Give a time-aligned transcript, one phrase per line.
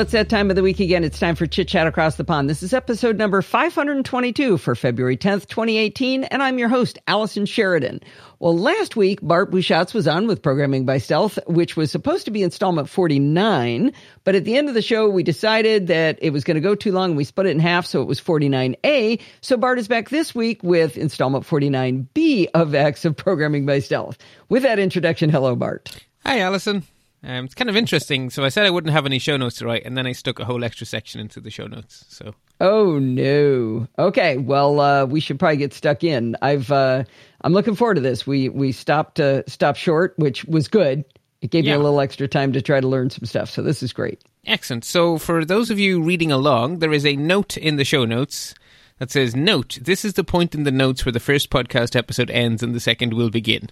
[0.00, 1.04] it's that time of the week again.
[1.04, 2.48] It's time for Chit Chat Across the Pond.
[2.48, 8.00] This is episode number 522 for February 10th, 2018, and I'm your host, Allison Sheridan.
[8.38, 12.30] Well, last week, Bart Busschots was on with Programming by Stealth, which was supposed to
[12.30, 13.92] be installment 49,
[14.24, 16.74] but at the end of the show, we decided that it was going to go
[16.74, 19.20] too long and we split it in half, so it was 49A.
[19.42, 24.16] So Bart is back this week with installment 49B of X of Programming by Stealth.
[24.48, 25.94] With that introduction, hello, Bart.
[26.24, 26.84] Hi, Allison.
[27.22, 28.30] Um, it's kind of interesting.
[28.30, 30.38] So I said I wouldn't have any show notes to write, and then I stuck
[30.38, 32.04] a whole extra section into the show notes.
[32.08, 33.86] So Oh no.
[33.98, 34.36] Okay.
[34.38, 36.36] Well, uh, we should probably get stuck in.
[36.42, 37.04] I've uh,
[37.42, 38.26] I'm looking forward to this.
[38.26, 41.04] We we stopped uh, stopped short, which was good.
[41.42, 41.72] It gave Yeah.
[41.76, 43.50] me a little extra time to try to learn some stuff.
[43.50, 44.22] So this is great.
[44.46, 44.84] excellent.
[44.84, 48.54] So for those of you reading along, there is a note in the show notes
[48.98, 52.30] that says, "Note: This is the point in the notes where the first podcast episode
[52.30, 53.68] ends and the second will begin."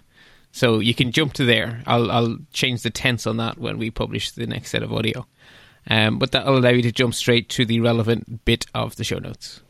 [0.51, 1.83] So you can jump to there.
[1.85, 5.25] I'll I'll change the tense on that when we publish the next set of audio.
[5.87, 9.03] Um, but that will allow you to jump straight to the relevant bit of the
[9.03, 9.61] show notes.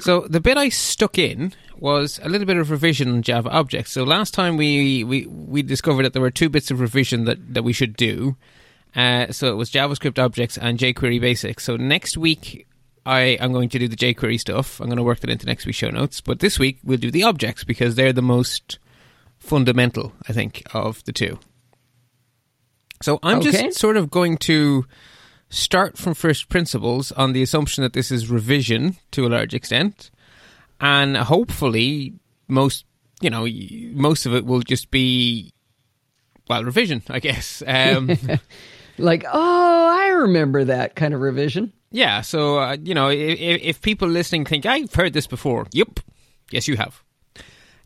[0.00, 3.92] So the bit I stuck in was a little bit of revision on Java objects.
[3.92, 7.54] So last time we, we, we discovered that there were two bits of revision that,
[7.54, 8.36] that we should do.
[8.94, 11.64] Uh, so it was JavaScript objects and jQuery basics.
[11.64, 12.66] So next week
[13.04, 14.80] I am going to do the jQuery stuff.
[14.80, 16.20] I'm going to work that into next week's show notes.
[16.20, 18.78] But this week we'll do the objects because they're the most
[19.48, 21.38] fundamental, I think, of the two.
[23.02, 23.50] So I'm Okay.
[23.68, 24.84] just sort of going to
[25.50, 30.10] start from first principles on the assumption that this is revision to a large extent,
[30.80, 32.14] and hopefully
[32.48, 32.84] most
[33.20, 33.46] you know
[33.94, 35.52] most of it will just be
[36.48, 37.62] well revision, I guess.
[37.66, 38.10] Um,
[39.00, 41.72] Like, oh, I remember that kind of revision.
[41.92, 46.00] yeah, so uh, you know if, if people listening think I've heard this before, yep,
[46.50, 47.02] yes you have.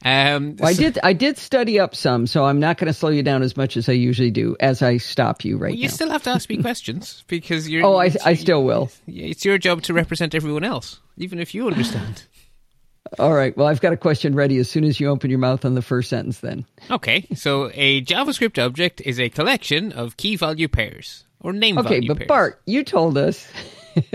[0.05, 3.11] Um, Well, I did I did study up some, so I'm not going to slow
[3.11, 5.92] you down as much as I usually do as I stop you right you now.
[5.92, 7.84] still have to ask me questions because you're.
[7.87, 8.91] oh, I I still will.
[9.06, 12.25] It's your job to represent everyone else, even if you understand.
[13.19, 13.54] All right.
[13.56, 15.82] Well, I've got a question ready as soon as you open your mouth on the
[15.82, 16.38] first sentence.
[16.41, 16.65] Then.
[16.91, 22.00] Okay, so a JavaScript object is a collection of key value pairs or name Okay,
[22.00, 22.27] value but.
[22.28, 23.47] Bart, you told us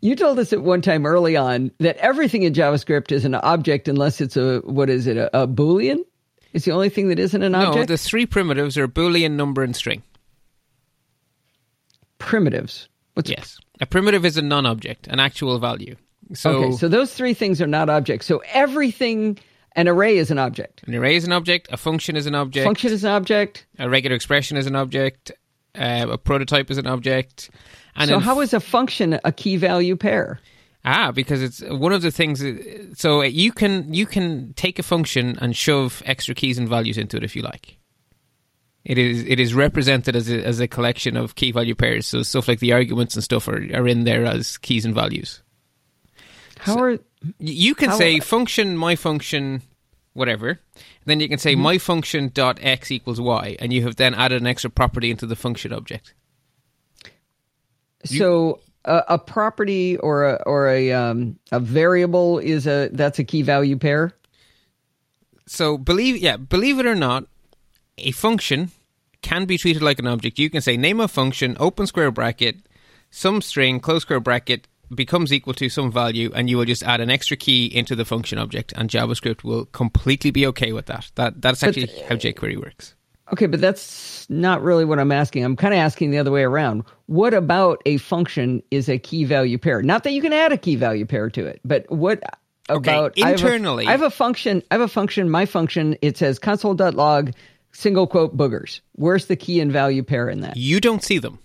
[0.00, 3.88] you told us at one time early on that everything in JavaScript is an object
[3.88, 5.98] unless it's a what is it a, a boolean?
[6.52, 7.76] It's the only thing that isn't an object?
[7.76, 10.02] no, the three primitives are boolean, number, and string.
[12.18, 12.88] Primitives.
[13.14, 15.96] What's Yes, a primitive is a non-object, an actual value.
[16.34, 16.76] So, okay?
[16.76, 18.26] So those three things are not objects.
[18.26, 19.38] So everything,
[19.72, 20.82] an array is an object.
[20.86, 23.66] an array is an object, a function is an object, Function is an object.
[23.78, 25.32] a regular expression is an object,
[25.74, 27.50] uh, a prototype is an object.
[27.98, 30.40] And so in how is a function a key value pair?
[30.84, 32.42] Ah, because it's one of the things.
[32.98, 37.16] So you can you can take a function and shove extra keys and values into
[37.16, 37.76] it if you like.
[38.84, 42.06] It is it is represented as a, as a collection of key value pairs.
[42.06, 45.42] So stuff like the arguments and stuff are, are in there as keys and values.
[46.58, 46.98] How are
[47.38, 49.62] You can say function my function
[50.14, 50.60] whatever.
[51.04, 54.40] Then you can say my function dot x equals y, and you have then added
[54.40, 56.14] an extra property into the function object.
[58.04, 63.24] So a, a property or a or a um, a variable is a that's a
[63.24, 64.12] key value pair.
[65.46, 67.24] so believe yeah believe it or not
[67.98, 68.70] a function
[69.20, 70.38] can be treated like an object.
[70.38, 72.56] You can say name a function open square bracket
[73.10, 77.00] some string close square bracket becomes equal to some value and you will just add
[77.00, 81.10] an extra key into the function object and javascript will completely be okay with that.
[81.16, 82.94] That that's actually how jquery works
[83.32, 85.44] Okay, but that's not really what I'm asking.
[85.44, 86.82] I'm kind of asking the other way around.
[87.06, 89.82] What about a function is a key value pair?
[89.82, 92.22] Not that you can add a key value pair to it, but what
[92.68, 94.62] about I have a- internally- I have a function.
[94.70, 95.28] I have a function.
[95.30, 95.96] My function.
[96.02, 97.32] It says console.log
[97.72, 98.80] single quote boogers.
[98.92, 100.56] Where's the key and value pair in that?
[100.56, 101.38] you don't see them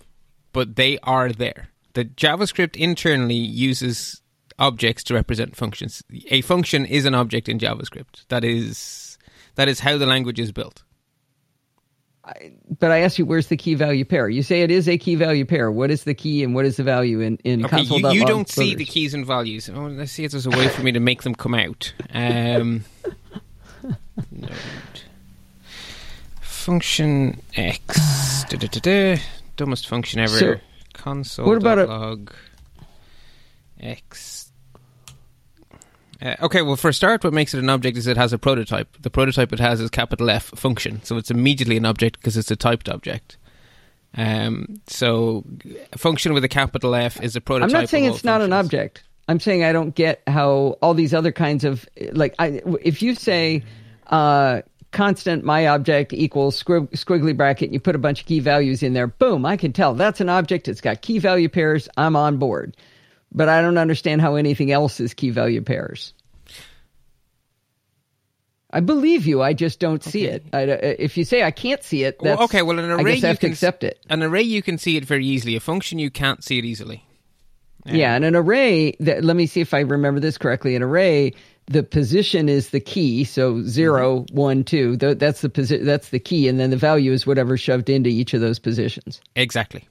[0.52, 4.22] but they are there the javascript internally uses
[4.58, 9.18] objects to represent functions a function is an object in javascript that is
[9.56, 10.82] that is how the language is built
[12.78, 14.28] But I asked you, where's the key value pair?
[14.30, 15.70] You say it is a key value pair.
[15.70, 18.14] What is the key and what is the value in in Okay, you, console.log?
[18.14, 19.68] you don't see the keys and values.
[19.68, 21.92] Oh, let's see if there's a way for me to make them come out.
[22.14, 22.84] Um,
[24.32, 24.50] node.
[26.40, 28.44] Function X.
[28.48, 29.18] Da-da-da-da.
[29.56, 30.38] Dumbest function ever.
[30.38, 30.54] So,
[30.94, 31.46] Console.
[31.46, 32.32] what about a- log
[33.78, 34.33] X.
[36.24, 38.38] Uh, okay, well, for a start, what makes it an object is it has a
[38.38, 38.96] prototype.
[39.02, 42.50] The prototype it has is capital F function, so it's immediately an object because it's
[42.50, 43.36] a typed object.
[44.16, 45.44] Um, so,
[45.92, 47.74] a function with a capital F is a prototype.
[47.74, 49.02] I'm not saying it's not an object.
[49.28, 53.14] I'm saying I don't get how all these other kinds of like I if you
[53.14, 53.62] say
[54.06, 54.62] uh,
[54.92, 57.68] constant my object equals squig- squiggly bracket.
[57.68, 59.08] and You put a bunch of key values in there.
[59.08, 60.68] Boom, I can tell that's an object.
[60.68, 61.88] It's got key value pairs.
[61.98, 62.76] I'm on board.
[63.34, 66.14] But I don't understand how anything else is key value pairs.
[68.70, 69.40] I believe you.
[69.40, 70.44] I just don't see it.
[70.52, 72.94] I, uh, if you say I can't see it, that's, Well, okay, well, an I
[72.94, 74.00] array guess I you have to can accept it.
[74.10, 75.54] An array you can see it very easily.
[75.54, 77.04] A function you can't see it easily.
[77.86, 78.92] Yeah, and an array.
[79.00, 80.74] That, let me see if I remember this correctly.
[80.74, 81.34] An array,
[81.66, 83.24] the position is the key.
[83.24, 84.96] So zero, one, two.
[84.96, 88.08] Th- that's the posi- That's the key, and then the value is whatever shoved into
[88.08, 89.20] each of those positions.
[89.36, 89.86] Exactly.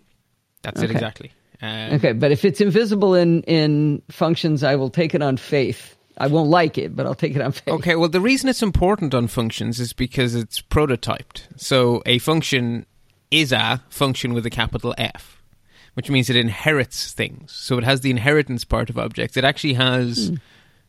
[0.63, 1.31] That's it exactly.
[1.63, 5.95] Um, Okay, but if it's invisible in in functions, I will take it on faith.
[6.18, 7.74] I won't like it, but I'll take it on faith.
[7.74, 11.48] Okay, well, the reason it's important on functions is because it's prototyped.
[11.56, 12.86] So a function
[13.31, 15.42] is a function with a capital F,
[15.95, 17.51] which means it inherits things.
[17.51, 19.38] So it has the inheritance part of objects.
[19.38, 20.31] It actually has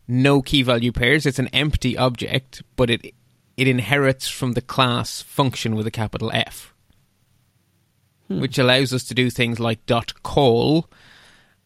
[0.06, 1.24] no key value pairs.
[1.24, 3.14] It's an empty object, but it
[3.56, 6.73] it inherits from the class function with a capital F,
[8.28, 8.40] Hmm.
[8.40, 10.88] which allows us to do things like dot call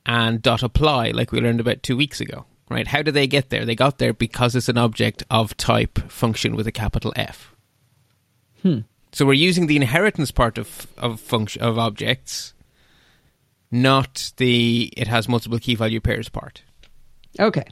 [0.05, 2.47] and dot apply, like we learned about two weeks ago.
[2.69, 2.87] Right?
[2.87, 3.65] How do they get there?
[3.65, 7.55] They got there because it's an object of type function with a capital F.
[8.63, 8.81] Hmm.
[9.13, 12.55] So we're using the inheritance part of of function of objects,
[13.71, 16.63] not the it has multiple key value pairs part.
[17.39, 17.65] Okay.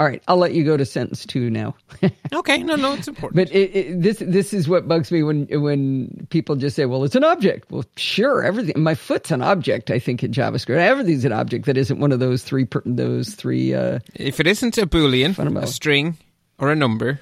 [0.00, 0.22] All right.
[0.28, 1.76] I'll let you go to sentence two now.
[2.32, 3.34] Okay, no, no, it's important.
[3.34, 7.02] But it, it, this this is what bugs me when when people just say, "Well,
[7.02, 8.80] it's an object." Well, sure, everything.
[8.80, 9.90] My foot's an object.
[9.90, 13.74] I think in JavaScript, everything's an object that isn't one of those three those three.
[13.74, 16.16] Uh, if it isn't a boolean, a string,
[16.58, 17.20] or a number,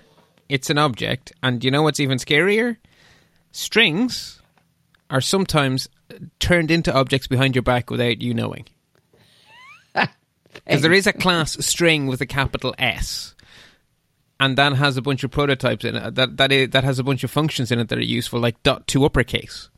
[0.48, 1.32] it's an object.
[1.42, 2.76] And you know what's even scarier?
[3.50, 4.40] Strings
[5.10, 5.88] are sometimes
[6.38, 8.66] turned into objects behind your back without you knowing.
[10.54, 13.34] Because there is a class string with a capital S,
[14.40, 16.14] and that has a bunch of prototypes in it.
[16.14, 18.62] That that is, that has a bunch of functions in it that are useful, like
[18.62, 19.68] dot to uppercase.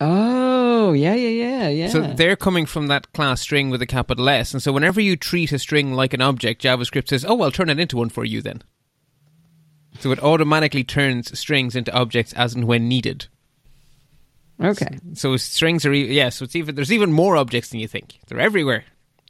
[0.00, 1.88] oh, yeah, yeah, yeah, yeah.
[1.88, 5.16] So they're coming from that class string with a capital S, and so whenever you
[5.16, 8.24] treat a string like an object, JavaScript says, "Oh, I'll turn it into one for
[8.24, 8.62] you then."
[10.00, 13.26] So it automatically turns strings into objects as and when needed.
[14.62, 14.98] okay.
[15.14, 16.28] So strings are e- yeah.
[16.28, 18.18] So it's even there's even more objects than you think.
[18.28, 18.84] They're everywhere.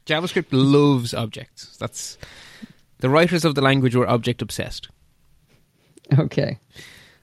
[0.09, 1.77] JavaScript loves objects.
[1.77, 2.17] That's
[2.99, 4.89] the writers of the language were object obsessed.
[6.17, 6.59] Okay.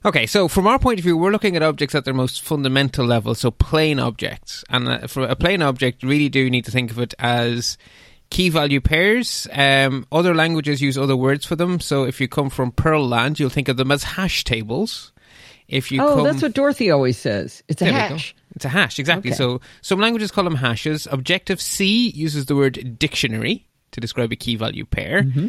[0.04, 3.04] Okay, so from our point of view, we're looking at objects at their most fundamental
[3.04, 4.64] level, so plain objects.
[4.70, 7.76] And uh, for a plain object, you really do need to think of it as
[8.30, 9.48] key value pairs.
[9.52, 11.80] Um, other languages use other words for them.
[11.80, 15.12] So if you come from Perl land, you'll think of them as hash tables.
[15.68, 17.62] If you Oh, come, that's what Dorothy always says.
[17.68, 18.14] It's a There we go.
[18.14, 18.34] hash.
[18.54, 19.30] It's a hash, exactly.
[19.30, 19.36] Okay.
[19.36, 21.08] So some languages call them hashes.
[21.10, 25.22] Objective C uses the word dictionary to describe a key value pair.
[25.22, 25.48] Mm-hmm.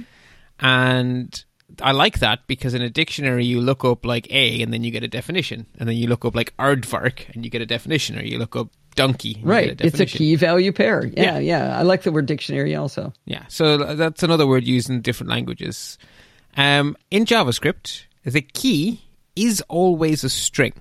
[0.60, 1.44] And
[1.82, 4.92] I like that because in a dictionary you look up like A and then you
[4.92, 5.68] get a definition.
[5.80, 8.18] And then you look up like aardvark and you get a definition.
[8.18, 9.34] Or you look up donkey.
[9.36, 9.78] and you Right.
[9.78, 11.06] get a It's a key value pair.
[11.06, 11.38] Yeah.
[11.38, 11.78] Yeah, yeah.
[11.80, 13.14] I like the word dictionary also.
[13.26, 15.98] Yeah, so that's another word used in different languages.
[16.56, 19.02] Um, in JavaScript, the key
[19.38, 20.74] is always a string.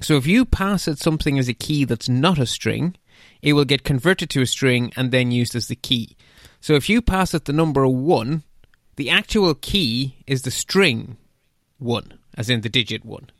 [0.00, 2.96] So if you pass it something as a key that's not a string,
[3.42, 6.16] it will get converted to a string and then used as the key.
[6.60, 8.42] So if you pass it the number 1,
[8.96, 11.16] the actual key is the string
[11.78, 13.30] 1, as in the digit 1.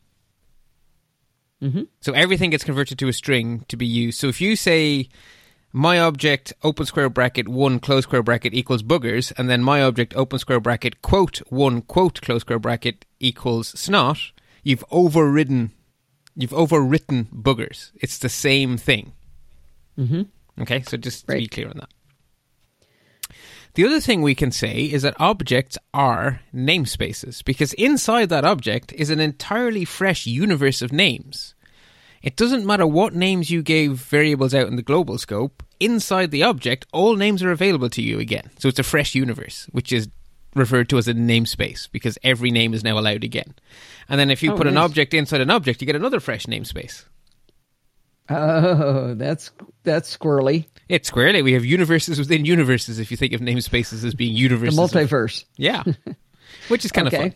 [1.63, 1.83] Mm-hmm.
[2.01, 4.19] So everything gets converted to a string to be used.
[4.19, 5.09] So if you say
[5.73, 10.15] my object open square bracket one close square bracket equals boogers, and then my object
[10.15, 14.33] open square bracket quote one quote close square bracket equals snot,
[14.65, 15.71] you've overridden,
[16.35, 17.93] you've overwritten boogers.
[17.97, 19.13] It's the same thing.
[19.97, 20.23] Mm-hmm.
[20.63, 21.89] Okay, so just to be clear on that.
[23.75, 28.93] The other thing we can say is that objects are namespaces because inside that object
[28.93, 31.55] is an entirely fresh universe of names.
[32.23, 36.45] It doesn't matter what names you gave variables out in the global scope, inside the
[36.45, 38.51] object, all names are available to you again.
[38.59, 40.09] So it's a fresh universe, which is
[40.55, 43.55] referred to as a namespace because every name is now allowed again.
[44.09, 46.47] And then if you Oh, put an object inside an object, you get another fresh
[46.47, 47.05] namespace.
[48.31, 49.51] Oh, that's
[49.83, 50.67] that's squirrely.
[50.89, 51.43] It's squarely.
[51.43, 54.79] We have universes within universes if you think of namespaces as being The universes.
[54.79, 55.45] of- multiverse.
[55.57, 55.83] yeah.
[56.69, 57.35] Which is kind of fun.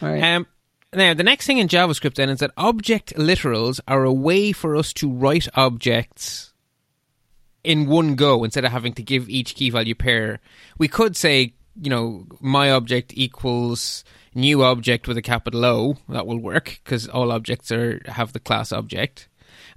[0.00, 0.22] All right.
[0.22, 0.46] Um,
[0.94, 4.74] now, the next thing in JavaScript then is that object literals are a way for
[4.76, 6.52] us to write objects
[7.64, 10.40] in one go instead of having to give each key value pair.
[10.78, 15.96] We could say, you know, my object equals new object with a capital O.
[16.08, 19.28] That will work because all objects are have the class object.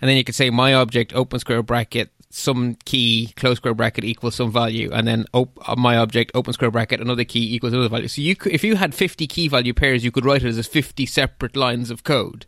[0.02, 4.04] And then you could say my object open square bracket some key close square bracket
[4.04, 7.72] equals some value, and then op- uh, my object open square bracket another key equals
[7.72, 8.10] another value.
[8.10, 10.68] So you, could, if you had fifty key value pairs, you could write it as
[10.68, 12.46] fifty separate lines of code,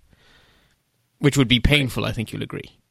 [1.20, 2.04] which would be painful.
[2.04, 2.74] I think you'll agree.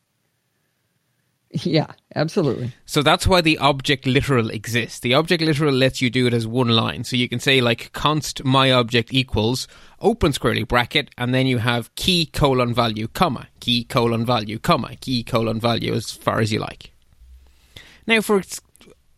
[1.62, 2.72] Yeah, absolutely.
[2.86, 4.98] So that's why the object literal exists.
[5.00, 7.04] The object literal lets you do it as one line.
[7.04, 9.68] So you can say like const my object equals
[10.00, 14.96] open squarely bracket, and then you have key colon value comma key colon value comma
[14.96, 16.90] key colon value as far as you like.
[18.06, 18.42] Now for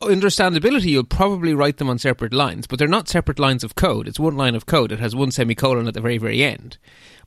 [0.01, 4.07] understandability, you'll probably write them on separate lines, but they're not separate lines of code.
[4.09, 4.93] It's one line of code.
[4.93, 6.79] It has one semicolon at the very, very end.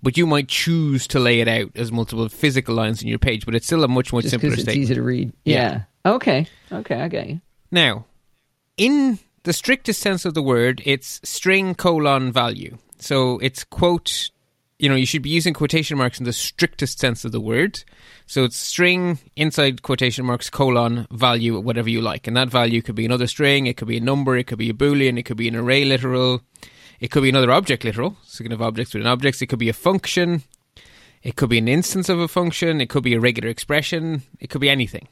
[0.04, 3.46] But you might choose to lay it out as multiple physical lines in your page,
[3.46, 4.84] but it's still a much, much Just simpler it's statement.
[4.84, 5.34] easy to read.
[5.46, 5.82] Yeah.
[6.06, 6.48] Okay.
[6.72, 7.42] Okay, I get you.
[7.72, 8.06] Now,
[8.78, 12.78] in the strictest sense of the word, it's string colon value.
[13.00, 14.32] So it's quote,
[14.82, 17.84] you know, you should be using quotation marks in the strictest sense of the word.
[18.26, 22.26] So it's string inside quotation marks colon value, whatever you like.
[22.26, 24.72] And that value could be another string, it could be a number, it could be
[24.72, 26.42] a boolean, it could be an array literal,
[27.00, 28.18] it could be another object literal.
[28.24, 30.42] So you can have objects within objects, it could be a function,
[31.22, 34.50] it could be an instance of a function, it could be a regular expression, it
[34.50, 35.08] could be anything.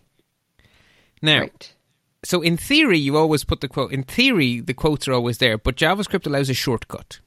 [1.22, 1.74] Now, Right.
[2.24, 3.92] so in theory, you always put the quote.
[3.92, 7.20] In theory, the quotes are always there, but JavaScript allows a shortcut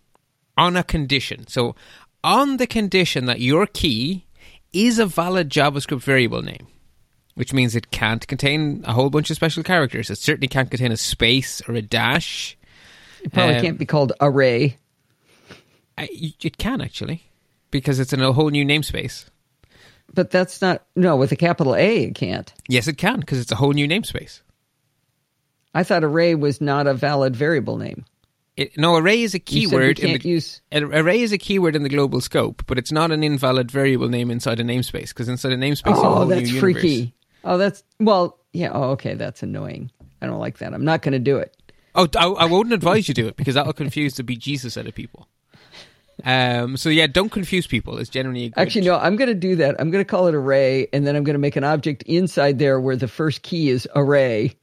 [0.57, 1.47] on a condition.
[1.47, 1.75] So,
[2.25, 4.25] on the condition that your key
[4.73, 6.67] is a valid JavaScript variable name,
[7.35, 10.11] which means it can't contain a whole bunch of special characters.
[10.11, 12.57] It certainly can't contain a space or a dash.
[13.23, 14.77] It probably Um, can't be called array.
[15.99, 17.23] It can actually,
[17.71, 19.27] because it's in a whole new namespace.
[20.15, 22.53] But that's not no, with a capital A it can't.
[22.69, 24.41] Yes, it can, because it's a whole new namespace.
[25.75, 28.05] I thought array was not a valid variable name.
[28.57, 31.39] It, no, array is a You said we keyword in the use array is a
[31.39, 35.09] keyword in the global scope, but it's not an invalid variable name inside a namespace
[35.09, 36.89] because inside a namespace, Oh, that's freaky.
[36.91, 37.13] universe.
[37.45, 38.71] Oh, that's well, yeah.
[38.73, 39.91] Oh, okay, that's annoying.
[40.21, 40.75] I don't like that.
[40.75, 41.57] I'm not going to do it.
[41.95, 44.87] Oh, I, I wouldn't advise you to do it because that'll confuse the bejesus out
[44.87, 45.29] of people.
[46.25, 47.99] Um, so yeah, don't confuse people.
[47.99, 49.77] It's generally a good, Actually, no, I'm going to do that.
[49.81, 52.59] I'm going to call it array, and then I'm going to make an object inside
[52.59, 54.55] there where the first key is array.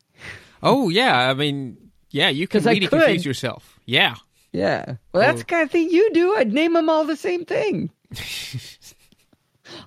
[0.62, 1.78] Oh yeah, I mean,
[2.12, 3.00] yeah, you can 'Cause I really could.
[3.02, 3.79] confuse yourself.
[3.90, 4.16] Yeah.
[4.52, 4.96] Yeah.
[5.14, 6.36] Well, that's the kind of thing you do.
[6.36, 7.90] I'd name them all the same thing.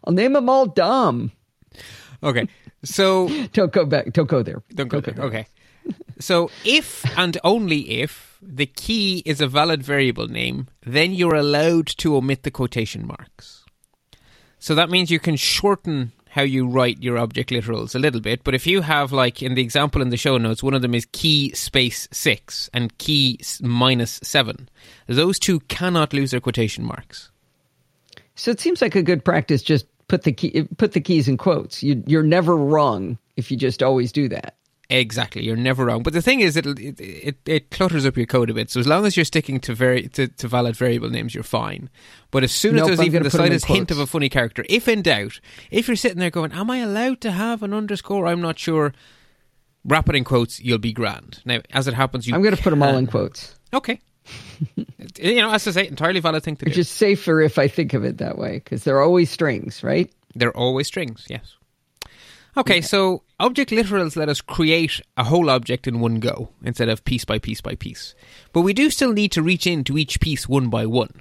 [0.05, 1.31] I'll name them all dumb.
[2.23, 2.49] Okay.
[2.85, 4.13] So Don't go back.
[4.13, 4.63] Don't go there.
[4.75, 5.15] Don't go there.
[5.25, 5.47] Okay.
[6.19, 11.87] So if and only if the key is a valid variable name, then you're allowed
[11.99, 13.65] to omit the quotation marks.
[14.59, 18.43] So that means you can shorten how you write your object literals a little bit.
[18.43, 20.95] But if you have, like in the example in the show notes, one of them
[20.95, 24.71] is key space six and key minus seven,
[25.07, 27.31] those two cannot lose their quotation marks.
[28.35, 29.63] So it seems like a good practice.
[29.63, 31.83] Just put the key, put the keys in quotes.
[31.83, 34.57] You, you're never wrong if you just always do that.
[34.93, 36.03] Exactly, you're never wrong.
[36.03, 38.71] But the thing is, it it, it it clutters up your code a bit.
[38.71, 41.89] So as long as you're sticking to very to, to valid variable names, you're fine.
[42.31, 43.99] But as soon as Nope, there's I'm even the put 'em in slightest hint of
[43.99, 47.31] a funny character, if in doubt, if you're sitting there going, "Am I allowed to
[47.33, 48.93] have an underscore?" I'm not sure.
[49.85, 50.61] Wrap it in quotes.
[50.61, 51.41] You'll be grand.
[51.47, 53.57] Now, as it happens, you I'm going to put them all in quotes.
[53.73, 53.99] Okay.
[55.19, 56.81] you know, as I say, entirely valid thing to Which do.
[56.81, 60.13] is safer if I think of it that way because they're always strings, right?
[60.35, 61.57] They're always strings, yes.
[62.57, 67.05] Okay, so object literals let us create a whole object in one go instead of
[67.05, 68.15] piece by piece by piece.
[68.53, 71.21] But we do still need to reach into each piece one by one.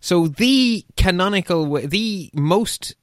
[0.00, 2.96] So the canonical way, the most,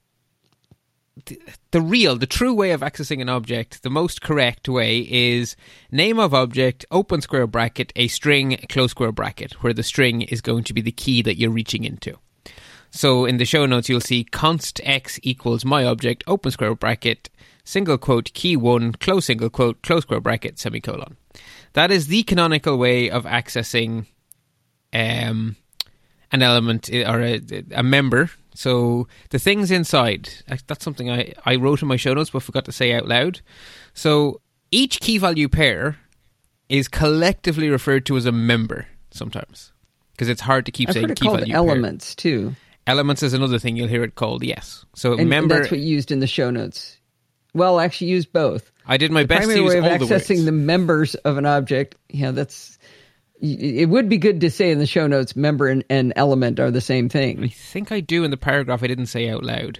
[1.25, 1.39] the,
[1.71, 5.55] the real, the true way of accessing an object, the most correct way is
[5.91, 10.41] name of object, open square bracket, a string, close square bracket, where the string is
[10.41, 12.17] going to be the key that you're reaching into.
[12.91, 17.29] So in the show notes, you'll see const x equals my object, open square bracket,
[17.69, 21.17] single quote, key one, close single quote, close square bracket, semicolon.
[21.73, 24.07] That is the canonical way of accessing
[24.91, 25.55] um,
[26.31, 27.39] an element eh, or a,
[27.71, 28.31] a member.
[28.55, 30.29] So the things inside,
[30.67, 33.41] that's something I, I wrote in my show notes but forgot to say out loud.
[33.93, 35.97] So each key value pair
[36.69, 39.71] is collectively referred to as a member sometimes
[40.13, 41.55] because it's hard to keep I've saying key value pair.
[41.55, 42.55] elements too.
[42.87, 44.43] Elements is another thing you'll hear it called.
[44.43, 44.85] Yes.
[44.95, 45.59] So And, and member.
[45.59, 46.98] that's what you used in the show notes.
[47.53, 48.71] Well, actually, use both.
[48.85, 50.45] I did my the best to primary use way of all the accessing words.
[50.45, 51.95] the members of an object.
[52.09, 52.77] Yeah, that's.
[53.41, 56.71] It would be good to say in the show notes, member and, and element are
[56.71, 57.41] the same thing.
[57.41, 58.83] I think I do in the paragraph.
[58.83, 59.79] I didn't say out loud.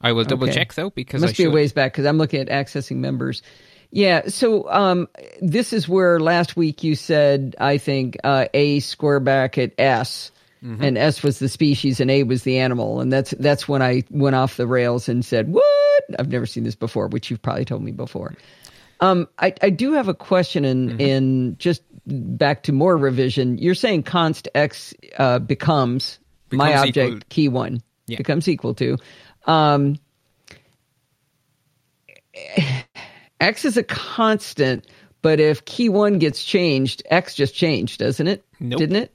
[0.00, 0.54] I will double Okay.
[0.54, 3.42] check though because Must I be a ways back because I'm looking at accessing members.
[3.90, 5.08] Yeah, so um,
[5.40, 10.30] this is where last week you said I think uh, a square bracket s
[10.62, 14.04] and S was the species and A was the animal, and that's that's when I
[14.10, 15.64] went off the rails and said, "What?
[16.18, 18.34] I've never seen this before," which you've probably told me before.
[19.00, 23.56] Um, I, I do have a question in in just back to more revision.
[23.58, 26.18] You're saying const x uh, becomes,
[26.50, 28.16] my object equal- key one Yeah.
[28.18, 28.96] becomes equal to.
[29.46, 29.98] Um,
[33.40, 34.86] x is a constant,
[35.22, 38.44] but if key one gets changed, x just changed, doesn't it?
[38.60, 38.78] Nope.
[38.78, 39.14] Didn't it?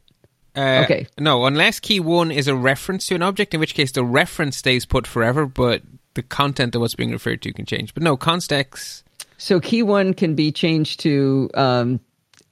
[0.55, 1.07] Uh, Okay.
[1.19, 4.57] No, unless key one is a reference to an object, in which case the reference
[4.57, 5.81] stays put forever, but
[6.13, 7.93] the content of what's being referred to can change.
[7.93, 9.03] But no, const x.
[9.38, 12.00] So key one can be changed to um,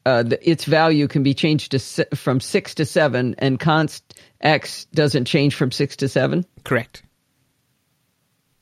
[0.06, 4.20] uh, the, its value can be changed to si- from six to seven, and const
[4.42, 6.44] x doesn't change from six to seven.
[6.64, 7.04] Correct.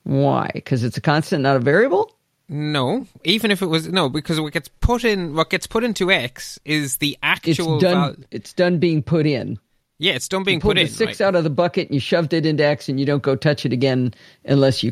[0.03, 0.49] Why?
[0.53, 2.13] Because it's a constant, not a variable.
[2.51, 6.11] No, even if it was no, because what gets put in, what gets put into
[6.11, 7.75] x is the actual.
[7.75, 8.15] It's done.
[8.15, 9.59] val- It's done being put in.
[9.99, 10.87] yeah, it's done being Pulled put the in.
[10.87, 11.27] six right?
[11.27, 13.65] out of the bucket, and you shoved it into x, and you don't go touch
[13.67, 14.15] it again
[14.45, 14.91] unless you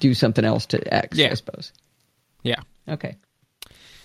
[0.00, 1.16] do something else to x.
[1.16, 1.30] Yeah.
[1.30, 1.72] I suppose.
[2.42, 2.60] Yeah.
[2.86, 3.16] Okay.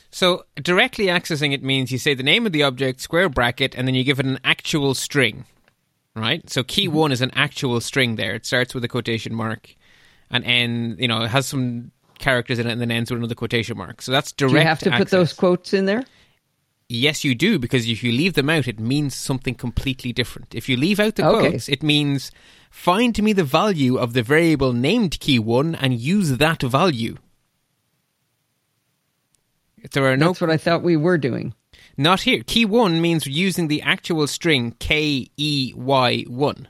[0.10, 3.86] So directly accessing it means you say the name of the object, square bracket, and
[3.86, 5.44] then you give it an actual string.
[6.16, 6.50] Right?
[6.50, 6.96] So key Mm-hmm.
[6.98, 8.34] one is an actual string there.
[8.34, 9.76] It starts with a quotation mark
[10.32, 13.36] and end, you know, it has some characters in it and then ends with another
[13.36, 14.02] quotation mark.
[14.02, 16.04] So that's direct Do you have to put those quotes in there?
[16.90, 20.56] Yes, you do, because if you leave them out, it means something completely different.
[20.56, 21.50] If you leave out the Okay.
[21.50, 22.32] quotes, it means
[22.72, 27.18] find me the value of the variable named key one and use that value.
[29.92, 31.54] There are no That's what I thought we were doing.
[31.98, 32.42] not here.
[32.46, 36.68] Key one means using the actual string K E Y one.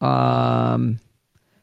[0.00, 1.00] Um,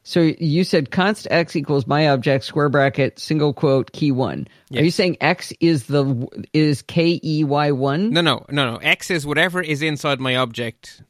[0.05, 4.47] so you said const x equals my object square bracket single quote key one.
[4.73, 8.77] Are you saying x is the is k e y one No, no, no, no.
[8.77, 11.01] X is whatever is inside my object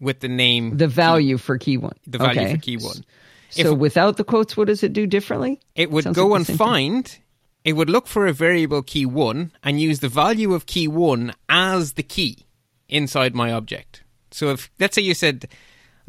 [0.00, 1.94] with the name, the value for key one?
[2.08, 2.54] the value okay.
[2.54, 3.04] for key one.
[3.50, 5.60] So without the quotes, what does it do differently?
[5.76, 6.66] It would Sounds go like and same thing.
[6.66, 7.18] find.
[7.62, 11.34] It would look for a variable key one and use the value of key one
[11.48, 12.46] as the key
[12.88, 14.02] inside my object.
[14.32, 15.46] So if let's say you said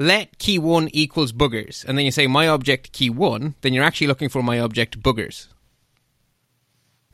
[0.02, 3.84] let key one equals boogers, and then you say my object key one, then you're
[3.84, 5.48] actually looking for my object boogers.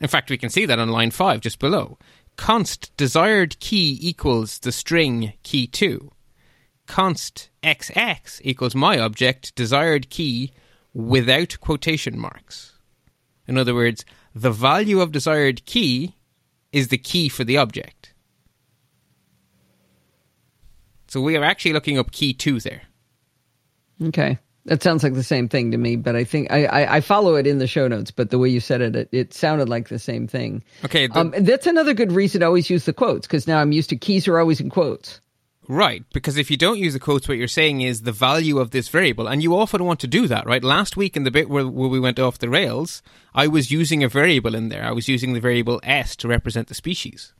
[0.00, 1.98] In fact, we can see that on line five just below.
[2.36, 6.12] Const desired key equals the string key two.
[6.86, 10.52] Const xx equals my object desired key
[10.94, 12.78] without quotation marks.
[13.46, 16.14] In other words, the value of desired key
[16.72, 18.07] is the key for the object.
[21.08, 22.82] So we are actually looking up key two there.
[24.02, 24.38] Okay.
[24.66, 27.36] That sounds like the same thing to me, but I think I, I, I follow
[27.36, 28.10] it in the show notes.
[28.10, 30.62] But the way you said it, it, it sounded like the same thing.
[30.84, 33.72] Okay, the- um, that's another good reason to always use the quotes because now I'm
[33.72, 35.20] used to keys are always in quotes.
[35.70, 38.70] Right, because if you don't use the quotes, what you're saying is the value of
[38.70, 40.64] this variable, and you often want to do that, right?
[40.64, 43.02] Last week in the bit where, where we went off the rails,
[43.34, 44.82] I was using a variable in there.
[44.84, 47.34] I was using the variable s to represent the species.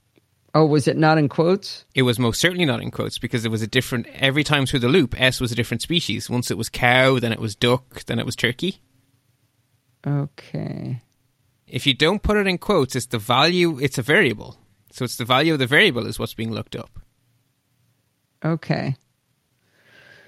[0.54, 1.84] Oh, was it not in quotes?
[1.94, 4.80] It was most certainly not in quotes because it was a different, every time through
[4.80, 6.30] the loop, s was a different species.
[6.30, 8.80] Once it was cow, then it was duck, then it was turkey.
[10.06, 11.02] Okay.
[11.66, 14.56] If you don't put it in quotes, it's the value, it's a variable.
[14.90, 16.98] So it's the value of the variable is what's being looked up.
[18.42, 18.96] Okay.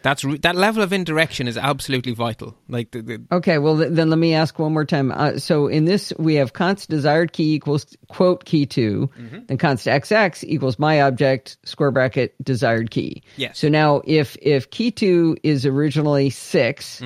[0.02, 2.56] That's re- that level of indirection is absolutely vital.
[2.68, 5.12] Like the, the Okay, well th- then let me ask one more time.
[5.12, 9.10] Uh, so in this, we have const desired key equals quote key 2
[9.48, 13.22] then const xx equals my object square bracket desired key.
[13.36, 13.58] Yes.
[13.58, 17.02] So now if if key two is originally 6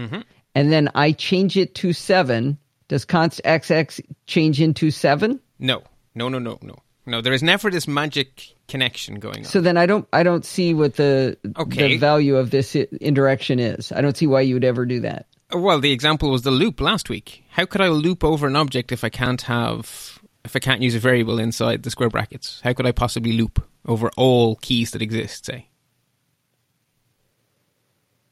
[0.54, 5.40] and then I change it to seven, does const xx change into seven?
[5.59, 5.83] No,
[6.14, 7.20] no, no, no, no, no.
[7.20, 9.44] There is never this magic connection going on.
[9.44, 11.88] So then I don't I don't see what the Okay.
[11.88, 13.92] the value of this indirection is.
[13.92, 15.26] I don't see why you would ever do that.
[15.52, 17.44] well, the example was the loop last week.
[17.50, 20.94] How could I loop over an object if I can't have if I can't use
[20.94, 22.60] a variable inside the square brackets?
[22.64, 25.46] How could I possibly loop over all keys that exist?
[25.46, 25.68] Say.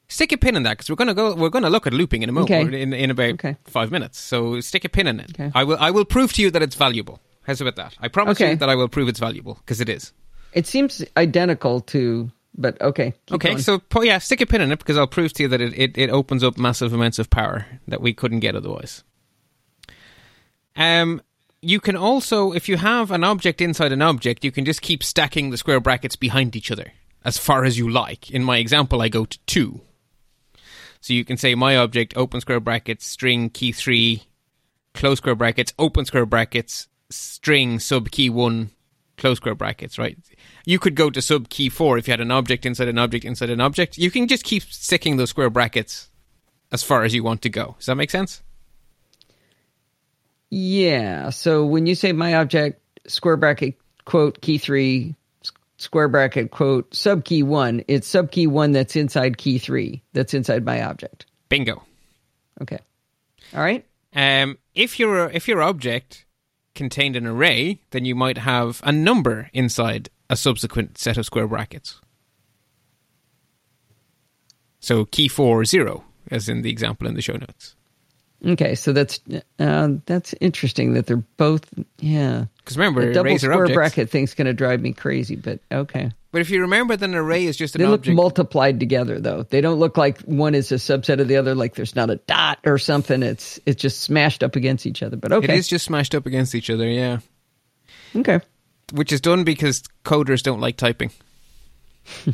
[0.09, 1.35] Stick a pin in that because we're gonna go.
[1.35, 2.51] We're gonna look at looping in a moment.
[2.51, 2.83] Okay.
[2.83, 3.57] In in about Okay.
[3.65, 4.19] five minutes.
[4.21, 5.31] So stick a pin in it.
[5.31, 5.51] Okay.
[5.55, 5.79] I will.
[5.81, 7.19] I will prove to you that it's valuable.
[7.43, 7.97] How's about that?
[8.01, 8.51] I promise Okay.
[8.51, 10.13] you that I will prove it's valuable because it is.
[10.53, 13.15] It seems identical to, but okay.
[13.31, 13.59] Okay, going.
[13.59, 15.99] so yeah, stick a pin in it because I'll prove to you that it, it,
[15.99, 19.03] it opens up massive amounts of power that we couldn't get otherwise.
[20.77, 21.21] Um,
[21.61, 25.03] you can also, if you have an object inside an object, you can just keep
[25.03, 26.93] stacking the square brackets behind each other
[27.25, 28.31] as far as you like.
[28.31, 29.81] In my example, I go to two.
[31.01, 34.25] So you can say my object, open square brackets, string key three,
[34.95, 38.71] close square brackets, open square brackets, string sub key one,
[39.17, 40.19] close square brackets, right?
[40.65, 43.25] You could go to sub key four if you had an object inside an object
[43.25, 43.99] inside an object.
[43.99, 46.11] You can just keep sticking those square brackets
[46.71, 47.77] as far as you want to go.
[47.79, 48.43] Does that make sense?
[50.51, 51.31] Yeah.
[51.31, 55.15] So when you say my object square bracket quote key three
[55.79, 60.35] square bracket quote sub key one, it's sub key one that's inside key three that's
[60.35, 61.27] inside my object.
[61.49, 61.83] Bingo.
[62.61, 62.79] Okay.
[63.55, 63.85] All right.
[64.15, 66.27] Um, if your if your object
[66.75, 71.47] contained an array, then you might have a number inside a subsequent set of square
[71.47, 72.01] brackets.
[74.81, 77.77] So key four zero, as in the example in the show notes.
[78.45, 79.21] Okay, so that's
[79.61, 81.69] uh, that's interesting that they're both
[82.01, 82.47] yeah.
[82.57, 83.75] Because remember, The double square objects.
[83.75, 86.11] bracket thing's going to drive me crazy, but okay.
[86.33, 89.43] But if you remember that an array is just an They look multiplied together though.
[89.43, 91.55] They don't look like one is a subset of the other.
[91.55, 93.23] Like there's not a dot or something.
[93.23, 95.17] It's it's just smashed up against each other.
[95.17, 97.19] But okay, it is just smashed up against each other, yeah.
[98.17, 98.41] okay,
[98.93, 101.11] Which is done because coders don't like typing.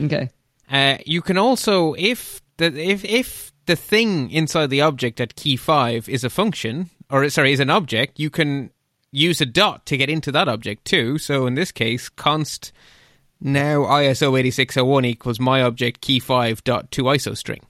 [0.00, 0.28] okay.
[0.68, 5.56] Uh, you can also, if the if if the thing inside the object at key
[5.56, 8.70] five is a function, or sorry, is an object, you can
[9.12, 11.18] use a dot to get into that object too.
[11.18, 12.72] So in this case, const
[13.40, 17.62] now ISO eighty six oh one equals my object key five dot to ISO string.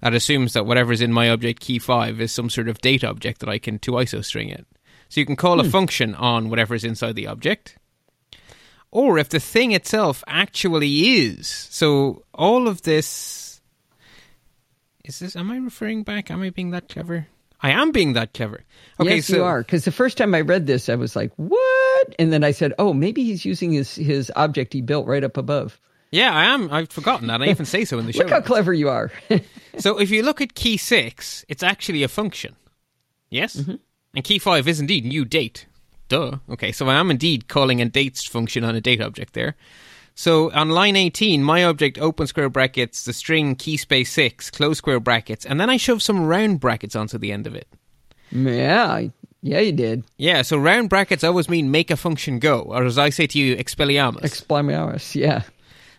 [0.00, 3.40] That assumes that whatever's in my object key five is some sort of date object
[3.40, 4.66] that I can to ISO string it.
[5.08, 5.70] So you can call a hmm.
[5.70, 7.76] function on whatever's inside the object
[8.90, 11.46] or if the thing itself actually is.
[11.48, 13.60] So all of this
[15.04, 15.36] is this.
[15.36, 16.30] Am I referring back?
[16.30, 17.28] Am I being that clever?
[17.60, 18.64] I am being that clever.
[19.00, 19.62] Okay, yes, so you are.
[19.62, 22.72] Because the first time I read this, I was like, "What?" And then I said,
[22.78, 26.72] "Oh, maybe he's using his his object he built right up above." yeah, I am.
[26.72, 27.42] I've forgotten that.
[27.42, 28.20] I even say so in the show.
[28.20, 29.10] Look how clever you are.
[29.78, 32.56] So if you look at key six, it's actually a function.
[33.28, 33.74] Yes, mm-hmm.
[34.14, 35.66] and key five is indeed new date.
[36.08, 36.38] Duh.
[36.48, 39.54] Okay, so I am indeed calling a dates function on a date object there.
[40.18, 44.78] So on line 18, my object open square brackets, the string key space 6, close
[44.78, 47.68] square brackets, and then I shove some round brackets onto the end of it.
[48.30, 49.08] yeah,
[49.42, 50.04] yeah, you did.
[50.16, 53.38] Yeah, so round brackets always mean make a function go, or as I say to
[53.38, 54.22] you, expelliarmus.
[54.22, 55.14] Expelliarmus.
[55.14, 55.42] Yeah.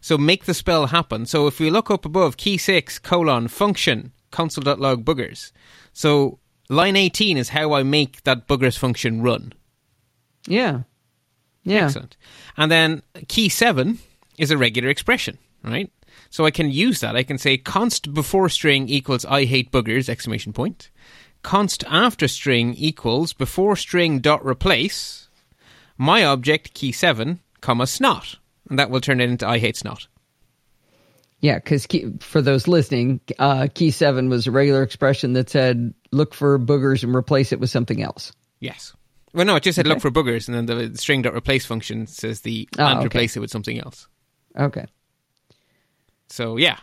[0.02, 1.28] so make the spell happen.
[1.28, 5.52] So if we look up above, key 6, colon, function, console.log boogers.
[5.94, 9.54] So line 18 is how I make that boogers function run.
[10.48, 10.82] Yeah.
[11.68, 11.86] Yeah.
[11.86, 12.18] Excellent.
[12.56, 14.00] And then key seven
[14.38, 15.92] is a regular expression, right?
[16.30, 17.16] So I can use that.
[17.16, 20.90] I can say const before string equals I hate boogers, exclamation point.
[21.44, 25.30] Const after string equals before string dot replace
[25.98, 28.38] my object key seven, comma snot.
[28.70, 30.08] And that will turn it into I hate snot.
[31.40, 31.88] Yeah, because
[32.20, 37.04] for those listening, uh, key seven was a regular expression that said look for boogers
[37.04, 38.32] and replace it with something else.
[38.60, 38.94] Yes.
[39.34, 42.08] Well, no, it just said look for boogers, and then the string dot replace function
[42.08, 43.08] says the Ah, and okay.
[43.08, 44.08] replace it with something else.
[44.58, 44.86] Okay.
[46.30, 46.80] So yeah,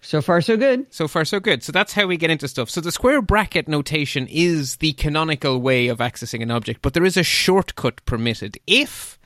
[0.00, 0.86] So far, so good.
[0.92, 1.62] So far, so good.
[1.62, 2.70] So that's how we get into stuff.
[2.70, 7.04] So the square bracket notation is the canonical way of accessing an object, but there
[7.04, 9.18] is a shortcut permitted if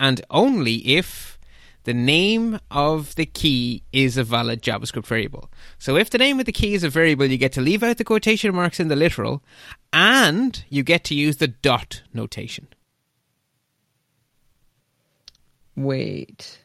[0.00, 1.33] and only if
[1.84, 5.50] the name of the key is a valid JavaScript variable.
[5.78, 7.98] So if the name of the key is a variable, you get to leave out
[7.98, 9.42] the quotation marks in the literal,
[9.92, 12.68] and you get to use the dot notation.
[15.76, 16.58] Wait.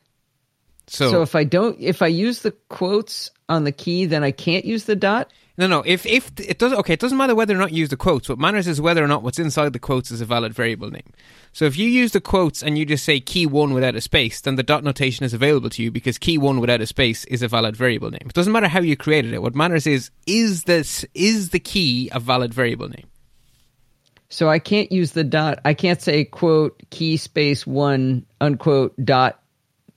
[0.87, 4.31] So, So if I don't, if I use the quotes on the key, then I
[4.31, 5.31] can't use the dot.
[5.59, 5.83] No, no.
[5.85, 8.29] If if it does, okay, it doesn't matter whether or not you use the quotes.
[8.29, 11.11] What matters is whether or not what's inside the quotes is a valid variable name.
[11.51, 14.39] So if you use the quotes and you just say key one without a space,
[14.39, 17.41] then the dot notation is available to you because key one without a space is
[17.41, 18.21] a valid variable name.
[18.25, 19.41] It doesn't matter how you created it.
[19.41, 23.07] What matters is is this is the key a valid variable name?
[24.29, 25.59] So I can't use the dot.
[25.65, 29.43] I can't say quote key space one unquote dot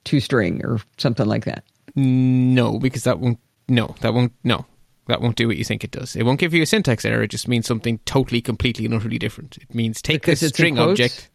[0.02, 1.62] two string or something like that.
[1.94, 3.38] No, because that won't.
[3.68, 4.32] No, that won't.
[4.42, 4.66] No,
[5.06, 6.14] that won't do what you think it does.
[6.16, 7.22] It won't give you a syntax error.
[7.22, 9.58] It just means something totally, completely, and utterly different.
[9.58, 11.28] It means take Because this string object.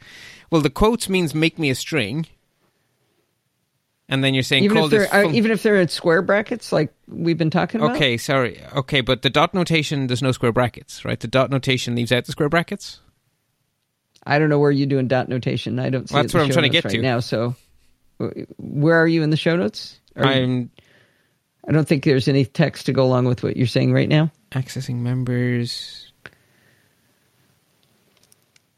[0.52, 2.28] Well, the quotes means make me a string,
[4.10, 5.14] and then you're saying Even call if they're this.
[5.14, 7.96] uh, even if they're in square brackets, like we've been talking about.
[7.98, 8.62] okay, sorry.
[8.76, 11.20] Okay, but the dot notation there's no square brackets, right?
[11.20, 13.02] The dot notation leaves out the square brackets.
[14.26, 15.80] I don't know where you're doing dot notation.
[15.80, 17.02] I don't see Well, it that's the I'm trying to get right to.
[17.02, 17.20] now.
[17.20, 17.56] So
[18.58, 20.00] where are you in the show notes?
[20.16, 20.72] Are I'm
[21.68, 24.32] I don't think there's any text to go along with what you're saying right now.
[24.52, 26.12] accessing members.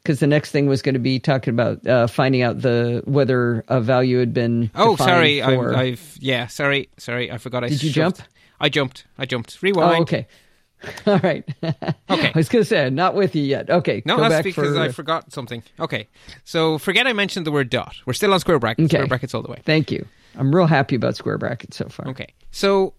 [0.02, 3.64] Because the next thing was going to be talking about uh, finding out the whether
[3.68, 4.70] a value had been.
[4.74, 5.40] Oh, sorry.
[5.40, 6.46] For, I, I've yeah.
[6.46, 7.30] Sorry, sorry.
[7.30, 7.64] I forgot.
[7.64, 8.28] I Did you shoved- jump?
[8.58, 9.04] I jumped.
[9.18, 9.62] I jumped.
[9.62, 9.98] Rewind.
[9.98, 10.26] Oh, okay.
[11.06, 11.44] All right.
[12.10, 12.26] Okay.
[12.26, 13.70] I was going to say, not with you yet.
[13.70, 14.02] Okay.
[14.04, 15.62] No, that's because for, I forgot something.
[15.78, 16.08] Okay,
[16.42, 17.94] so forget I mentioned the word dot.
[18.04, 18.86] We're still on square brackets.
[18.86, 18.96] Okay.
[18.96, 19.62] Square brackets all the way.
[19.64, 20.06] Thank you.
[20.36, 22.08] I'm real happy about square brackets so far.
[22.08, 22.94] Okay, so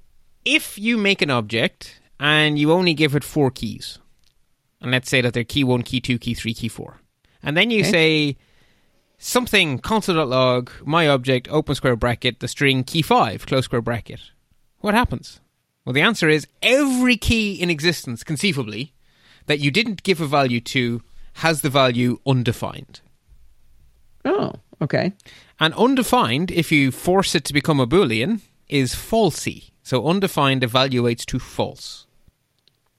[0.46, 4.00] if you make an object and you only give it four keys,
[4.82, 6.98] and let's say that they're key one, key two, key three, key four,
[7.44, 7.91] and then you Okay.
[7.91, 8.38] say
[9.17, 14.20] something console.log my object open square bracket the string key five close square bracket,
[14.80, 15.39] what happens?
[15.86, 18.94] Well, the answer is every key in existence, conceivably,
[19.48, 21.02] that you didn't give a value to
[21.36, 23.02] has the value undefined.
[24.26, 25.13] Oh, okay.
[25.60, 29.72] And undefined, if you force it to become a Boolean, is falsy.
[29.84, 32.08] So undefined evaluates to false.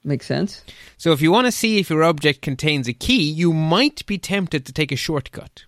[0.03, 0.63] Makes sense.
[0.97, 4.17] So if you want to see if your object contains a key, you might be
[4.17, 5.63] tempted to take a shortcut.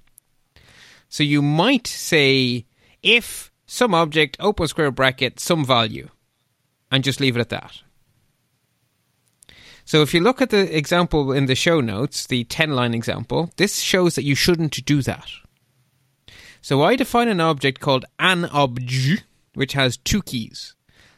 [1.07, 2.65] So you might say
[3.01, 6.09] if some object open square bracket some value
[6.91, 7.81] and just leave it at that.
[9.85, 13.51] So if you look at the example in the show notes, the 10 line example,
[13.57, 15.29] this shows that you shouldn't do that.
[16.65, 19.21] So I define an object called an obj,
[19.53, 20.73] which has two keys.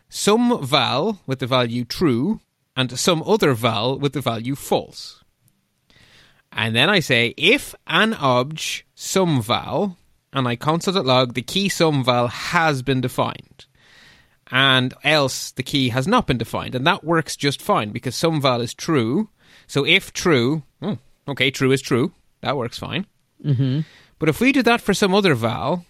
[0.10, 2.42] Some val with the value true
[2.76, 5.24] and some other val with the value false.
[6.52, 9.98] And then I say if an obj some val
[10.34, 13.68] and I console.log the key some val has been defined
[14.52, 18.42] and else the key has not been defined and that works just fine because some
[18.42, 19.30] val is true.
[19.66, 22.12] So if true, oh, okay, true is true.
[22.42, 23.06] That works fine.
[23.42, 23.82] Mm-hmm.
[24.20, 25.86] But if we did that for some other val,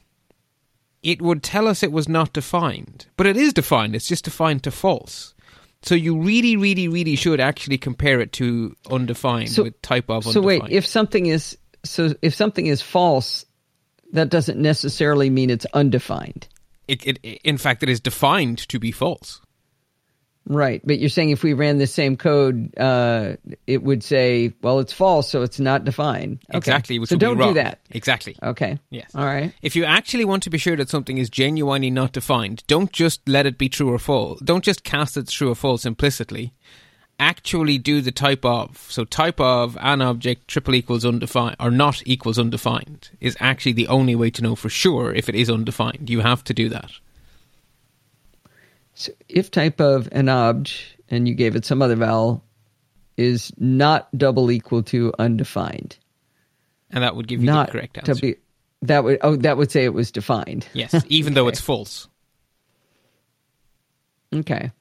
[1.03, 3.05] it would tell us it was not defined.
[3.15, 5.33] But it is defined, it's just defined to false.
[5.83, 10.23] So you really, really, really should actually compare it to undefined So- with type of
[10.23, 10.63] So undefined.
[10.63, 13.45] wait, if something is so if something is false,
[14.11, 16.47] that doesn't necessarily mean it's undefined.
[16.87, 19.39] it, it, in fact, it is defined to be false.
[20.47, 20.81] Right.
[20.83, 23.33] But you're saying if we ran the same code, uh,
[23.65, 26.39] it would say, well, it's false, so it's not defined.
[26.49, 26.57] Okay.
[26.57, 26.95] Exactly.
[27.05, 27.79] So would don't do that.
[27.91, 28.35] Exactly.
[28.41, 28.79] Okay.
[28.89, 29.13] Yes.
[29.13, 29.53] All right.
[29.61, 33.27] If you actually want to be sure that something is genuinely not defined, don't just
[33.27, 34.39] let it be true or false.
[34.41, 36.53] Don't just cast it true or false implicitly.
[37.19, 38.77] Actually do the type of.
[38.89, 43.87] So type of an object triple equals undefined or not equals undefined is actually the
[43.87, 46.09] only way to know for sure if it is undefined.
[46.09, 46.91] You have to do that.
[48.99, 52.43] So if type of an obj and you gave it some other vowel
[53.15, 55.97] is not double equal to undefined.
[56.89, 58.15] And that would give you Not the correct answer.
[58.19, 58.35] be
[58.81, 60.67] that would oh that would say it was defined.
[60.73, 62.07] yes, even though it's false.
[64.33, 64.71] Okay.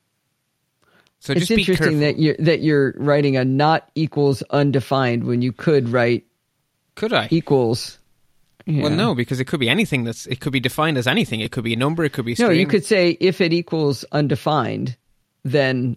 [1.21, 2.01] So it's be interesting careful.
[2.01, 6.25] that you're that you're writing a not equals undefined when you could write
[6.95, 7.29] Could I?
[7.31, 7.99] equals.
[8.67, 10.27] Well, no, because it could be anything that's.
[10.27, 11.41] It could be defined as anything.
[11.41, 12.05] It could be a number.
[12.05, 14.97] It could be a No, you could say if it equals undefined,
[15.45, 15.97] then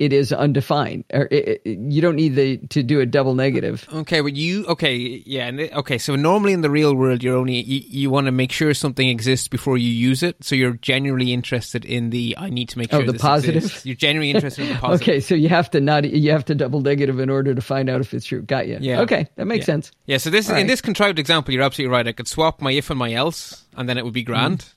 [0.00, 1.04] it is undefined.
[1.12, 3.86] Or it, it- you don't need the to do a double negative.
[3.92, 5.98] Okay, but you okay, yeah, okay.
[5.98, 9.08] So normally in the real world, you're only you, you want to make sure something
[9.08, 10.42] exists before you use it.
[10.42, 13.56] So you're genuinely interested in the I need to make Oh, sure the this positive?
[13.62, 13.86] exists.
[13.86, 15.08] You're genuinely interested in the positive.
[15.08, 17.88] Okay, so you have to not you have to double negative in order to find
[17.88, 18.42] out if it's true.
[18.42, 18.78] Got you.
[18.80, 19.02] Yeah.
[19.02, 19.74] Okay, that makes Yeah.
[19.74, 19.92] sense.
[20.06, 20.16] Yeah.
[20.18, 20.66] So this All in right.
[20.66, 22.08] this contrived example, you're absolutely right.
[22.08, 24.58] I could swap my if and my else, and then it would be grand.
[24.60, 24.76] Mm-hmm.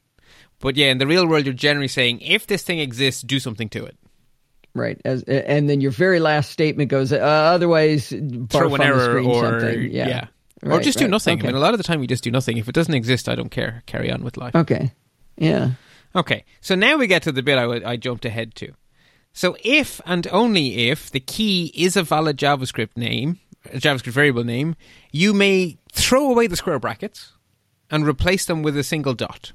[0.60, 3.70] But yeah, in the real world, you're generally saying if this thing exists, do something
[3.70, 3.98] to it.
[4.76, 5.00] Right.
[5.06, 7.14] As and then your very last statement goes.
[7.14, 9.92] Uh, otherwise, Throw an error or something.
[9.92, 10.28] Yeah.
[10.64, 11.40] or Right, just do nothing.
[11.40, 11.48] Okay.
[11.48, 12.58] I mean, a lot of the time you just do nothing.
[12.58, 13.84] If it doesn't exist, I don't care.
[13.86, 14.56] Carry on with life.
[14.56, 14.92] Okay.
[15.38, 15.72] Yeah.
[16.16, 18.74] Okay, so now we get to the bit I, I jumped ahead to.
[19.34, 23.40] So if and only if the key is a valid JavaScript name,
[23.72, 24.76] a JavaScript variable name,
[25.12, 27.34] you may throw away the square brackets
[27.90, 29.54] and replace them with a single dot.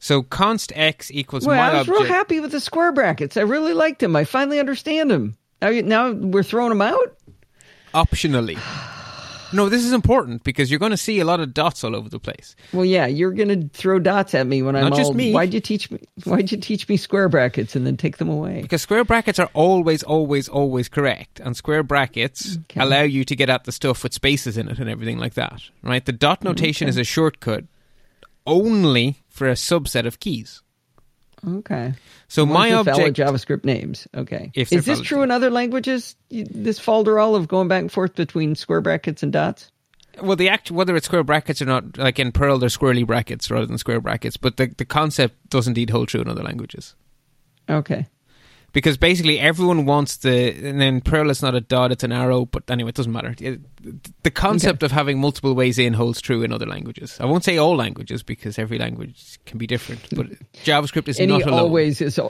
[0.00, 1.98] So const x equals Well, my I was object.
[2.00, 3.36] real happy with the square brackets.
[3.36, 4.16] I really liked them.
[4.16, 5.36] I finally understand them.
[5.62, 7.16] Now, you- now we're throwing them out.
[7.94, 8.58] optionally.
[9.52, 12.08] No, this is important because you're going to see a lot of dots all over
[12.08, 12.54] the place.
[12.72, 15.14] Well, yeah, you're gonna throw dots at me when I'm Not just all.
[15.14, 15.32] me.
[15.32, 15.98] Why'd you teach me?
[16.22, 18.62] Why'd you teach me square brackets and then take them away?
[18.62, 22.80] Because square brackets are always, always, always correct, and square brackets Okay.
[22.80, 25.60] allow you to get at the stuff with spaces in it and everything like that.
[25.82, 26.04] Right?
[26.06, 27.64] The dot notation is a shortcut
[28.46, 30.60] only for a subset of keys.
[31.48, 31.94] Okay.
[32.28, 34.06] So my object, JavaScript names.
[34.14, 34.52] Okay.
[34.54, 36.14] Is this true in other languages?
[36.28, 39.72] This folderol of going back and forth between square brackets and dots.
[40.20, 43.50] well, the act whether it's square brackets or not, like in Perl, they're squirrely brackets
[43.50, 46.94] rather than square brackets, but the the concept does indeed hold true in other languages.
[47.70, 48.06] Okay.
[48.72, 52.44] Because basically everyone wants the and then Perl it's not a dot it's an arrow
[52.44, 53.60] but anyway it doesn't matter It-
[54.22, 57.56] the concept of having multiple ways in holds true in other languages I won't say
[57.56, 60.26] all languages because every language can be different but
[60.64, 62.20] JavaScript is Any not alone always is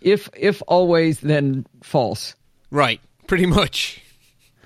[0.00, 2.34] if if always then false.
[2.70, 4.00] Right, pretty much.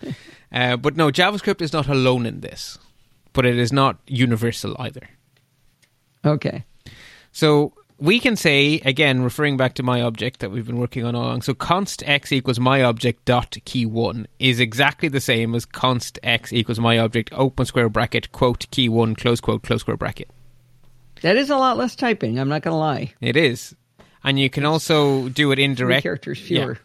[0.52, 2.78] uh, but no, JavaScript is not alone in this,
[3.32, 5.08] but it is not universal either.
[6.24, 6.64] Okay.
[7.32, 11.14] So we can say again, referring back to my object that we've been working on
[11.14, 11.42] all along.
[11.42, 16.18] So const x equals my object dot key one is exactly the same as const
[16.22, 20.28] x equals my object open square bracket quote key one close quote close square bracket.
[21.22, 22.38] That is a lot less typing.
[22.38, 23.14] I'm not going to lie.
[23.22, 23.74] It is,
[24.22, 26.02] and you can also do it Three indirect.
[26.02, 26.78] characters fewer.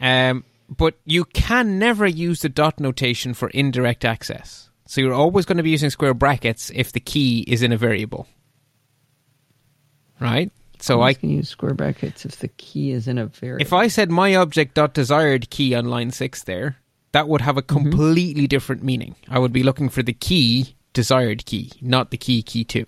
[0.00, 4.68] Um, but you can never use the dot notation for indirect access.
[4.86, 7.78] So you're always going to be using square brackets if the key is in a
[7.78, 8.26] variable.
[10.24, 10.50] Right?
[10.80, 13.62] So I can use square brackets if the key is in a variable.
[13.64, 16.76] if I said my object dot desired key on line 6 there,
[17.12, 19.14] that would have a completely different meaning.
[19.28, 22.84] I would be looking for the key desired key, not the key key 2.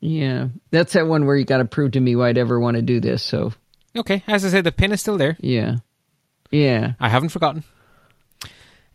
[0.00, 2.76] yeah, that's that one where you got to prove to me why I'd ever want
[2.76, 3.22] to do this.
[3.22, 3.52] So
[3.96, 5.36] Okay, as I said the pin is still there.
[5.40, 5.76] yeah,
[6.50, 6.92] yeah.
[7.00, 7.64] I haven't forgotten.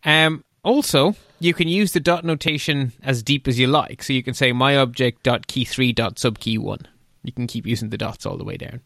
[0.04, 4.04] Um, also, you can use the dot notation as deep as you like.
[4.04, 6.88] So you can say my object dot key three dot sub key one.
[7.24, 8.82] You can keep using the dots all the way down.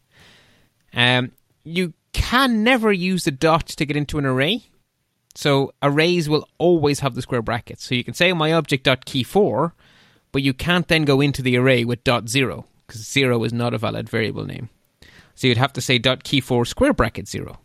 [0.94, 1.32] Um,
[1.64, 4.64] you can never use the dot to get into an array.
[5.36, 7.84] So arrays will always have the square brackets.
[7.84, 9.74] So you can say my object dot key four,
[10.32, 13.74] but you can't then go into the array with dot zero because zero is not
[13.74, 14.70] a valid variable name.
[15.36, 17.60] So you'd have to say dot key four square bracket zero.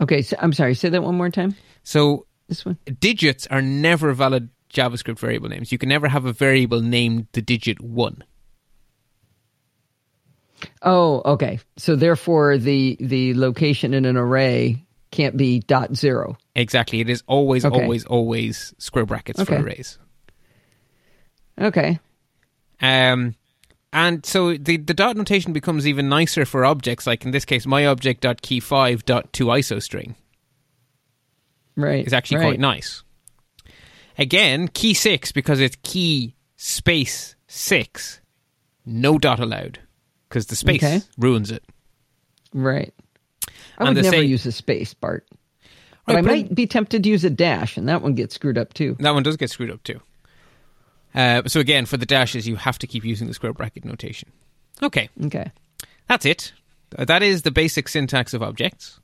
[0.00, 0.74] Okay, so I'm sorry.
[0.74, 1.54] Say that one more time.
[1.84, 2.76] So This one.
[2.98, 5.70] digits are never valid JavaScript variable names.
[5.70, 8.24] You can never have a variable named the digit one.
[10.82, 11.60] Oh, okay.
[11.76, 16.36] So therefore, the the location in an array can't be dot zero.
[16.56, 17.00] Exactly.
[17.00, 17.80] It is always, Okay.
[17.80, 19.98] always, always square brackets for arrays.
[21.60, 22.00] Okay.
[22.82, 23.36] Um,
[23.92, 27.64] and so the, the dot notation becomes even nicer for objects, like in this case,
[27.64, 30.16] my object dot key five dot to iso string
[31.82, 32.06] Right.
[32.06, 32.46] is actually right.
[32.48, 33.02] quite nice.
[34.18, 38.20] Again, key six because it's key space six,
[38.84, 39.78] no dot allowed
[40.28, 41.00] because the space Okay.
[41.18, 41.64] ruins it.
[42.52, 42.92] Right.
[43.78, 45.26] I And would never same- use a space, Bart.
[46.06, 48.34] But Right, I but might be tempted to use a dash, and that one gets
[48.34, 48.96] screwed up too.
[49.00, 50.00] That one does get screwed up too.
[51.14, 54.30] Uh, so again, for the dashes, you have to keep using the square bracket notation.
[54.82, 55.50] Okay, Okay.
[56.08, 56.52] that's it.
[56.90, 59.00] That is the basic syntax of objects: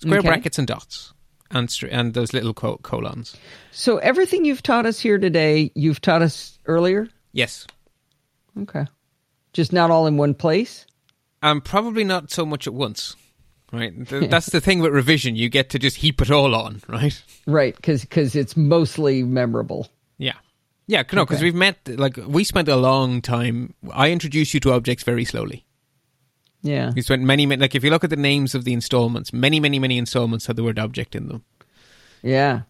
[0.00, 0.28] square Okay.
[0.28, 1.12] brackets and dots,
[1.54, 3.36] and and those little col- colons.
[3.70, 7.08] So everything you've taught us here today, you've taught us earlier.
[7.32, 7.66] Yes,
[8.60, 8.86] Okay.
[9.52, 10.86] Just not all in one place.
[11.42, 13.16] and probably not so much at once.
[13.72, 15.34] Right, Th- that's the thing with revision.
[15.34, 16.80] You get to just heap it all on.
[16.88, 17.20] Right.
[17.46, 19.88] Right, because it's mostly memorable.
[20.18, 20.34] Yeah.
[20.86, 21.44] Yeah, no, because Okay.
[21.46, 23.74] we've met, like, we spent a long time.
[23.92, 25.64] I introduced you to objects very slowly.
[26.64, 26.92] Yeah.
[26.96, 29.60] We spent many, many, like, if you look at the names of the installments, many,
[29.60, 31.44] many, many installments had the word object in them.
[32.22, 32.62] Yeah.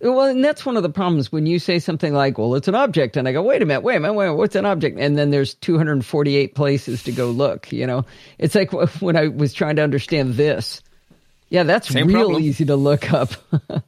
[0.00, 2.74] Well, and that's one of the problems when you say something like, well, it's an
[2.76, 3.16] object.
[3.18, 4.98] And I go, wait a minute, wait a minute, wait a minute, what's an object?
[4.98, 8.06] And then there's 248 places to go look, you know?
[8.38, 10.80] It's like wh- when I was trying to understand this.
[11.48, 12.42] Yeah, that's Same real problem.
[12.44, 13.30] easy to look up.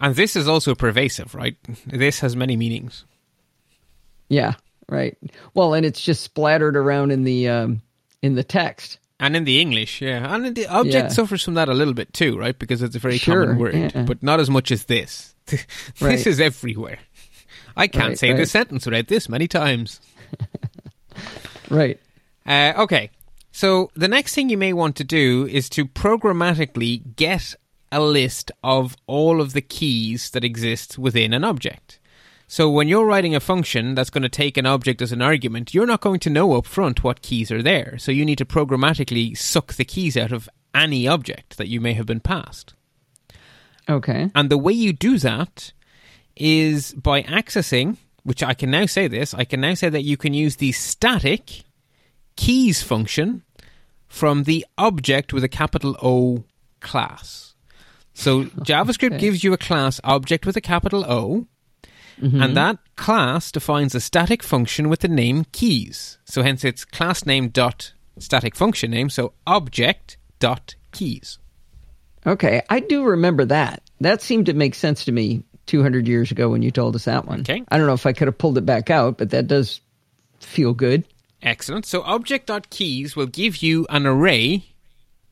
[0.00, 1.56] And this is also pervasive, right?
[1.84, 3.04] This has many meanings.
[4.28, 4.54] yeah,
[4.88, 5.18] right.
[5.54, 7.82] Well, and it's just splattered around in the um,
[8.22, 8.98] in the text.
[9.20, 10.32] And in the English, yeah.
[10.34, 11.08] And in the object Yeah.
[11.08, 12.56] suffers from that a little bit too, right?
[12.56, 14.02] Because it's a very Sure, common word, yeah.
[14.02, 15.34] but not as much as this.
[15.46, 15.66] this
[16.00, 16.24] Right.
[16.26, 16.98] is everywhere.
[17.76, 18.36] I can't Right, say right.
[18.36, 20.00] this sentence without this many times.
[21.70, 22.00] Right.
[22.46, 23.10] Uh, okay.
[23.52, 27.54] So the next thing you may want to do is to programmatically get
[27.90, 31.98] a list of all of the keys that exist within an object.
[32.50, 35.74] So when you're writing a function that's going to take an object as an argument,
[35.74, 37.98] you're not going to know up front what keys are there.
[37.98, 41.92] So you need to programmatically suck the keys out of any object that you may
[41.92, 42.72] have been passed.
[43.86, 44.30] Okay.
[44.34, 45.72] And the way you do that
[46.36, 50.16] is by accessing, which I can now say this, I can now say that you
[50.16, 51.64] can use the static
[52.36, 53.42] keys function
[54.06, 56.44] from the object with a capital O
[56.80, 57.54] class.
[58.14, 59.18] So JavaScript Okay.
[59.18, 61.46] gives you a class object with a capital O,
[62.20, 62.42] Mm-hmm.
[62.42, 66.18] and that class defines a static function with the name keys.
[66.24, 71.38] So hence it's class name dot static function name, so object dot keys.
[72.26, 72.62] Okay.
[72.68, 73.82] I do remember that.
[74.00, 77.26] That seemed to make sense to me 200 years ago when you told us that
[77.26, 77.40] one.
[77.40, 77.62] Okay.
[77.68, 79.80] I don't know if I could have pulled it back out, but that does
[80.40, 81.04] feel good.
[81.42, 81.86] Excellent.
[81.86, 84.64] So object.keys will give you an array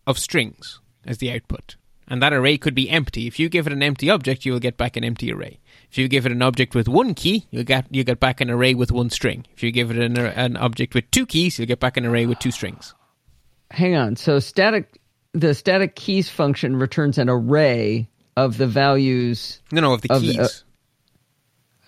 [0.06, 1.76] of strings as the output.
[2.08, 3.26] And that array could be empty.
[3.26, 5.58] If you give it an empty object, you will get back an empty array.
[5.96, 8.50] If you give it an object with one key, you'll get you get back an
[8.50, 9.46] array with one string.
[9.54, 12.26] If you give it an, an object with two keys, you'll get back an array
[12.26, 12.94] with two strings.
[13.70, 14.14] Hang on.
[14.16, 15.00] So static
[15.32, 20.20] the static keys function returns an array of the values No, no, of the Of
[20.20, 20.38] the- keys.
[20.38, 20.48] uh,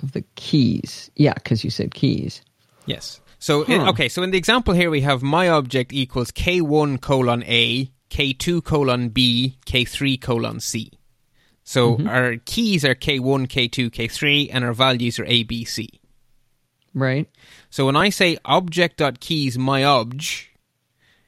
[0.05, 1.11] of the keys.
[1.15, 2.41] Yeah, because you said keys.
[2.87, 3.21] Yes.
[3.39, 7.43] So in, okay, so in the example here we have my object equals k1 colon
[7.45, 10.93] a, k2 colon b, k3 colon c.
[11.69, 12.09] So Mm-hmm.
[12.09, 16.01] our keys are k1, k2, k3, and our values are a, b, c.
[16.95, 17.29] Right?
[17.69, 20.49] So when I say object.keys my obj,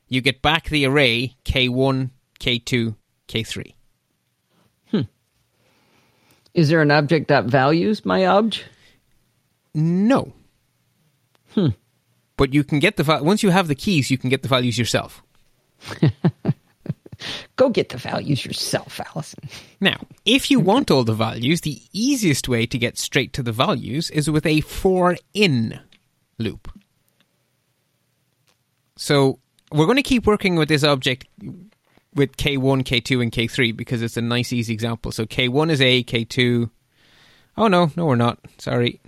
[0.08, 2.08] you get back the array k1,
[2.40, 2.96] k2,
[3.28, 3.74] k3.
[4.90, 5.00] Hmm.
[6.54, 8.64] Is there an object dot values my obj?
[9.74, 10.32] No.
[11.54, 11.76] Hmm.
[12.38, 14.78] But you can get the once you have the keys, you can get the values
[14.78, 15.22] yourself.
[17.56, 19.48] Go get the values yourself, Allison.
[19.80, 23.52] Now, if you want all the values, the easiest way to get straight to the
[23.52, 25.80] values is with a for in
[26.38, 26.68] loop.
[28.96, 29.38] So
[29.72, 31.26] we're going to keep working with this object
[32.14, 35.12] with K1, K2, and K3 because it's a nice, easy example.
[35.12, 36.70] So K1 is A, K2.
[37.56, 38.38] Oh, no, no, we're not.
[38.58, 39.00] Sorry.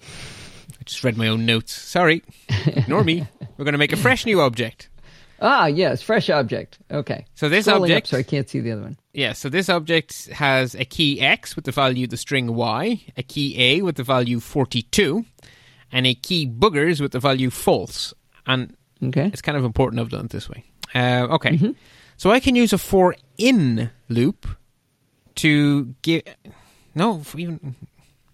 [0.00, 1.72] I just read my own notes.
[1.72, 2.22] Sorry.
[2.66, 3.26] Ignore me.
[3.56, 4.88] We're going to make a fresh new object.
[5.40, 6.78] Ah, yes, fresh object.
[6.90, 7.24] Okay.
[7.34, 8.96] So this Scrolling object- up so I can't see the other one.
[9.12, 13.22] Yeah, so this object has a key X with the value the string Y, a
[13.22, 15.24] key A with the value 42,
[15.92, 18.12] and a key boogers with the value false.
[18.46, 19.26] And Okay.
[19.26, 20.64] it's kind of important I've done it this way.
[20.94, 21.74] Uh, okay.
[22.16, 24.46] So I can use a for in loop
[25.36, 26.22] to give.
[26.94, 27.76] No, for even.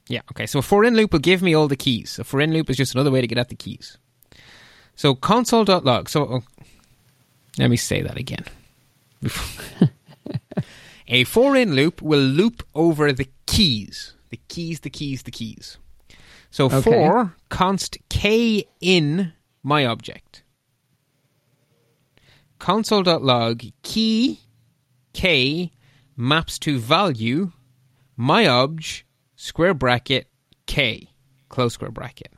[0.08, 0.46] Yeah, okay.
[0.46, 2.18] So a for in loop will give me all the keys.
[2.18, 3.98] A for in loop is just another way to get at the keys.
[4.96, 6.08] So console.log.
[6.08, 6.42] So oh,
[7.58, 8.44] let me say that again.
[11.08, 14.14] a for in loop will loop over the keys.
[14.30, 15.78] The keys, the keys, the keys.
[16.50, 16.82] So Okay.
[16.82, 19.32] for const k in
[19.62, 20.42] my object.
[22.58, 24.40] Console.log key
[25.12, 25.72] k
[26.16, 27.52] maps to value
[28.16, 29.04] my obj
[29.36, 30.28] square bracket
[30.66, 31.08] k
[31.48, 32.32] close square bracket.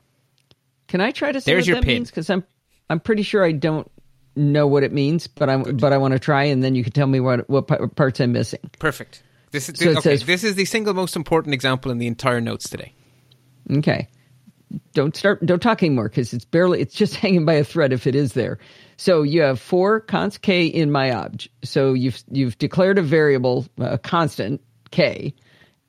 [0.87, 1.93] Can I try to say There's what your that pin.
[1.95, 2.09] means?
[2.09, 2.43] Because I'm
[2.89, 3.89] I'm pretty sure I don't
[4.37, 6.93] know what it means, but I'm but I want to try, and then you can
[6.93, 8.59] tell me what what parts I'm missing.
[8.79, 9.23] Perfect.
[9.51, 10.01] This is So okay.
[10.01, 12.93] says- this is the single most important example in the entire notes today.
[13.71, 14.07] Okay.
[14.93, 15.45] Don't start.
[15.45, 16.81] Don't talk anymore because it's barely.
[16.81, 18.59] It's just hanging by a thread if it is there.
[18.97, 21.49] So you have for const k in my obj.
[21.63, 24.61] So you've you've declared a variable, a constant
[24.91, 25.33] k,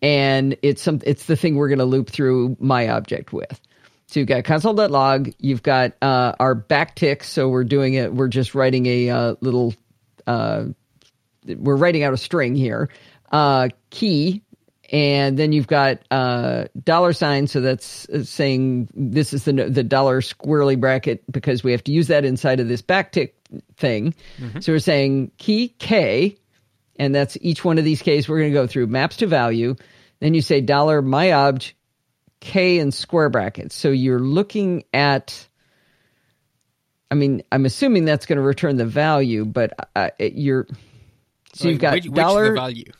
[0.02, 1.00] and it's some.
[1.04, 3.60] It's the thing we're going to loop through my object with.
[4.08, 5.32] So you've got console.log.
[5.38, 7.22] You've got uh, our backtick.
[7.22, 8.12] So we're doing it.
[8.12, 9.74] We're just writing a uh, little.
[10.26, 10.66] Uh,
[11.46, 12.90] we're writing out a string here.
[13.30, 14.42] Uh, key
[14.90, 19.82] and then you've got uh, dollar sign, so that's uh, saying this is the the
[19.82, 23.32] dollar squirrely bracket because we have to use that inside of this backtick
[23.76, 24.14] thing.
[24.60, 26.36] So we're saying key k,
[26.96, 29.76] and that's each one of these k's we're going to go through maps to value.
[30.20, 31.76] Then you say dollar my obj
[32.48, 33.76] k in square brackets.
[33.76, 35.46] So you're looking at.
[37.10, 40.66] I mean, I'm assuming that's going to return the value, but uh, it- you're.
[41.54, 42.92] So you've got which, which dollar the value.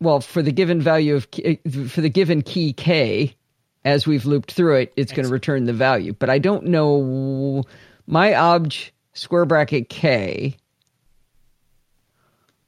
[0.00, 3.34] well for the given value of key, for the given key k
[3.84, 7.64] as we've looped through it it's going to return the value but i don't know
[8.06, 10.54] my obj square bracket k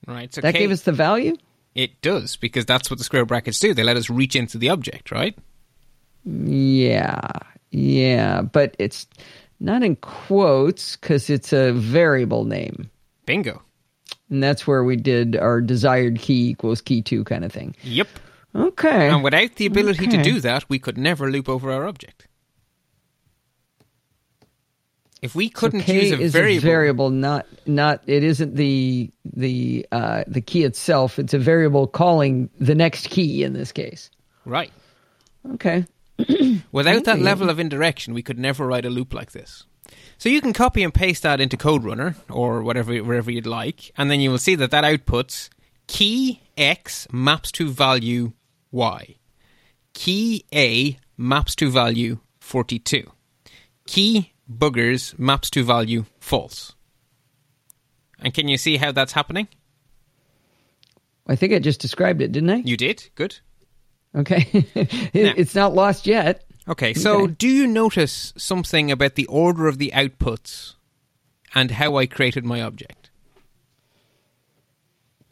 [0.06, 0.32] Right.
[0.34, 1.36] So that K, gave us the value
[1.74, 3.72] it does because that's what the square brackets do.
[3.74, 5.36] They let us reach into the object, right?
[6.24, 7.20] yeah
[7.72, 9.06] yeah but it's
[9.60, 12.90] not in quotes because it's a variable name
[13.26, 13.60] Bingo.
[14.30, 18.08] and that's where we did our desired key equals key 2 kind of thing Yep.
[18.54, 22.28] okay And without the ability to do that, we could never loop over our object.
[25.22, 28.02] If we couldn't K use a is variable, a variable, not not.
[28.08, 31.18] It isn't the the uh, the key itself.
[31.20, 34.10] It's a variable calling the next key in this case.
[34.44, 34.72] right?
[35.54, 35.86] Okay.
[36.72, 39.64] Without that level of indirection, we could never write a loop like this.
[40.18, 43.92] So you can copy and paste that into Code Runner or whatever wherever you'd like,
[43.96, 45.50] and then you will see that that outputs
[45.86, 48.32] key x maps to value
[48.72, 49.16] y,
[49.94, 53.10] key a maps to value forty two,
[53.86, 56.74] key boogers maps to value false.
[58.18, 59.48] And can you see how that's happening?
[61.26, 62.56] I think I just described it, didn't I?
[62.56, 63.08] You did.
[63.14, 63.38] Good.
[64.14, 64.46] Okay.
[64.74, 66.44] It- Now- it's not lost yet.
[66.68, 67.34] Okay, so Okay.
[67.38, 70.74] do you notice something about the order of the outputs
[71.56, 73.10] and how I created my object?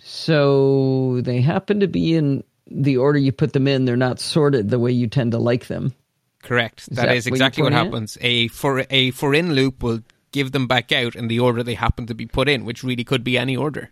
[0.02, 3.84] So they happen to be in the order you put them in.
[3.84, 5.92] They're not sorted the way you tend to like them.
[6.42, 6.88] Correct.
[6.90, 7.92] Is that that is exactly what putting in?
[7.92, 8.18] happens.
[8.20, 10.00] A for a for in loop will
[10.32, 13.04] give them back out in the order they happen to be put in, which really
[13.04, 13.90] could be any order.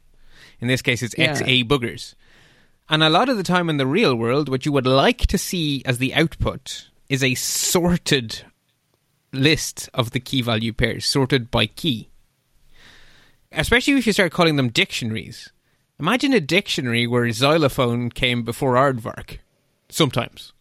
[0.60, 1.34] In this case, it's Yeah.
[1.34, 2.14] XA boogers.
[2.88, 5.36] And a lot of the time in the real world, what you would like to
[5.38, 8.42] see as the output is a sorted
[9.32, 12.08] list of the key value pairs, sorted by key.
[13.52, 15.50] Especially if you start calling them dictionaries.
[16.00, 19.38] Imagine a dictionary where xylophone came before aardvark.
[19.90, 20.52] Sometimes.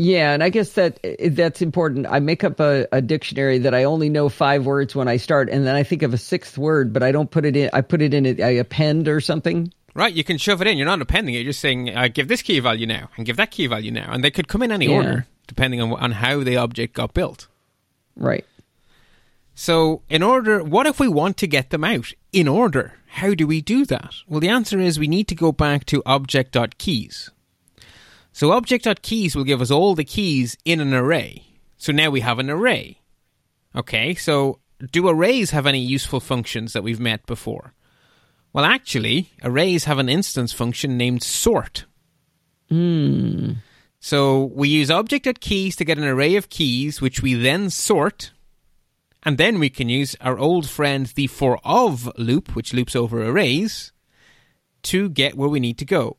[0.00, 2.06] Yeah, and I guess that that's important.
[2.08, 5.50] I make up a, a dictionary that I only know five words when I start,
[5.50, 7.68] and then I think of a sixth word, but I don't put it in.
[7.72, 8.24] I put it in.
[8.24, 9.72] A, I append or something.
[9.94, 10.78] Right, you can shove it in.
[10.78, 11.38] You're not appending it.
[11.38, 14.12] You're just saying, uh, give this key value now and give that key value now.
[14.12, 14.92] And they could come in any Yeah.
[14.98, 17.48] order, depending on, on how the object got built.
[18.14, 18.44] Right.
[19.56, 22.94] So, in order, what if we want to get them out in order?
[23.08, 24.14] How do we do that?
[24.28, 27.30] Well, the answer is we need to go back to object.keys.
[28.38, 31.42] So, object.keys will give us all the keys in an array.
[31.76, 33.00] So now we have an array.
[33.74, 34.60] Okay, so
[34.92, 37.74] do arrays have any useful functions that we've met before?
[38.52, 41.86] Well, actually, arrays have an instance function named sort.
[42.68, 43.54] Hmm.
[43.98, 48.30] So we use object.keys to get an array of keys, which we then sort,
[49.24, 53.20] and then we can use our old friend the for of loop, which loops over
[53.20, 53.90] arrays,
[54.84, 56.18] to get where we need to go.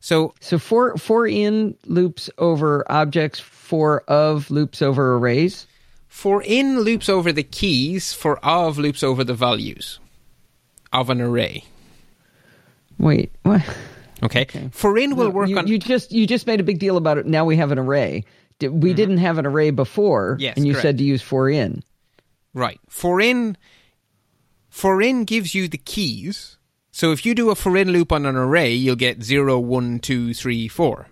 [0.00, 5.66] So So for for in loops over objects, for of loops over arrays.
[6.08, 10.00] for in loops over the keys, for of loops over the values
[10.92, 11.64] of an array.
[12.98, 13.62] Wait, what?
[14.22, 14.46] Okay.
[14.72, 17.16] For in will work you, on you just you just made a big deal about
[17.18, 17.26] it.
[17.26, 18.24] Now we have an array.
[18.60, 20.40] We didn't have an array before, Mm-hmm.
[20.42, 20.82] Yes, and you correct.
[20.82, 21.82] said to use for in.
[22.52, 22.78] Right.
[22.88, 23.56] For in
[24.68, 26.58] for in gives you the keys.
[27.00, 30.00] So if you do a for in loop on an array, you'll get 0, 1,
[30.00, 31.06] 2, 3, 4.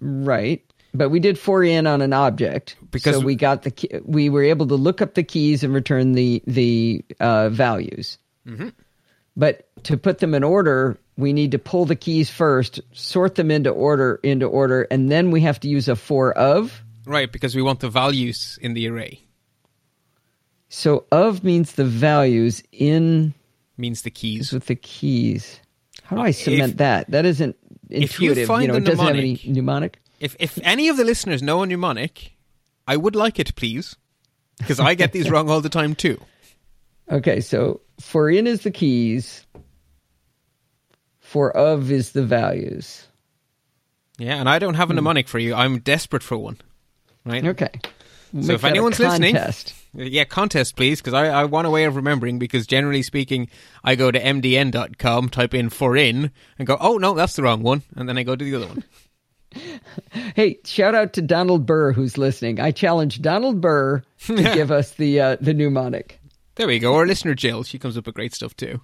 [0.00, 0.64] Right.
[0.94, 4.30] But we did for in on an object Because- so we got the key, we
[4.30, 8.16] were able to look up the keys and return the the uh, values.
[8.46, 8.70] Mm-hmm.
[9.36, 13.50] But to put them in order, we need to pull the keys first, sort them
[13.50, 16.82] into order into order, and then we have to use a for of.
[17.04, 19.20] Right, because we want the values in the array.
[20.76, 23.32] So of means the values in
[23.78, 24.52] Means the keys.
[24.52, 25.60] with the keys.
[26.02, 27.10] How do Uh, I cement if- that?
[27.12, 27.54] That isn't
[27.90, 28.38] intuitive.
[28.38, 30.00] if you find know, the it doesn't mnemonic- have any mnemonic.
[30.18, 32.32] If if any of the listeners know a mnemonic,
[32.88, 33.94] I would like it, please.
[34.58, 36.20] Because I get these wrong all the time too.
[37.08, 39.46] Okay, so for in is the keys.
[41.20, 43.06] For of is the values.
[44.18, 45.54] Yeah, and I don't have a mnemonic for you.
[45.54, 46.58] I'm desperate for one.
[47.24, 47.44] Right?
[47.44, 47.70] Okay.
[48.42, 49.74] So if anyone's listening- contest.
[49.96, 52.40] Yeah, contest, please, because I, I want a way of remembering.
[52.40, 53.48] Because generally speaking,
[53.84, 57.62] I go to mdn.com, type in for in, and go, oh, no, that's the wrong
[57.62, 57.82] one.
[57.94, 58.84] And then I go to the other one.
[60.34, 62.58] Hey, shout out to Donald Burr who's listening.
[62.58, 66.18] I challenge Donald Burr to give us the uh, the mnemonic.
[66.56, 66.92] There we go.
[66.94, 68.80] Or listener Jill, she comes up with great stuff too.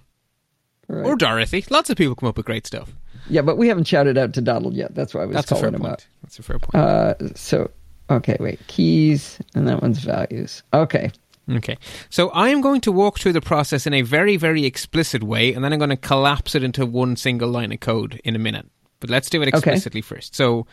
[0.87, 1.05] Right.
[1.05, 1.65] Or Dorothy.
[1.69, 2.89] Lots of people come up with great stuff.
[3.29, 4.95] yeah, but we haven't shouted out to Donald yet.
[4.95, 5.91] That's why I was That's a calling fair him point.
[5.91, 6.07] out.
[6.23, 6.75] That's a fair point.
[6.75, 7.69] Uh, so
[8.11, 10.63] okay, wait, keys, and that one's values.
[10.73, 11.11] Okay,
[11.49, 11.77] Okay.
[12.09, 15.53] So I am going to walk through the process in a very, very explicit way,
[15.53, 18.39] and then I'm going to collapse it into one single line of code in a
[18.39, 18.67] minute.
[18.99, 19.57] But let's do it Okay.
[19.57, 20.35] explicitly first.
[20.35, 20.67] So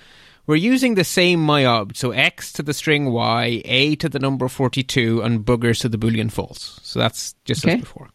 [0.46, 1.96] we're using the same myob.
[1.96, 5.98] So x to the string y, a to the number 42, and boogers to the
[5.98, 6.78] boolean false.
[6.82, 7.74] So that's just Okay.
[7.74, 8.10] as before.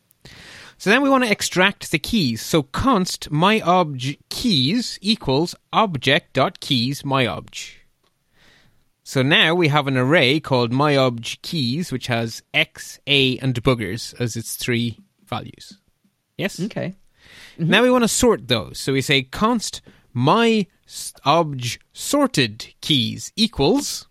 [0.77, 2.41] So then we want to extract the keys.
[2.41, 7.71] So const myobj keys equals object.keys myobj.
[9.03, 14.19] So now we have an array called myobj keys, which has x, a, and boogers
[14.19, 15.77] as its three values.
[16.37, 16.59] Yes.
[16.59, 16.95] okay,
[17.57, 17.69] mm-hmm.
[17.69, 18.79] Now we want to sort those.
[18.79, 19.81] So we say const
[20.13, 20.67] my
[21.25, 24.07] obj sorted keys equals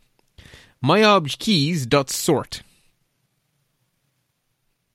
[0.84, 2.62] myobj keys dot sort.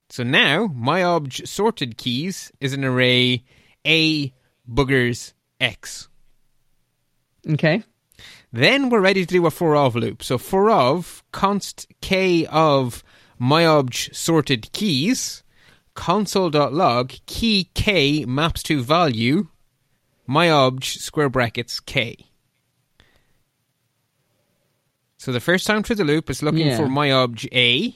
[0.09, 3.43] So now myobj sorted keys is an array
[3.85, 4.33] a
[4.69, 6.07] boogers x.
[7.49, 7.83] okay,
[8.58, 10.24] Then we're ready to do a for of loop.
[10.24, 13.03] So for of const k of
[13.39, 15.43] myobj sorted keys
[15.93, 19.49] console.log key k maps to value
[20.28, 22.18] myobj square brackets k.
[25.20, 26.78] So the first time through the loop is looking Yeah.
[26.78, 27.95] for myobj a.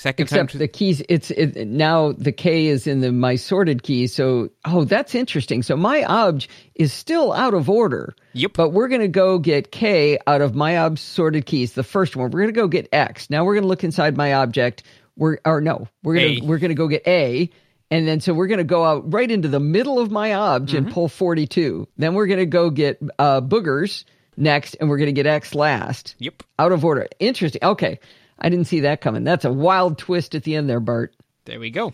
[0.00, 1.02] Second time except through the keys.
[1.10, 4.06] It's it, now the K is in the my sorted key.
[4.06, 5.62] So oh, that's interesting.
[5.62, 8.14] So my obj is still out of order.
[8.32, 8.52] Yep.
[8.54, 11.74] But we're going to go get K out of my obj sorted keys.
[11.74, 12.30] The first one.
[12.30, 13.28] We're going to go get X.
[13.28, 14.84] Now we're going to look inside my object.
[15.18, 16.40] We're or no, we're going A.
[16.40, 17.50] to we're going to go get A,
[17.90, 20.72] And then so we're going to go out right into the middle of my obj
[20.72, 21.86] and pull 42.
[21.98, 24.04] Then we're going to go get uh, boogers
[24.38, 26.14] next and we're going to get X last.
[26.20, 26.42] Yep.
[26.58, 27.06] Out of order.
[27.18, 27.62] Interesting.
[27.62, 28.00] Okay.
[28.40, 29.24] I didn't see that coming.
[29.24, 31.14] That's a wild twist at the end there, Bart.
[31.44, 31.92] There we go.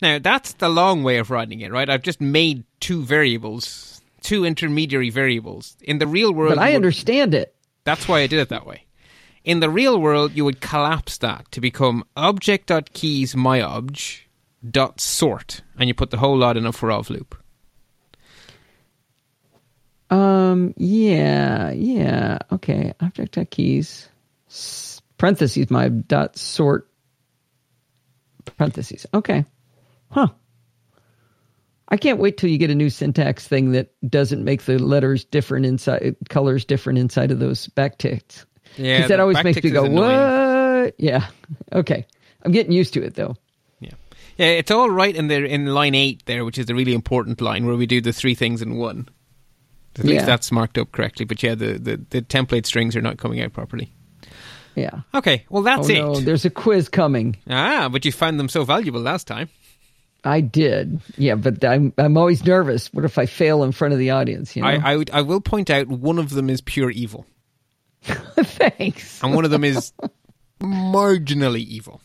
[0.00, 1.88] Now, that's the long way of writing it, right?
[1.88, 5.76] I've just made two variables, two intermediary variables.
[5.82, 7.54] In the real world, But I you would- understand it.
[7.84, 8.84] That's why I did it that way.
[9.44, 14.20] In the real world, you would collapse that to become object.keys myobj
[14.70, 17.34] dot sort, and you put the whole lot in a for of loop.
[20.10, 22.38] Um, yeah, yeah.
[22.52, 22.92] Okay.
[23.00, 24.08] Object dot keys,
[25.22, 26.88] parentheses, my dot sort,
[28.56, 29.06] parentheses.
[29.14, 29.44] Okay.
[30.10, 30.26] Huh.
[31.86, 35.24] I can't wait till you get a new syntax thing that doesn't make the letters
[35.24, 38.46] different inside, colors different inside of those backticks.
[38.76, 40.94] Yeah, Because that always makes me go, what?
[40.98, 41.26] Yeah.
[41.72, 42.04] Okay.
[42.42, 43.36] I'm getting used to it though.
[43.78, 43.90] Yeah,
[44.38, 44.46] yeah.
[44.46, 47.64] It's all right in there in line eight there, which is the really important line
[47.64, 49.08] where we do the three things in one.
[49.96, 50.24] At least Yeah.
[50.26, 51.26] that's marked up correctly.
[51.26, 53.92] But yeah, the, the, the template strings are not coming out properly.
[54.74, 55.00] Yeah.
[55.14, 55.98] Okay, well that's oh it.
[55.98, 57.36] no, there's a quiz coming.
[57.48, 59.48] ah, but you found them so valuable last time.
[60.24, 61.00] I did.
[61.16, 62.92] Yeah, but I'm I'm always nervous.
[62.94, 64.54] What if I fail in front of the audience?
[64.54, 64.68] You know.
[64.68, 67.26] I I, would, I will point out one of them is pure evil,
[68.02, 69.22] Thanks.
[69.22, 69.92] and one of them is
[70.62, 72.00] marginally evil.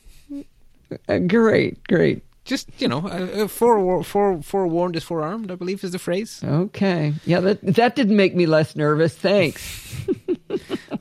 [1.07, 2.23] Uh, great, great.
[2.47, 5.51] Just you know, uh, uh, fore, fore, forewarned is forearmed.
[5.51, 6.41] I believe is the phrase.
[6.43, 7.13] Okay.
[7.25, 9.13] Yeah, that that didn't make me less nervous.
[9.15, 9.61] Thanks.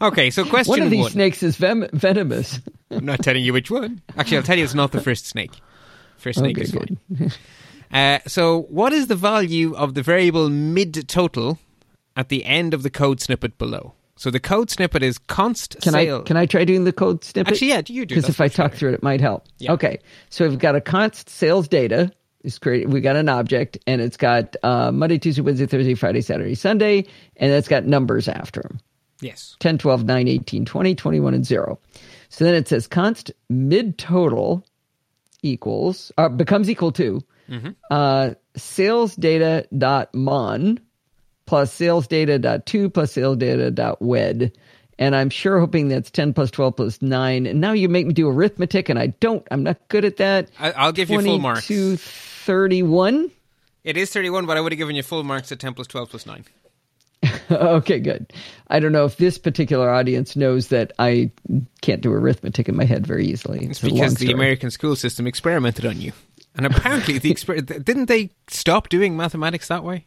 [0.03, 1.11] Okay, so question One of these one.
[1.13, 2.61] snakes is ven- venomous.
[2.91, 4.03] I'm not telling you which one.
[4.19, 5.53] Actually, I'll tell you it's not the first snake.
[6.19, 6.99] First snake Okay, is good.
[7.19, 7.33] fine.
[7.93, 11.59] Uh, so, what is the value of the variable mid total
[12.17, 13.95] at the end of the code snippet below?
[14.17, 16.21] So the code snippet is const Can sale.
[16.21, 17.53] I can I try doing the code snippet?
[17.55, 18.15] Actually, yeah, you do.
[18.15, 18.77] Because if I talk better.
[18.77, 19.47] through it, it might help.
[19.59, 19.73] Yeah.
[19.73, 19.99] Okay.
[20.31, 22.11] So we've got a const sales data.
[22.43, 22.93] Is created.
[22.93, 27.05] We got an object, and it's got uh, Monday, Tuesday, Wednesday, Thursday, Friday, Saturday, Sunday,
[27.37, 28.79] and it's got numbers after them.
[29.21, 29.57] Yes.
[29.61, 31.79] 10, 12, 9, 18, 20, 21, and 0.
[32.29, 34.65] So then it says const mid total
[35.43, 37.21] equals, uh, becomes equal to
[37.91, 40.79] uh, sales data dot mon
[41.47, 44.53] plus sales data dot two plus sales data dot wed.
[44.99, 47.47] And I'm sure hoping that's 10 plus 12 plus 9.
[47.47, 49.47] And now you make me do arithmetic, and I don't.
[49.51, 50.49] I'm not good at that.
[50.59, 51.67] I, I'll give you full marks.
[51.67, 53.31] 22, 31.
[53.85, 56.09] It is 31, but I would have given you full marks at 10 plus 12
[56.09, 56.45] plus 9.
[57.51, 58.33] okay, good.
[58.69, 61.31] I don't know if this particular audience knows that I
[61.83, 63.67] can't do arithmetic in my head very easily.
[63.67, 64.33] It's long because the.
[64.33, 66.13] American school system experimented on you.
[66.55, 70.07] And apparently, the exper- didn't they stop doing mathematics that way?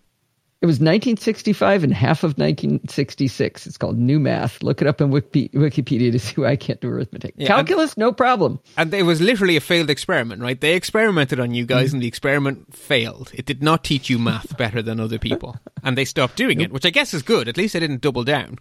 [0.62, 3.66] It was 1965 and half of 1966.
[3.66, 4.62] It's called New Math.
[4.62, 7.34] Look it up in Wikipedia to see why I can't do arithmetic.
[7.38, 8.60] Yeah, Calculus, no problem.
[8.76, 10.60] And it was literally a failed experiment, right?
[10.60, 13.32] They experimented on you guys, and the experiment failed.
[13.34, 16.74] It did not teach you math better than other people, and they stopped doing it,
[16.74, 17.47] which I guess is good.
[17.47, 18.57] At least they didn't double down.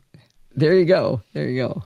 [0.54, 1.22] There you go.
[1.32, 1.82] There you go.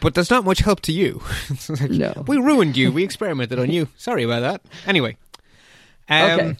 [0.00, 1.20] But there's not much help to you.
[1.68, 2.24] Like, No.
[2.26, 2.92] we ruined you.
[2.92, 3.88] We experimented on you.
[3.96, 4.62] Sorry about that.
[4.86, 5.16] Anyway,
[6.08, 6.56] um, Okay.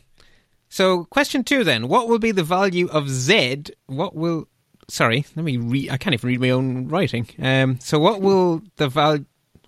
[0.70, 3.64] So, question two then: What will be the value of z?
[3.86, 4.46] What will?
[4.88, 5.90] Sorry, let me read.
[5.90, 7.28] I can't even read my own writing.
[7.42, 9.18] Um, so, what will the val?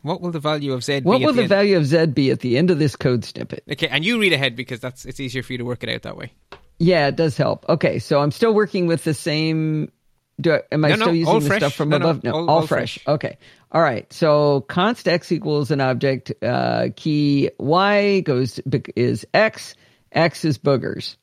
[0.03, 1.01] What will the value of z?
[1.01, 1.49] What be will at the end?
[1.49, 3.63] value of Z be at the end of this code snippet?
[3.71, 6.03] Okay, and you read ahead because that's it's easier for you to work it out
[6.03, 6.33] that way.
[6.79, 7.69] Yeah, it does help.
[7.69, 9.93] Okay, so I'm still working with the same.
[10.41, 11.61] Do I, am I No, no, still using the fresh.
[11.61, 12.27] stuff from No, no, above?
[12.33, 12.99] all- all, all fresh.
[12.99, 13.15] fresh.
[13.15, 13.39] Okay.
[13.71, 14.11] All right.
[14.13, 16.33] So const x equals an object.
[16.43, 18.59] Uh, key y goes
[18.97, 19.77] is x.
[20.13, 21.17] X is boogers.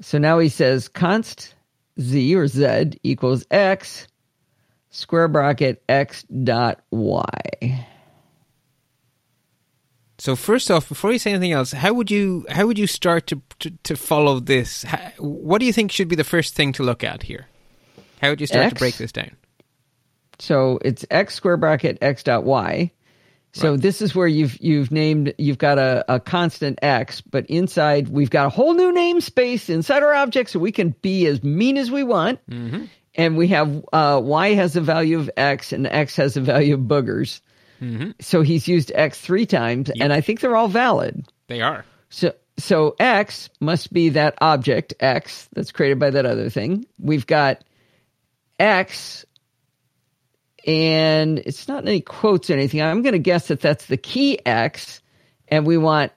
[0.00, 1.54] So now he says const
[2.00, 4.06] z or z equals x
[4.90, 7.86] square bracket x dot y.
[10.18, 13.26] So first off, before you say anything else, how would you how would you start
[13.28, 14.84] to to, to follow this?
[14.84, 17.46] How, what do you think should be the first thing to look at here?
[18.20, 19.36] How would you start to break this down?
[20.38, 22.92] So it's x square bracket x dot y.
[23.54, 28.08] So this is where you've you've named you've got a, a constant x, but inside
[28.08, 31.76] we've got a whole new namespace inside our object, so we can be as mean
[31.76, 32.40] as we want.
[33.14, 36.74] And we have uh, y has a value of x, and x has a value
[36.74, 37.40] of boogers.
[38.20, 41.26] So he's used x three times, and I think they're all valid.
[41.48, 41.84] They are.
[42.08, 46.86] So so x must be that object x that's created by that other thing.
[46.98, 47.64] We've got
[48.58, 49.26] x
[50.66, 52.82] and it's not any quotes or anything.
[52.82, 55.00] I'm going to guess that that's the key x
[55.48, 56.12] and we want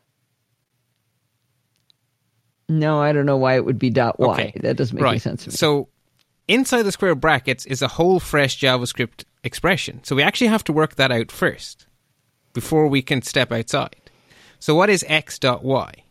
[2.68, 4.34] No, I don't know why it would be dot y.
[4.34, 4.54] Okay.
[4.62, 5.12] That doesn't make right.
[5.12, 5.56] any sense to me.
[5.56, 5.89] So
[6.48, 10.04] inside the square brackets is a whole fresh JavaScript expression.
[10.04, 11.88] So we actually have to work that out first
[12.54, 13.96] before we can step outside.
[14.60, 16.05] So what is x dot y?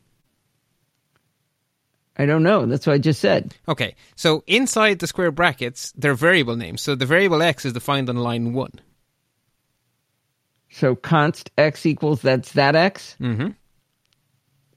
[2.16, 2.66] I don't know.
[2.66, 3.54] That's what I just said.
[3.68, 6.80] Okay, so inside the square brackets, they're variable names.
[6.80, 8.72] So the variable x is defined on line one.
[10.70, 13.16] So const x equals that's that x.
[13.20, 13.48] Mm-hmm.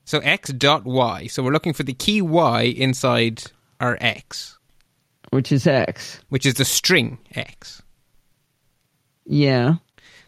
[0.06, 1.28] So x dot y.
[1.28, 3.44] So we're looking for the key y inside
[3.80, 4.58] our x,
[5.30, 7.84] which is x, which is the string x.
[9.26, 9.76] Yeah.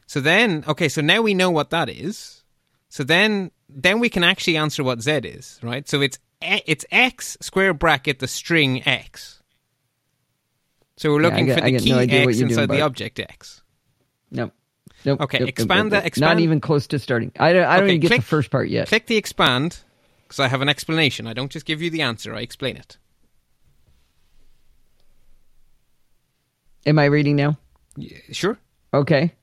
[0.06, 2.44] So then, okay, so now we know what that is.
[2.90, 5.88] So then, then we can actually answer what z is, right?
[5.88, 9.42] So it's it's x square bracket the string x.
[10.98, 13.62] So we're looking yeah, for the key no x inside the object x.
[14.32, 14.54] Nope.
[15.06, 15.22] Nope.
[15.22, 15.98] Okay, nope, expand nope, that.
[16.00, 16.06] nope.
[16.08, 16.38] Expand.
[16.38, 17.32] Not even close to starting.
[17.40, 18.88] I don't, I don't Okay, even get click- the first part yet.
[18.90, 19.80] Click the expand
[20.24, 21.26] because I have an explanation.
[21.26, 22.36] I don't just give you the answer.
[22.36, 22.98] I explain it.
[26.86, 27.58] Am I reading now?
[27.96, 28.58] Yeah, sure.
[28.94, 29.34] Okay.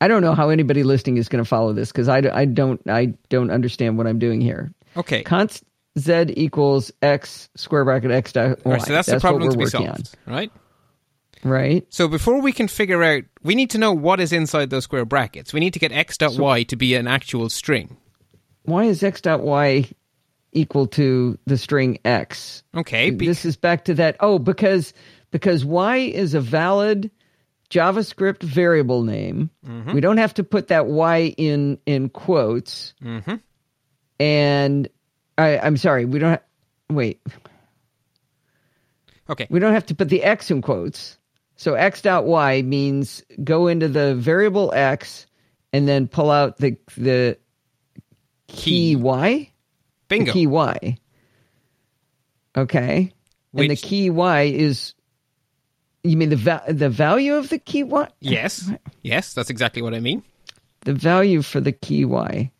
[0.00, 2.80] I don't know how anybody listening is going to follow this because I, I don't
[2.88, 4.72] I don't understand what I'm doing here.
[4.96, 5.22] Okay.
[5.22, 5.64] Const
[5.98, 8.72] z equals x square bracket x dot oh, y.
[8.74, 10.50] Right, so that's, the problem to be solved, right?
[11.44, 11.86] on, right?
[11.88, 15.04] So before we can figure out, we need to know what is inside those square
[15.04, 15.52] brackets.
[15.52, 17.96] We need to get x dot y to be an actual string.
[18.62, 19.88] Why is x dot y
[20.52, 22.62] equal to the string x?
[22.74, 23.10] Okay.
[23.10, 24.16] be- this is back to that.
[24.20, 24.92] Oh, because
[25.30, 27.10] because y is a valid
[27.70, 29.50] JavaScript variable name.
[29.66, 29.92] Mm-hmm.
[29.92, 32.94] We don't have to put that y in in quotes.
[33.02, 33.40] Mhm.
[34.20, 34.88] And
[35.36, 36.30] I, I'm sorry, we don't.
[36.32, 36.42] Ha-
[36.90, 37.20] wait,
[39.30, 39.46] okay.
[39.50, 41.18] we don't have to put the x in quotes.
[41.56, 45.26] So x dot y means go into the variable x
[45.72, 47.38] and then pull out the the
[48.48, 48.96] key, Key.
[48.96, 49.52] y.
[50.08, 50.24] Bingo.
[50.26, 50.98] The key y.
[52.56, 53.12] Okay.
[53.54, 54.94] And the key y is
[56.04, 58.08] you mean the va- the value of the key y?
[58.20, 58.70] Yes.
[59.02, 60.22] Yes, that's exactly what I mean.
[60.82, 62.50] The value for the key y.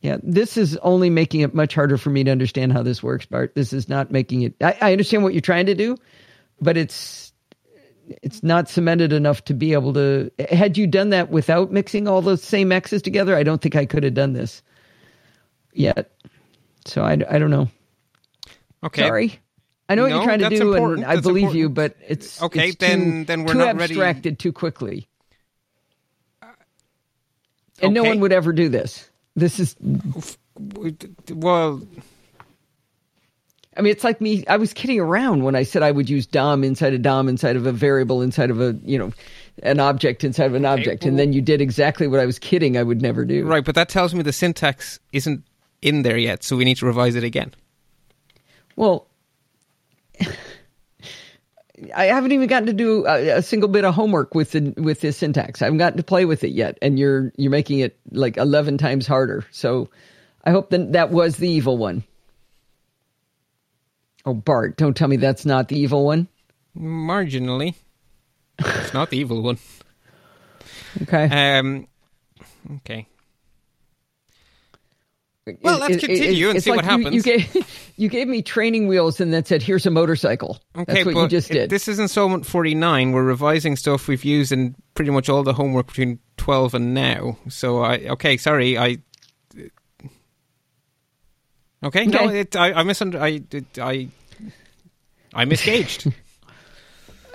[0.00, 3.24] Yeah, this is only making it much harder for me to understand how this works,
[3.26, 3.54] Bart.
[3.54, 5.96] This is not making it I, I understand what you're trying to do,
[6.60, 7.32] but it's
[8.08, 12.20] it's not cemented enough to be able to had you done that without mixing all
[12.20, 14.62] those same x's together, I don't think I could have done this
[15.72, 16.10] yet.
[16.84, 17.68] So I, I don't know.
[18.84, 19.02] Okay.
[19.02, 19.40] Sorry.
[19.92, 21.02] I know what No, you're trying to do, important.
[21.02, 23.76] and I That's believe you, but it's Okay, it's then- too, then we're too not
[23.76, 25.06] ready- abstracted too quickly,
[27.82, 29.10] and no one would ever do this.
[29.36, 29.76] This is,
[31.30, 31.82] Well,
[33.76, 34.44] I mean, it's like me.
[34.48, 37.56] I was kidding around when I said I would use DOM inside a DOM inside
[37.56, 39.12] of a variable inside of a you know
[39.62, 42.76] an object inside of an object, and then you did exactly what I was kidding
[42.76, 43.44] I would never do.
[43.46, 45.42] right, but that tells me the syntax isn't
[45.82, 47.52] in there yet, so we need to revise it again.
[48.76, 49.06] Well,
[51.94, 55.00] I haven't even gotten to do a, a single bit of homework with the with
[55.00, 55.62] this syntax.
[55.62, 58.78] I haven't gotten to play with it yet, and you're you're making it like eleven
[58.78, 59.44] times harder.
[59.50, 59.90] So,
[60.44, 62.04] I hope that that was the evil one.
[64.24, 66.28] Oh, Bart, don't tell me that's not the evil one.
[66.76, 67.74] Marginally.
[68.58, 69.58] it's not the evil one.
[71.00, 71.58] Okay.
[71.58, 71.88] Um,
[72.76, 73.06] okay.
[75.62, 77.14] Well, let's It- it- continue and it's see what like you- happens.
[77.14, 77.66] You gave,
[77.96, 81.28] you gave me training wheels and then said, "Here's a motorcycle." Okay, that's what you
[81.28, 81.70] just it- did.
[81.70, 83.12] This is installment 49.
[83.12, 87.36] We're revising stuff we've used in pretty much all the homework between 12 and now.
[87.48, 88.78] So, I okay, sorry.
[88.78, 88.98] I.
[91.84, 92.40] Okay, no, Okay.
[92.40, 93.18] it, I, I misunder.
[93.20, 94.06] I, it, I,
[95.34, 96.12] I misgauged.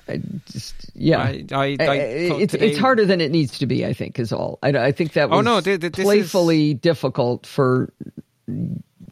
[0.09, 1.19] I just, yeah.
[1.19, 1.95] I, I, I, uh, I-
[2.41, 3.85] it's today- it's harder than it needs to be.
[3.85, 4.59] I think is all.
[4.63, 7.91] I, I think that Oh, no, th- th- this is- playfully difficult for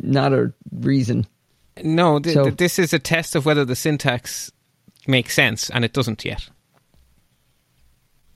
[0.01, 1.25] not a reason.
[1.83, 4.51] No, th- So- th- this is a test of whether the syntax
[5.07, 6.49] makes sense, and it doesn't yet.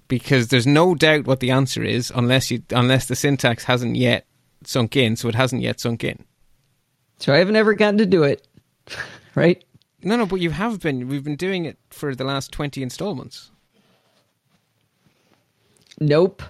[0.07, 4.25] Because there's no doubt what the answer is, unless you unless the syntax hasn't yet
[4.63, 5.15] sunk in.
[5.15, 6.25] So it hasn't yet sunk in.
[7.19, 8.45] So I haven't ever gotten to do it.
[9.35, 9.63] Right?
[10.03, 11.07] No, no, but you have been.
[11.07, 13.51] We've been doing it for the last twenty installments.
[15.99, 16.41] Nope.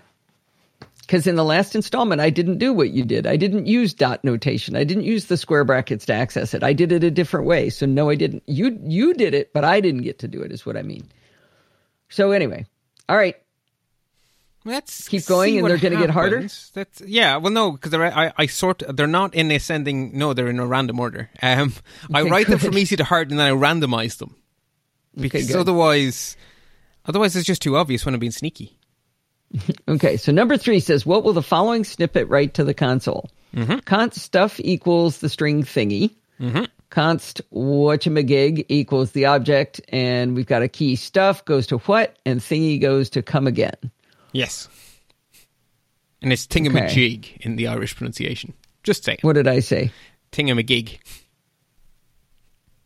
[1.01, 3.25] Because in the last installment, I didn't do what you did.
[3.25, 4.75] I didn't use dot notation.
[4.75, 6.63] I didn't use the square brackets to access it.
[6.63, 7.71] I did it a different way.
[7.71, 8.43] So no, I didn't.
[8.45, 10.51] You you did it, but I didn't get to do it.
[10.51, 11.09] Is what I mean.
[12.09, 12.67] So anyway,
[13.07, 13.35] all right.
[14.65, 16.41] Let's Keep going and they're gonna get harder?
[16.73, 17.37] That's yeah.
[17.37, 20.17] Well, no, because I, I sort they're not in ascending.
[20.17, 21.29] No, they're in a random order.
[21.41, 21.73] Um,
[22.13, 24.35] I Okay, write them from easy to hard, and then I randomize them
[25.15, 25.55] because good.
[25.55, 26.35] otherwise,
[27.05, 28.77] otherwise it's just too obvious when I'm being sneaky.
[29.87, 33.29] Okay, so number three says, "What will the following snippet write to the console?"
[33.85, 36.11] Const stuff equals the string thingy.
[36.91, 40.95] Const whatchamagig equals the object, and we've got a key.
[40.95, 43.73] Stuff goes to what, and thingy goes to come again.
[44.31, 44.67] Yes.
[46.21, 48.53] And it's thingamajig in the Irish pronunciation.
[48.83, 49.19] Just saying.
[49.21, 49.91] What did I say?
[50.31, 50.99] thingamagig.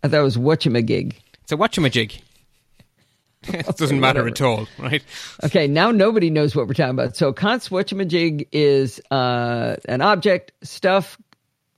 [0.03, 1.15] I thought it was whatchamagig.
[1.43, 2.21] It's a whatchamajig.
[3.43, 5.03] it doesn't matter at all, right?
[5.43, 7.15] Okay, now nobody knows what we're talking about.
[7.15, 11.17] So const whatchamajig is uh, an object, stuff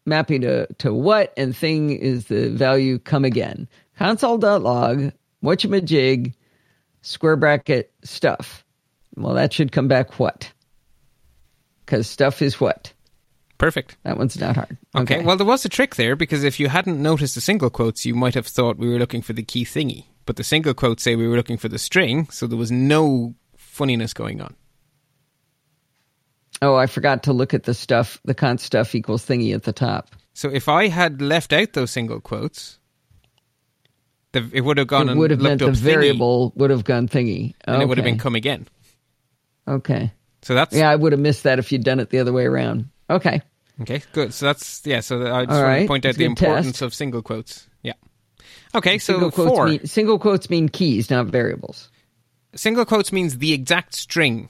[0.05, 3.67] mapping to, to what, and thing is the value come again.
[3.97, 5.11] Console.log,
[5.43, 6.33] whatchamajig,
[7.01, 8.64] square bracket, stuff.
[9.17, 10.51] Well, that should come back what?
[11.85, 12.91] Because stuff is what?
[13.57, 13.95] Perfect.
[14.03, 14.77] That one's not hard.
[14.95, 15.23] Okay.
[15.23, 18.13] Well, there was a trick there because if you hadn't noticed the single quotes, you
[18.13, 20.05] might have thought we were looking for the key thingy.
[20.25, 23.35] But the single quotes say we were looking for the string, so there was no
[23.55, 24.55] funniness going on.
[26.61, 29.73] Oh, I forgot to look at the stuff, the const stuff equals thingy at the
[29.73, 30.15] top.
[30.33, 32.79] So if I had left out those single quotes,
[34.31, 36.71] the, it would have gone It and would have looked meant the thingy, variable would
[36.71, 37.53] have gone thingy.
[37.65, 38.67] and it would have been come again.
[39.67, 40.11] Okay.
[40.41, 42.45] So that's Yeah, I would have missed that if you'd done it the other way
[42.45, 42.89] around.
[43.09, 43.41] Okay.
[43.81, 44.01] okay.
[44.13, 44.33] Good.
[44.33, 44.99] So that's yeah.
[44.99, 45.81] So I just All want right.
[45.81, 46.81] to point out the importance test.
[46.81, 47.67] of single quotes.
[47.81, 47.93] Yeah.
[48.75, 48.97] Okay.
[48.99, 51.89] So Single quotes four mean single quotes mean keys, not variables.
[52.55, 54.49] single quotes means the exact string,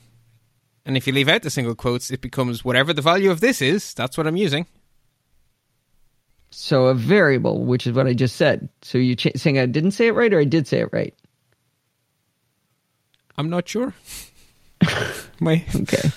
[0.86, 3.62] and if you leave out the single quotes, it becomes whatever the value of this
[3.62, 3.94] is.
[3.94, 4.66] That's what I'm using.
[6.52, 8.70] So a variable, which is what I just said.
[8.82, 11.14] So you ch- saying I didn't say it right or I did say it right?
[13.38, 13.94] I'm not sure.
[15.40, 16.10] My Okay.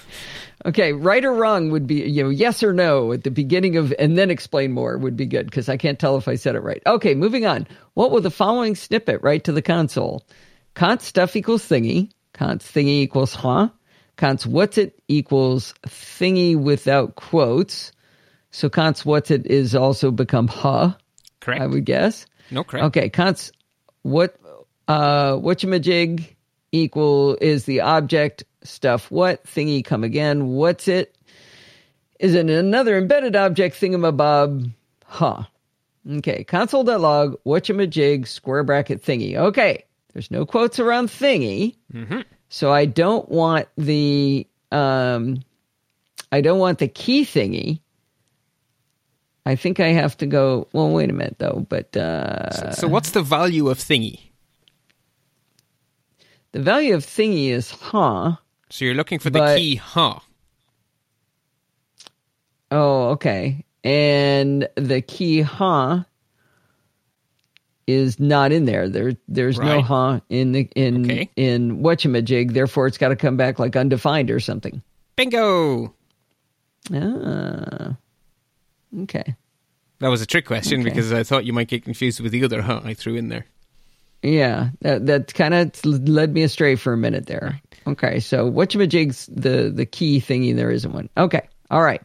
[0.66, 3.94] Okay, right or wrong would be, you know, yes or no at the beginning of,
[3.98, 6.62] and then explain more would be good because I can't tell if I said it
[6.62, 6.82] right.
[6.84, 7.66] Okay, moving on.
[7.94, 10.26] What will the following snippet write to the console?
[10.74, 12.10] Const stuff equals thingy.
[12.32, 13.68] Const thingy equals huh.
[14.16, 17.92] Const what's it equals thingy without quotes.
[18.50, 20.94] So const what's it is also become huh,
[21.40, 21.62] correct.
[21.62, 22.26] I would guess.
[22.50, 22.86] no correct.
[22.86, 23.52] Okay, const
[24.02, 24.36] what
[24.88, 26.34] uh whatchamajig
[26.72, 28.44] equal is the object.
[28.62, 29.44] Stuff what?
[29.44, 30.48] Thingy come again.
[30.48, 31.14] What's it?
[32.18, 33.76] Is it another embedded object?
[33.76, 34.70] Thingamabob.
[35.04, 35.44] Huh.
[36.10, 39.36] Okay console.log whatchamajig square bracket thingy.
[39.36, 41.76] Okay there's no quotes around thingy.
[42.48, 45.42] So i don't want the um
[46.32, 47.80] i don't want the key thingy.
[49.44, 53.10] I think i have to go well wait a minute though but uh so what's
[53.10, 54.20] the value of thingy?
[56.52, 58.36] The value of thingy is huh.
[58.70, 60.18] So you're looking for the key, huh?
[62.70, 63.64] Oh, okay.
[63.84, 66.04] And the key huh
[67.86, 68.88] is not in there.
[68.88, 69.84] There there's no Right.
[69.84, 71.30] huh in the in Okay.
[71.36, 74.82] in whatchamajig, therefore it's gotta come back like undefined or something.
[75.16, 75.94] Bingo.
[76.92, 77.96] Ah.
[79.02, 79.34] Okay.
[80.00, 80.90] That was a trick question Okay.
[80.90, 83.46] because I thought you might get confused with the other huh I threw in there.
[84.22, 87.60] Yeah, that that kind of led me astray for a minute there.
[87.86, 90.54] Okay, so whatchamajig's the the key thingy.
[90.54, 91.08] There isn't one.
[91.16, 92.02] Okay, all right.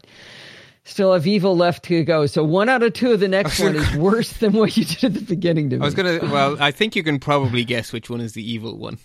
[0.86, 2.26] Still have evil left to go.
[2.26, 5.03] So one out of two of the next one is worse than what you did
[5.05, 5.82] at the beginning to me.
[5.82, 6.20] I was gonna.
[6.22, 8.99] Well, I think you can probably guess which one is the evil one.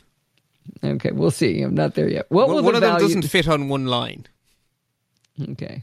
[0.85, 1.63] Okay, we'll see.
[1.63, 2.27] I'm not there yet.
[2.29, 4.27] What will One, the one of them doesn't fit on one line.
[5.53, 5.83] Okay.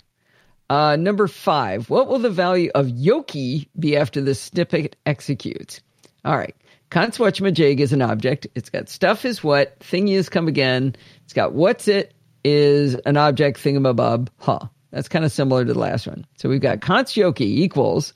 [0.69, 1.89] Uh, number five.
[1.89, 5.81] What will the value of Yoki be after the snippet executes?
[6.23, 6.55] All right.
[6.89, 8.47] Const whatchamajig is an object.
[8.55, 10.95] It's got stuff is what, thingy is come again.
[11.23, 12.13] It's got what's it
[12.43, 14.59] is an object thingamabob, huh.
[14.91, 16.25] That's kind of similar to the last one.
[16.37, 18.13] So we've got const Yoki equals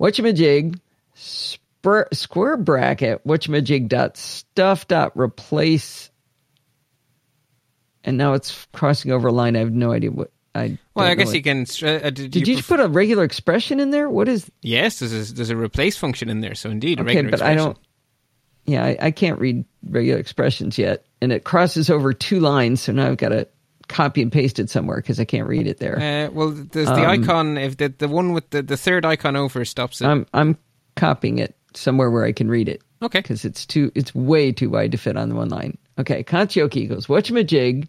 [0.00, 0.78] whatchamajig
[1.14, 6.10] spur, square bracket whatchamajig dot stuff dot replace
[8.04, 9.56] and now it's crossing over a line.
[9.56, 10.78] I have no idea what I.
[10.94, 11.66] Well, I guess know you can.
[11.66, 14.08] str- Uh, did, Did you, pref- put a regular expression in there?
[14.08, 14.50] What is?
[14.62, 16.54] Yes, there's a, there's a replace function in there.
[16.54, 17.64] So indeed, a Okay, regular but I expression.
[17.72, 17.78] don't.
[18.66, 22.80] Yeah, I, I can't read regular expressions yet, and it crosses over two lines.
[22.82, 23.46] So now I've got to
[23.88, 25.98] copy and paste it somewhere because I can't read it there.
[25.98, 27.58] Uh, well, there's the Um, icon.
[27.58, 30.06] If the the one with the, the third icon over stops it.
[30.06, 30.56] I'm I'm
[30.96, 32.80] copying it somewhere where I can read it.
[33.02, 33.20] Okay.
[33.20, 35.76] because it's too it's way too wide to fit on the one line.
[35.98, 37.86] Okay, Const Yoki goes whatchamajig.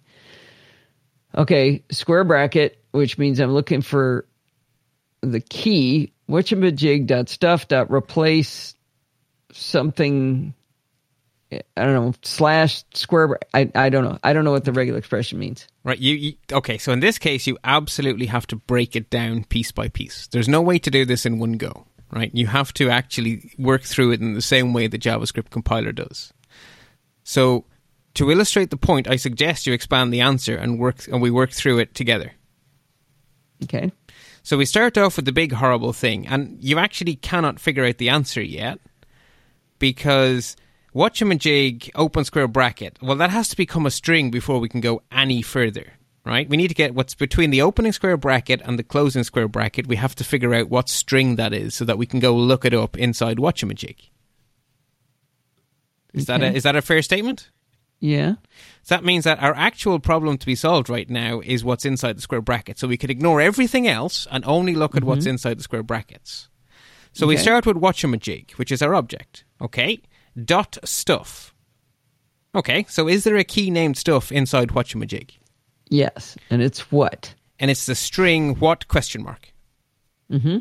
[1.38, 4.26] Okay, square bracket, which means I'm looking for
[5.22, 8.76] the key whatchamajig dot stuff dot replace
[9.52, 10.54] something.
[11.52, 13.38] I don't know slash square.
[13.54, 14.18] I I don't know.
[14.24, 15.68] I don't know what the regular expression means.
[15.84, 16.00] Right.
[16.00, 16.78] You, you okay?
[16.78, 20.28] So in this case, you absolutely have to break it down piece by piece.
[20.28, 21.86] There's no way to do this in one go.
[22.12, 22.32] Right.
[22.34, 26.32] You have to actually work through it in the same way the JavaScript compiler does.
[27.24, 27.66] So
[28.16, 31.52] to illustrate the point, I suggest you expand the answer and work and we work
[31.52, 32.32] through it together.
[33.64, 33.92] Okay.
[34.44, 37.98] So we start off with the big horrible thing, and you actually cannot figure out
[37.98, 38.80] the answer yet
[39.80, 40.56] because
[40.94, 42.98] whatchamajig open square bracket.
[43.02, 45.94] Well, that has to become a string before we can go any further.
[46.26, 46.50] right?
[46.50, 49.88] We need to get what's between the opening square bracket and the closing square bracket.
[49.88, 52.66] We have to figure out what string that is so that we can go look
[52.66, 54.10] it up inside Watchamajig.
[56.14, 57.52] Is that a, is that a fair statement?
[58.00, 58.36] Yeah.
[58.84, 62.18] So that means that our actual problem to be solved right now is what's inside
[62.18, 62.78] the square bracket.
[62.78, 66.50] So we could ignore everything else and only look at what's inside the square brackets.
[67.14, 69.46] So we start with watchamajig, which is our object.
[69.62, 70.02] Okay.
[70.44, 71.56] Dot stuff.
[72.54, 72.86] Okay.
[72.90, 75.32] So is there a key named stuff inside watchamajig?
[75.90, 76.38] Yes.
[76.50, 77.34] And it's what?
[77.58, 79.54] And it's the string what question mark.
[80.32, 80.58] Mm-hmm.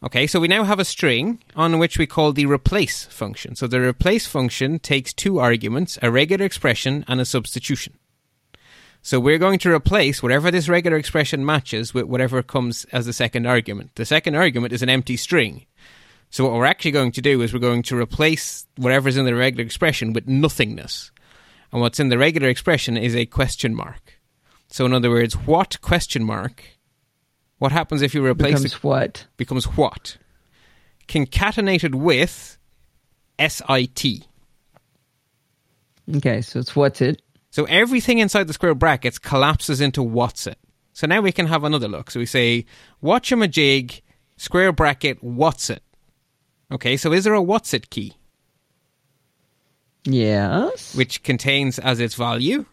[0.00, 3.56] Okay, so we now have a string on which we call the replace function.
[3.56, 7.98] So the replace function takes two arguments, a regular expression and a substitution.
[9.02, 13.12] So we're going to replace whatever this regular expression matches with whatever comes as the
[13.12, 13.96] second argument.
[13.96, 15.66] The second argument is an empty string.
[16.30, 19.34] So what we're actually going to do is we're going to replace whatever's in the
[19.34, 21.10] regular expression with nothingness.
[21.72, 24.20] And what's in the regular expression is a question mark.
[24.68, 26.77] So in other words, what question mark?
[27.58, 29.26] What happens if you replace Becomes a what?
[29.36, 30.16] becomes what?
[31.08, 32.56] Concatenated with
[33.38, 34.04] SIT.
[36.16, 36.42] Okay.
[36.42, 37.20] So it's what's it?
[37.50, 40.58] So everything inside the square brackets collapses into what's it.
[40.92, 42.10] So now we can have another look.
[42.10, 42.66] So we say,
[43.02, 44.02] watchamajig,
[44.36, 45.82] square bracket, what's it?
[46.70, 48.14] Okay, so is there a what's it key,
[50.04, 50.94] Yes.
[50.94, 52.66] which contains as its value?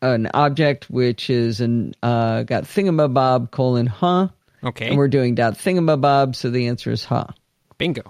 [0.00, 4.28] An object which is an uh, got thingamabob colon huh.
[4.62, 7.26] Okay, And we're doing dot thingamabob, so the answer is huh.
[7.78, 8.02] bingo.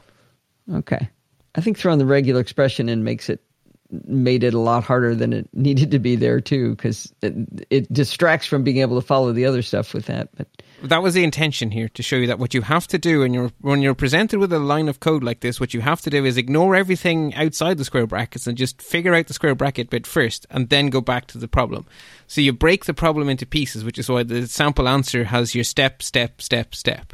[0.72, 1.08] Okay.
[1.54, 3.42] I think throwing the regular expression in makes it
[3.90, 7.34] made it a lot harder than it needed to be there too, because it,
[7.70, 10.28] it distracts from being able to follow the other stuff with that.
[10.36, 13.20] But That was the intention here to show you that what you have to do
[13.20, 16.00] when you're when you're presented with a line of code like this, what you have
[16.02, 19.56] to do is ignore everything outside the square brackets and just figure out the square
[19.56, 21.84] bracket bit first, and then go back to the problem.
[22.28, 25.64] So you break the problem into pieces, which is why the sample answer has your
[25.64, 27.12] step, step, step, step.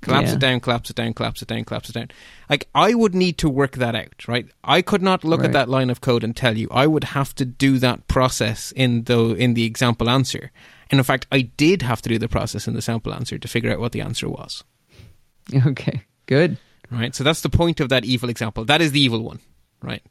[0.00, 0.34] Collapse Yeah.
[0.34, 2.08] it down, collapse it down, collapse it down, collapse it down.
[2.48, 4.46] Like I would need to work that out, right?
[4.64, 5.48] I could not look Right.
[5.48, 6.68] at that line of code and tell you.
[6.70, 10.52] I would have to do that process in the in the example answer.
[10.90, 13.48] And in fact, I did have to do the process in the sample answer to
[13.48, 14.64] figure out what the answer was.
[15.66, 16.56] okay, good.
[16.90, 17.14] Right?
[17.14, 18.64] So that's the point of that evil example.
[18.64, 19.40] That is the evil one.
[19.82, 20.02] Right?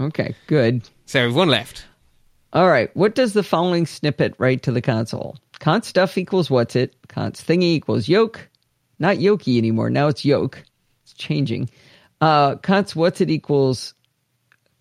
[0.00, 0.88] Okay, good.
[1.06, 1.84] So we have one left.
[2.52, 2.94] All right.
[2.96, 5.36] What does the following snippet write to the console?
[5.60, 6.94] Const stuff equals what's it.
[7.08, 8.48] Const thingy equals yoke.
[8.98, 9.90] Not yokey anymore.
[9.90, 10.62] Now it's yoke.
[11.02, 11.70] It's changing.
[12.20, 13.94] Uh, const what's it equals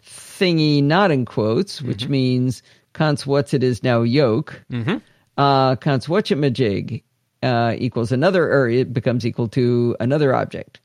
[0.03, 2.61] thingy not in quotes, which means
[2.93, 4.63] const what's it is now yoke.
[4.71, 5.01] Mhm.
[5.37, 7.03] Uh, whatchamajig
[7.41, 10.79] uh, equals another, or it becomes equal to another object.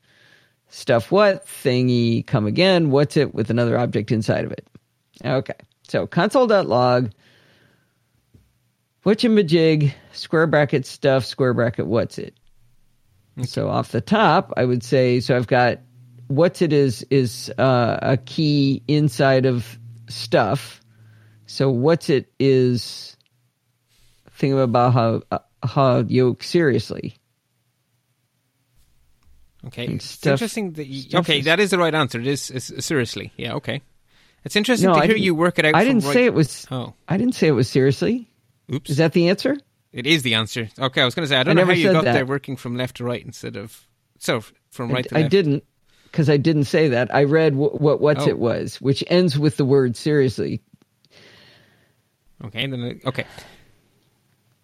[0.69, 2.91] Stuff what thingy come again.
[2.91, 4.67] What's it with another object inside of it?
[5.25, 5.55] Okay.
[5.87, 7.11] So console.log,
[9.05, 12.35] whatchamajig, square bracket stuff, square bracket what's it.
[13.43, 15.79] So off the top, I would say, so I've got
[16.27, 19.79] what's it is, is uh, a key inside of
[20.09, 20.78] stuff.
[21.49, 23.17] So what's it is
[24.33, 27.15] thinking about how, uh, how yoke seriously.
[29.67, 29.85] Okay.
[29.85, 32.19] And It's stuff- interesting that you, Okay, that is the right answer.
[32.19, 33.33] It is, is seriously.
[33.35, 33.81] Yeah, okay.
[34.45, 36.33] It's interesting No, to I hear you work it out I didn't right- say it
[36.33, 38.29] was, Oh, I didn't say it was seriously.
[38.73, 38.89] oops.
[38.89, 39.57] Is that the answer?
[39.91, 40.69] It is the answer.
[40.79, 42.13] Okay, I was going to say I I don't know never how you got that.
[42.13, 43.87] there working from left to right instead of
[44.19, 45.63] so from I- right to I, didn't
[46.03, 47.13] because I didn't say that.
[47.13, 48.29] I read wh- what what's Oh.
[48.29, 50.61] it was, which ends with the word seriously.
[52.45, 53.25] Okay, then uh, okay.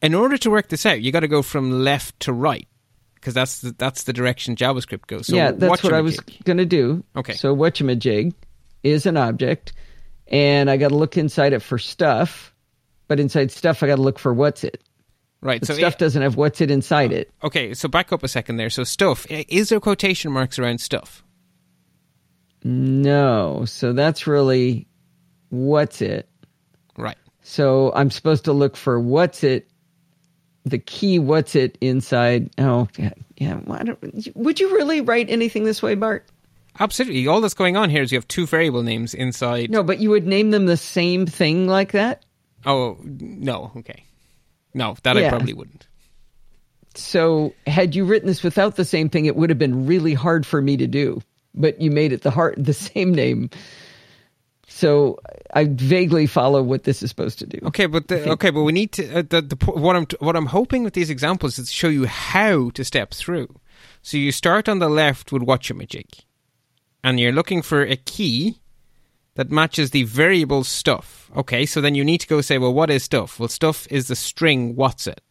[0.02, 2.68] In order to work this out, you got to go from left to right
[3.16, 5.28] because that's the, that's the direction JavaScript goes.
[5.28, 7.04] So yeah, that's what I was going to do.
[7.16, 7.34] Okay.
[7.34, 8.34] So whatchamajig
[8.84, 9.74] is an object,
[10.28, 12.54] and I got to look inside it for stuff.
[13.08, 14.82] But inside stuff, I got to look for what's it.
[15.42, 15.60] right.
[15.62, 17.32] But So stuff it- doesn't have what's it inside it.
[17.42, 18.70] Uh, okay, so back up a second there.
[18.70, 21.24] So stuff is there quotation marks around stuff?
[22.64, 24.88] No, so that's really
[25.50, 26.28] what's it.
[27.48, 29.70] So I'm supposed to look for what's it,
[30.66, 32.50] the key what's it inside.
[32.58, 33.12] Oh, yeah.
[33.38, 36.26] yeah why don't, would you really write anything this way, Bart?
[36.80, 37.28] Absolutely.
[37.28, 39.70] All that's going on here is you have two variable names inside.
[39.70, 42.26] No, but you would name them the same thing like that?
[42.66, 43.72] Oh no.
[43.78, 44.04] Okay.
[44.74, 45.86] No, that I probably wouldn't.
[46.96, 50.48] So had you written this without the same thing, it would have been really hard
[50.48, 51.22] for me to do.
[51.54, 53.52] But you made it the heart the same name.
[54.76, 55.18] So
[55.54, 57.60] I vaguely follow what this is supposed to do.
[57.68, 59.20] Okay, but the, okay, but we need to.
[59.20, 62.08] Uh, the, the what I'm what I'm hoping with these examples is to show you
[62.08, 63.48] how to step through.
[64.02, 66.26] So you start on the left with watchamajig,
[67.06, 68.60] and you're looking for a key
[69.36, 71.32] that matches the variable stuff.
[71.38, 73.40] Okay, so then you need to go say, well, what is stuff?
[73.40, 75.22] Well, stuff is the string what's it.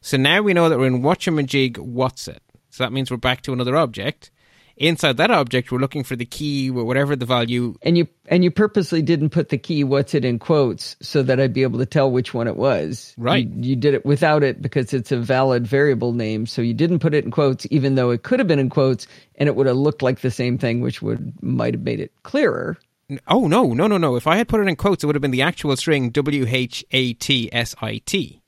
[0.00, 2.42] So now we know that we're in whatchamajig what's it.
[2.70, 4.30] So that means we're back to another object.
[4.76, 7.76] Inside that object, we're looking for the key, or whatever the value.
[7.82, 11.38] And you and you purposely didn't put the key "what's it" in quotes so that
[11.38, 13.14] I'd be able to tell which one it was.
[13.16, 13.46] Right.
[13.46, 16.46] You, you did it without it because it's a valid variable name.
[16.46, 19.06] So you didn't put it in quotes, even though it could have been in quotes,
[19.36, 22.12] and it would have looked like the same thing, which would might have made it
[22.24, 22.76] clearer.
[23.28, 24.16] Oh no, no, no, no!
[24.16, 26.46] If I had put it in quotes, it would have been the actual string W
[26.48, 28.40] H A T S I T.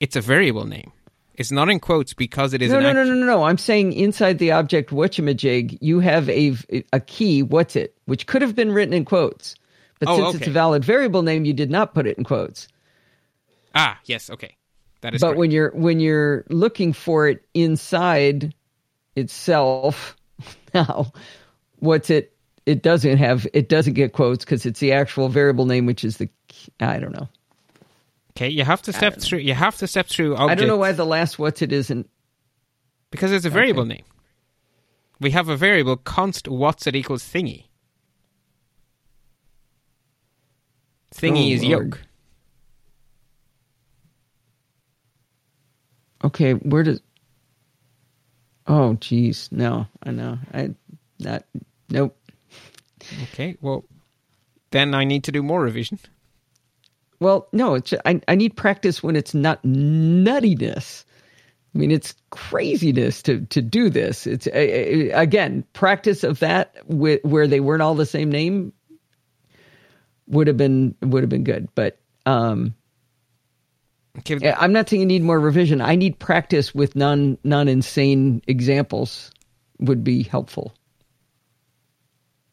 [0.00, 0.92] It's a variable name.
[1.38, 2.70] It's not in quotes because it is.
[2.72, 3.44] No, no, no, no, no, no.
[3.44, 6.56] I'm saying inside the object whatchamajig, you have a
[6.92, 7.42] a key.
[7.42, 7.94] What's it?
[8.06, 9.54] Which could have been written in quotes,
[10.00, 10.38] but Oh, since okay.
[10.38, 12.66] it's a valid variable name, you did not put it in quotes.
[13.74, 14.56] Ah, yes, okay,
[15.02, 15.20] that is.
[15.20, 15.38] but correct.
[15.38, 18.52] when you're when you're looking for it inside
[19.14, 20.16] itself
[20.74, 21.12] now
[21.80, 22.32] what's it
[22.66, 26.18] it doesn't have it doesn't get quotes because it's the actual variable name which is
[26.18, 26.28] the
[26.80, 27.28] i don't know
[28.32, 29.38] okay, you have to step uh, through.
[29.40, 30.34] You have to step through.
[30.36, 32.08] Objects i don't know why the last what's it isn't
[33.10, 34.04] because it's a variable name.
[35.20, 37.64] We have a variable const what's it equals thingy.
[41.14, 41.70] Thingy Oh, is Lord.
[41.86, 42.00] yoke.
[46.24, 47.00] okay where does
[48.66, 50.68] oh geez no i know i
[51.20, 51.44] not
[51.90, 52.16] nope
[53.22, 53.84] Okay, well,
[54.72, 56.00] then I need to do more revision.
[57.20, 61.04] Well no it's i, I need practice when it's not nuttiness
[61.74, 64.26] I mean, it's craziness to to do this.
[64.26, 68.72] It's uh, again practice of that wh- where they weren't all the same name
[70.26, 71.68] would have been would have been good.
[71.74, 72.74] But um,
[74.18, 75.80] Okay, I'm not saying you need more revision.
[75.80, 79.30] I need practice with non non insane examples
[79.78, 80.74] would be helpful.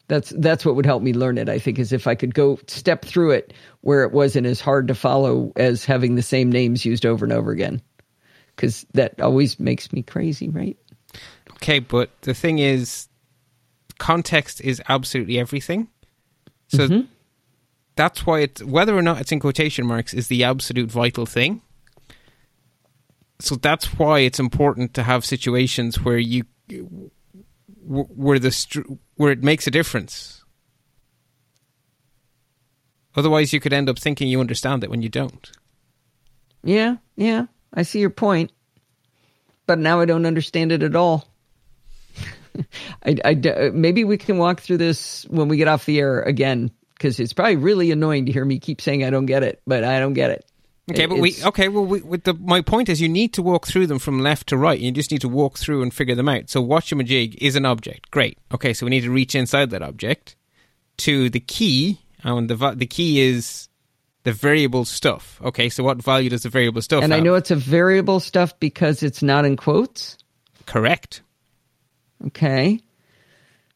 [0.08, 1.48] That's that's what would help me learn it.
[1.48, 4.86] I think is if I could go step through it where it wasn't as hard
[4.88, 7.82] to follow as having the same names used over and over again,
[8.54, 10.76] because that always makes me crazy, right?
[11.54, 13.08] Okay, but the thing is,
[13.98, 15.88] context is absolutely everything.
[16.68, 17.06] So Mm-hmm.
[17.96, 21.62] that's why it's whether or not it's in quotation marks is the absolute vital thing.
[23.40, 26.44] So that's why it's important to have situations where you
[27.86, 30.44] where the where it makes a difference.
[33.14, 35.50] Otherwise, you could end up thinking you understand it when you don't.
[36.62, 38.52] Yeah, yeah, I see your point,
[39.66, 41.28] but now I don't understand it at all.
[43.04, 46.22] I, I, uh, maybe we can walk through this when we get off the air
[46.22, 49.62] again because it's probably really annoying to hear me keep saying I don't get it,
[49.66, 50.44] but I don't get it.
[50.90, 51.68] Okay, It- but we okay.
[51.68, 54.48] Well, we, with the my point is, you need to walk through them from left
[54.48, 54.78] to right.
[54.78, 56.48] You just need to walk through and figure them out.
[56.48, 58.10] So, watchamajig is an object.
[58.12, 58.38] Great.
[58.52, 60.36] Okay, so we need to reach inside that object
[60.98, 63.68] to the key, and the the key is
[64.22, 65.40] the variable stuff.
[65.44, 68.58] Okay, so what value does the variable stuff and I know it's a variable stuff
[68.58, 70.18] because it's not in quotes.
[70.66, 71.22] Correct.
[72.26, 72.80] Okay.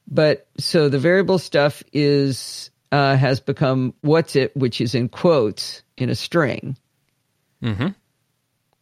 [0.09, 5.83] But so the variable stuff is uh, has become what's it, which is in quotes
[5.97, 6.77] in a string.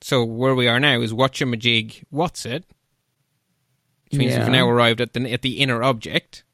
[0.01, 2.05] So where we are now is watchamajig.
[2.11, 2.65] What's it?
[4.05, 4.45] Which means Yeah.
[4.45, 6.45] we've now arrived at the at the inner object,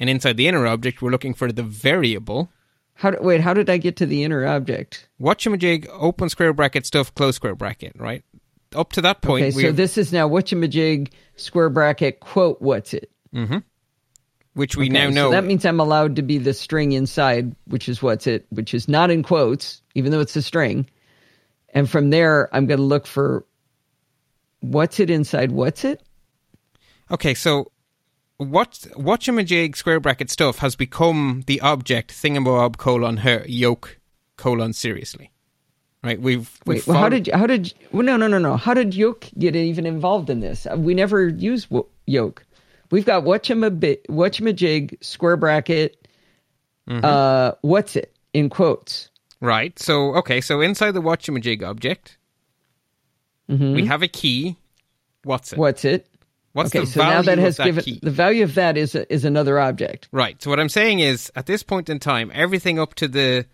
[0.00, 2.50] and inside the inner object, we're looking for the variable.
[2.94, 3.40] How do, wait?
[3.42, 5.08] How did I get to the inner object?
[5.20, 7.92] Watchamajig open square bracket stuff close square bracket.
[7.96, 8.24] Right.
[8.74, 12.92] Up to that point, Okay, we so this is now whatchamajig square bracket quote what's
[12.92, 13.10] it?
[13.32, 13.58] Hmm.
[14.54, 17.54] which we Okay, now so know that means I'm allowed to be the string inside,
[17.66, 20.88] which is what's it, which is not in quotes, even though it's a string.
[21.70, 23.44] And from there, I'm going to look for
[24.60, 26.02] what's it inside what's it.
[27.10, 27.70] Okay, so
[28.38, 33.98] what watchamajig square bracket stuff has become the object thingamabob colon her yoke
[34.36, 35.30] colon seriously.
[36.02, 36.20] Right?
[36.20, 38.94] We've, we've Wait, well, how did how did well, no no no no how did
[38.94, 40.66] yoke get even involved in this?
[40.76, 42.46] We never use wo- yoke.
[42.90, 46.06] We've got whatchamajig, whatchamajig square bracket.
[46.88, 47.04] Mm-hmm.
[47.04, 49.10] Uh, what's it in quotes?
[49.40, 49.78] Right?
[49.78, 52.18] So okay, so inside the watchamajig object,
[53.48, 54.56] we have a key.
[55.24, 55.56] What's it?
[55.56, 55.60] Mm-hmm.
[55.62, 56.06] What's it?
[56.52, 58.00] What's okay, the so value now that of has that given key?
[58.02, 60.08] the value of that is is another object.
[60.12, 60.42] Right.
[60.42, 63.46] So what I'm saying is, at this point in time, everything up to the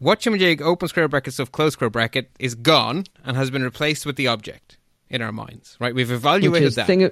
[0.00, 4.16] watchamajig open square bracket stuff close square bracket is gone and has been replaced with
[4.16, 4.78] the object
[5.10, 5.76] in our minds.
[5.80, 5.94] Right.
[5.94, 6.86] We've which evaluated is that.
[6.86, 7.10] thing,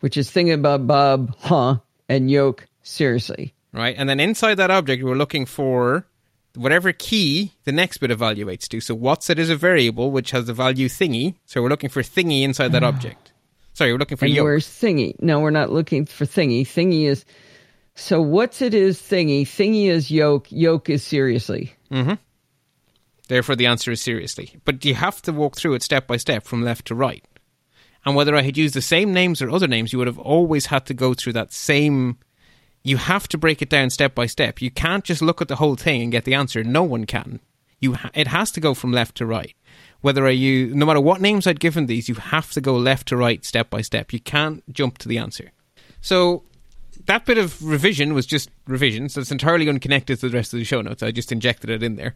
[0.00, 1.76] which is thingamabob, huh,
[2.08, 2.66] and yoke.
[2.82, 3.94] Seriously, right?
[3.96, 6.06] And then inside that object, we're looking for
[6.56, 8.80] whatever key the next bit evaluates to.
[8.80, 11.34] So what's it is a variable which has the value thingy.
[11.46, 12.88] So we're looking for thingy inside that ah.
[12.88, 13.32] object.
[13.72, 14.44] Sorry, we're looking for and yoke.
[14.44, 15.20] where's thingy?
[15.20, 16.62] No, we're not looking for thingy.
[16.62, 17.24] Thingy is
[17.96, 19.42] So what's it is thingy?
[19.42, 20.50] Thingy is yoke.
[20.50, 21.72] Yoke is seriously.
[21.90, 22.14] Mm-hmm.
[23.28, 24.56] Therefore, the answer is seriously.
[24.64, 27.24] But you have to walk through it step by step from left to right.
[28.04, 30.66] And whether I had used the same names or other names, you would have always
[30.66, 32.18] had to go through that same.
[32.84, 34.62] You have to break it down step by step.
[34.62, 36.62] You can't just look at the whole thing and get the answer.
[36.62, 37.40] No one can.
[37.80, 39.54] You ha- it has to go from left to right.
[40.02, 43.16] Whether use, no matter what names I'd given these, you have to go left to
[43.16, 44.12] right, step by step.
[44.12, 45.50] You can't jump to the answer.
[46.02, 46.42] So
[47.06, 50.58] that bit of revision was just revision, so it's entirely unconnected to the rest of
[50.58, 51.02] the show notes.
[51.02, 52.14] I just injected it in there.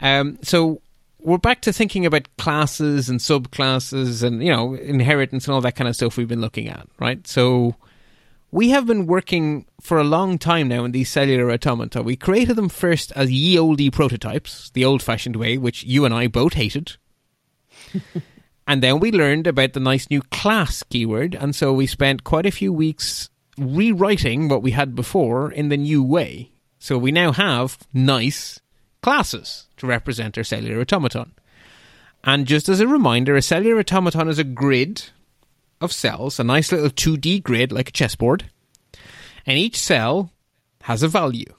[0.00, 0.80] Um, so
[1.20, 5.76] we're back to thinking about classes and subclasses and you know inheritance and all that
[5.76, 7.26] kind of stuff we've been looking at, right?
[7.26, 7.74] So
[8.56, 12.02] we have been working for a long time now in these cellular automata.
[12.02, 16.28] We created them first as ye olde prototypes, the old-fashioned way, which you and I
[16.28, 16.96] both hated.
[18.66, 22.46] and then we learned about the nice new class keyword, and so we spent quite
[22.46, 23.28] a few weeks
[23.58, 26.50] rewriting what we had before in the new way.
[26.78, 28.58] So we now have nice
[29.02, 31.32] classes to represent our cellular automaton.
[32.24, 35.10] And just as a reminder, a cellular automaton is a grid
[35.80, 38.50] of cells, a nice little 2D grid like a chessboard.
[39.44, 40.30] And each cell
[40.82, 41.54] has a value.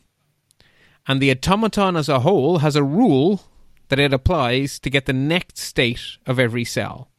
[1.07, 3.41] And the automaton as a whole has a rule
[3.89, 7.09] that it applies to get the next state of every cell.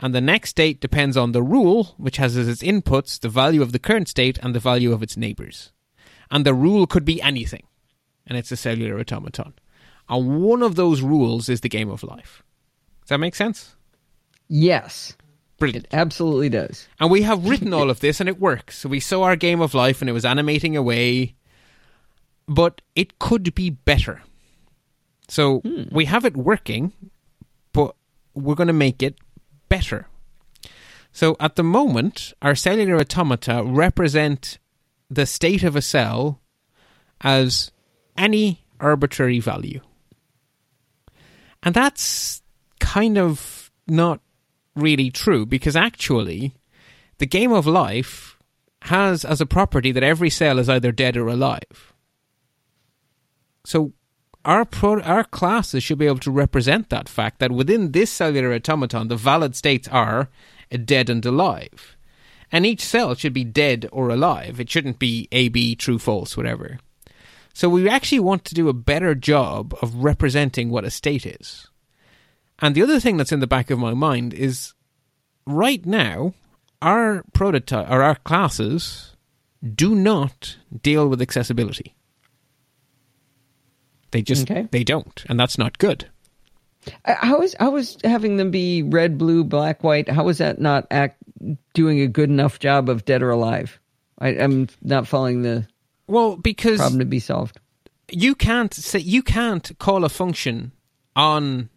[0.00, 3.62] And the next state depends on the rule, which has as its inputs the value
[3.62, 5.72] of the current state and the value of its neighbors.
[6.30, 7.66] And the rule could be anything,
[8.26, 9.54] and it's a cellular automaton.
[10.08, 12.42] And one of those rules is the game of life.
[13.02, 13.76] Does that make sense?
[14.48, 15.16] Yes,
[15.58, 15.86] Brilliant.
[15.86, 16.88] it absolutely does.
[16.98, 18.78] And we have written all of this and it works.
[18.78, 21.34] So we saw our game of life and it was animating away.
[22.46, 24.22] But it could be better.
[25.28, 25.84] So hmm.
[25.90, 26.92] we have it working,
[27.72, 27.94] but
[28.34, 29.16] we're going to make it
[29.68, 30.08] better.
[31.12, 34.58] So at the moment, our cellular automata represent
[35.08, 36.40] the state of a cell
[37.20, 37.70] as
[38.18, 39.80] any arbitrary value.
[41.62, 42.42] And that's
[42.80, 44.20] kind of not
[44.74, 46.54] really true because actually,
[47.18, 48.36] the game of life
[48.82, 51.94] has as a property that every cell is either dead or alive.
[53.64, 53.92] So
[54.44, 58.52] our pro- our classes should be able to represent that fact that within this cellular
[58.52, 60.28] automaton, the valid states are
[60.84, 61.96] dead and alive.
[62.52, 64.60] And each cell should be dead or alive.
[64.60, 66.78] It shouldn't be A, B, true, false, whatever.
[67.52, 71.68] So we actually want to do a better job of representing what a state is.
[72.60, 74.74] And the other thing that's in the back of my mind is
[75.46, 76.34] right now,
[76.80, 79.16] our prototype or our classes
[79.74, 81.94] do not deal with accessibility.
[84.10, 84.68] They just Okay.
[84.70, 86.06] they don't, and that's not good.
[87.04, 90.08] Uh, How is how is having them be red, blue, black, white?
[90.08, 91.16] How is that not act
[91.72, 93.80] doing a good enough job of dead or alive?
[94.18, 95.66] I, I'm not following the
[96.06, 97.58] Well, because problem to be solved.
[98.12, 100.70] you can't say you can't call a function
[101.16, 101.70] on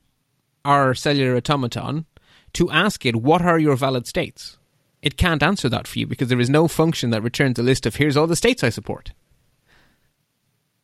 [0.67, 2.05] our cellular automaton
[2.53, 4.57] to ask it what are your valid states.
[5.01, 7.85] It can't answer that for you because there is no function that returns a list
[7.85, 9.13] of here's all the states I support.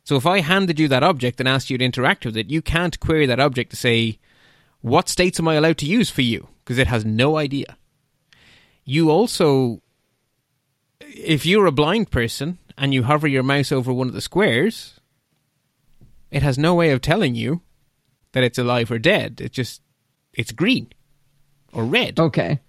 [0.05, 2.61] So if I handed you that object and asked you to interact with it, you
[2.61, 4.19] can't query that object to say
[4.81, 7.77] what states am I allowed to use for you because it has no idea.
[8.85, 9.81] You also
[11.01, 14.99] if you're a blind person and you hover your mouse over one of the squares,
[16.31, 17.61] it has no way of telling you
[18.33, 19.41] that it's alive or dead.
[19.41, 19.81] It just
[20.33, 20.91] it's green
[21.71, 22.19] or red.
[22.19, 22.59] Okay,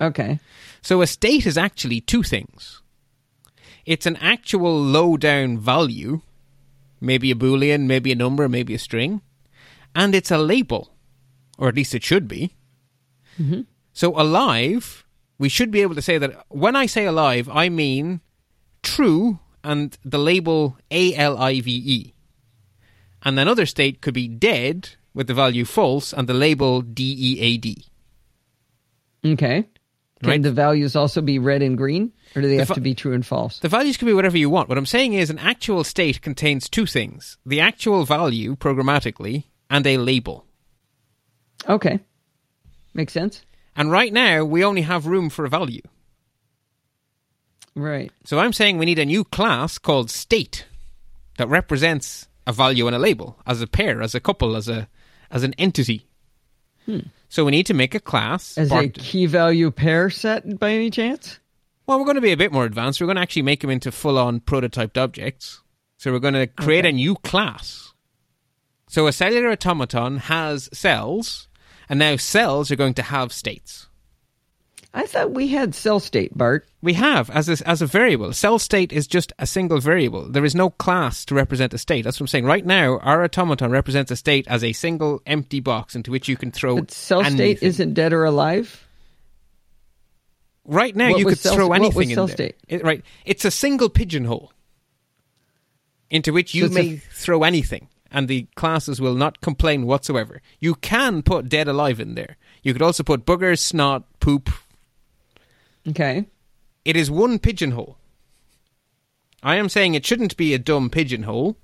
[0.00, 0.38] okay,
[0.82, 2.82] So a state is actually two things.
[3.86, 6.22] It's an actual low down value,
[7.00, 9.20] maybe a boolean, maybe a number, maybe a string,
[9.94, 10.94] and it's a label,
[11.58, 12.54] or at least it should be.
[13.38, 13.62] Mm-hmm.
[13.92, 15.04] So alive,
[15.38, 18.20] we should be able to say that when I say alive, I mean
[18.82, 22.14] true and the label A L I V E.
[23.22, 27.40] And another state could be dead with the value false and the label D E
[27.40, 27.84] A D.
[29.24, 29.68] okay.
[30.20, 30.42] Can Right.
[30.42, 33.12] the values also be red and green, or do they have va- to be true
[33.12, 33.58] and false?
[33.58, 34.68] The values can be whatever you want.
[34.70, 39.86] What I'm saying is an actual state contains two things the actual value programmatically and
[39.86, 40.46] a label.
[41.68, 41.98] Okay,
[42.94, 43.42] makes sense.
[43.76, 45.82] And right now, we only have room for a value.
[47.74, 48.12] Right.
[48.24, 50.64] So I'm saying we need a new class called state
[51.38, 54.88] that represents a value and a label as a pair, as a couple, as a
[55.34, 56.06] as an entity.
[56.86, 57.00] Hmm.
[57.28, 58.56] So we need to make a class.
[58.56, 61.38] As a key value pair set, by any chance?
[61.86, 62.98] well, we're going to be a bit more advanced.
[63.00, 65.60] We're going to actually make them into full-on prototyped objects.
[65.98, 66.90] So we're going to create Okay.
[66.90, 67.92] a new class.
[68.88, 71.48] So a cellular automaton has cells,
[71.88, 73.88] and now cells are going to have states.
[74.96, 76.68] I thought we had cell state, Bart.
[76.80, 78.32] We have as a, as a variable.
[78.32, 80.30] Cell state is just a single variable.
[80.30, 82.02] There is no class to represent a state.
[82.04, 82.44] That's what I'm saying.
[82.44, 86.36] Right now, our automaton represents a state as a single empty box into which you
[86.36, 86.76] can throw.
[86.76, 87.36] But cell anything.
[87.56, 88.86] state isn't dead or alive.
[90.64, 92.28] Right now, What you could cell- throw anything in there.
[92.28, 92.56] state?
[92.68, 94.52] It- right, it's a single pigeonhole
[96.08, 100.40] into which you a may f- throw anything, and the classes will not complain whatsoever.
[100.60, 102.36] You can put dead alive in there.
[102.62, 104.48] You could also put boogers, snot, poop.
[105.88, 106.26] Okay.
[106.84, 107.98] It is one pigeonhole.
[109.42, 111.56] I am saying it shouldn't be a dumb pigeonhole.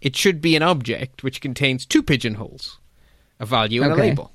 [0.00, 2.78] It should be an object which contains two pigeonholes,
[3.38, 4.32] a value and a label.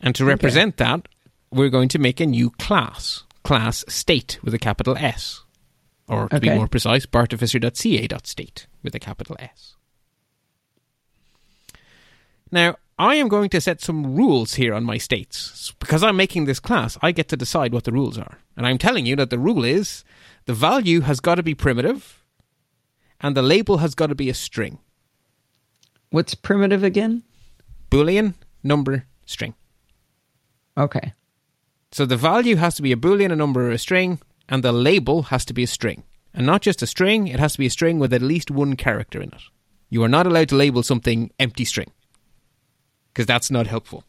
[0.00, 1.08] And to represent that,
[1.50, 5.42] we're going to make a new class, class state with a capital S.
[6.08, 9.74] Or to be more precise, bartificer.ca.state with a capital S.
[12.52, 15.74] Now, I am going to set some rules here on my states.
[15.78, 18.38] Because I'm making this class, I get to decide what the rules are.
[18.56, 20.02] And I'm telling you that the rule is
[20.46, 22.24] the value has got to be primitive
[23.20, 24.78] and the label has got to be a string.
[26.10, 27.22] What's primitive again?
[27.90, 29.54] Boolean, number, string.
[30.76, 31.12] Okay.
[31.92, 34.72] So the value has to be a boolean, a number, or a string, and the
[34.72, 36.04] label has to be a string.
[36.34, 38.76] And not just a string, it has to be a string with at least one
[38.76, 39.42] character in it.
[39.88, 41.90] You are not allowed to label something empty string.
[43.16, 44.04] Because that's not helpful.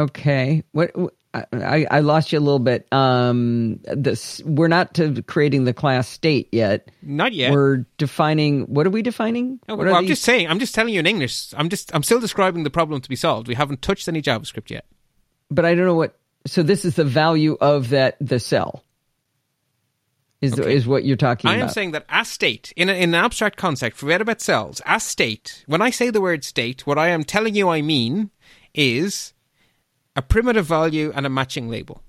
[0.00, 0.64] Okay.
[0.72, 0.90] What?
[0.96, 1.06] wh-
[1.52, 2.92] I, I lost you a little bit.
[2.92, 6.90] Um, this we're not to creating the class state yet.
[7.02, 7.52] Not yet.
[7.52, 8.62] We're defining.
[8.62, 9.60] What are we defining?
[9.68, 10.48] No, what well, I'm these- just saying.
[10.48, 11.54] I'm just telling you in English.
[11.56, 11.94] I'm just.
[11.94, 13.46] I'm still describing the problem to be solved.
[13.46, 14.86] We haven't touched any JavaScript yet.
[15.50, 16.18] but I don't know what.
[16.46, 18.82] So this is the value of that the cell.
[20.42, 20.74] Is Okay.
[20.74, 21.62] is what you're talking I about?
[21.62, 24.82] I am saying that as state, in, a, in an abstract concept, forget about cells,
[24.84, 28.30] as state, when I say the word state, what I am telling you I mean
[28.74, 29.32] is
[30.14, 32.02] a primitive value and a matching label.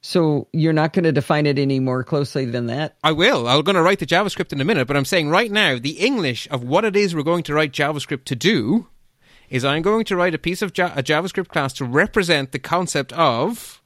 [0.00, 2.96] So you're not going to define it any more closely than that.
[3.02, 3.48] I will.
[3.48, 5.98] I'm going to write the JavaScript in a minute, but I'm saying right now, the
[5.98, 8.86] English of what it is we're going to write JavaScript to do
[9.50, 12.58] is I'm going to write a piece of ja- a JavaScript class to represent the
[12.58, 13.77] concept of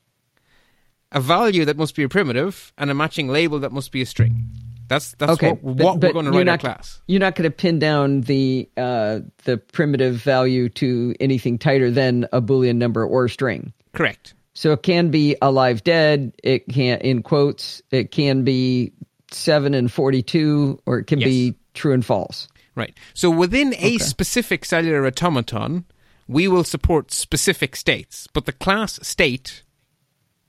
[1.13, 4.07] a value that must be a primitive and a matching label that must be a
[4.07, 4.47] string.
[4.89, 7.01] That's that's okay, what, but- what but we're going to write not, class.
[7.07, 12.27] You're not going to pin down the uh, the primitive value to anything tighter than
[12.33, 13.73] a boolean number or a string.
[13.93, 14.35] Correct.
[14.55, 16.35] So it can be alive dead.
[16.43, 17.81] It can in quotes.
[17.91, 18.93] It can be
[19.31, 21.29] seven and forty two, or it can Yes.
[21.29, 22.49] be true and false.
[22.75, 22.95] Right.
[23.15, 23.99] So within a Okay.
[23.99, 25.85] specific cellular automaton,
[26.29, 29.63] we will support specific states, but the class state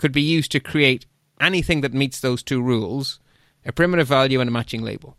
[0.04, 1.06] could be used to create
[1.40, 3.22] anything that meets those two rules
[3.66, 5.16] a primitive value and a matching label.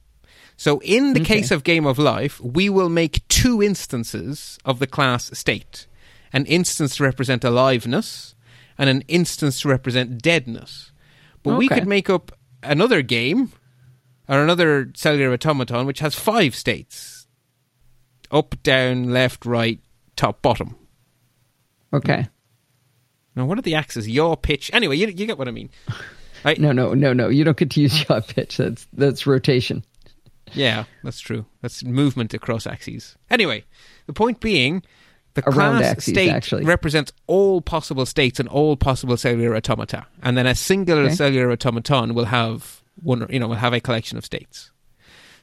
[0.59, 1.37] So in the Okay.
[1.41, 5.87] case of Game of Life, we will make two instances of the class state
[6.35, 8.35] an instance to represent aliveness
[8.77, 10.93] and an instance to represent deadness.
[11.43, 12.33] But we could make up
[12.63, 13.53] another game
[14.29, 17.27] or another cellular automaton which has five states
[18.31, 19.81] up, down, left, right,
[20.17, 20.77] top, bottom.
[21.93, 22.27] Okay.
[23.37, 24.09] Now, what are the axes?
[24.09, 24.71] Yaw pitch.
[24.73, 25.71] Anyway, you, you get what I mean.
[26.59, 27.31] No, no, no, no.
[27.31, 28.59] You don't get to use yaw pitch.
[28.59, 29.83] That's that's rotation.
[30.53, 31.47] Yeah, that's true.
[31.63, 33.17] That's movement across axes.
[33.31, 33.65] Anyway,
[34.07, 34.83] the point being,
[35.33, 36.65] the Around class axes, state actually.
[36.67, 41.15] represents all possible states and all possible cellular automata, and then a singular Okay.
[41.15, 43.27] cellular automaton will have one.
[43.31, 44.71] You know, will have a collection of states.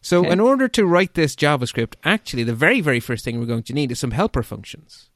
[0.04, 0.30] So, Okay.
[0.34, 3.74] in order to write this JavaScript, actually, the very, very first thing we're going to
[3.74, 5.10] need is some helper functions.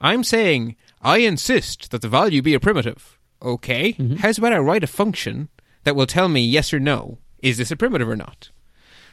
[0.00, 3.18] I'm saying I insist that the value be a primitive.
[3.40, 4.16] Okay, Mm-hmm.
[4.16, 5.48] how's about I write a function
[5.84, 7.18] that will tell me yes or no?
[7.40, 8.50] Is this a primitive or not?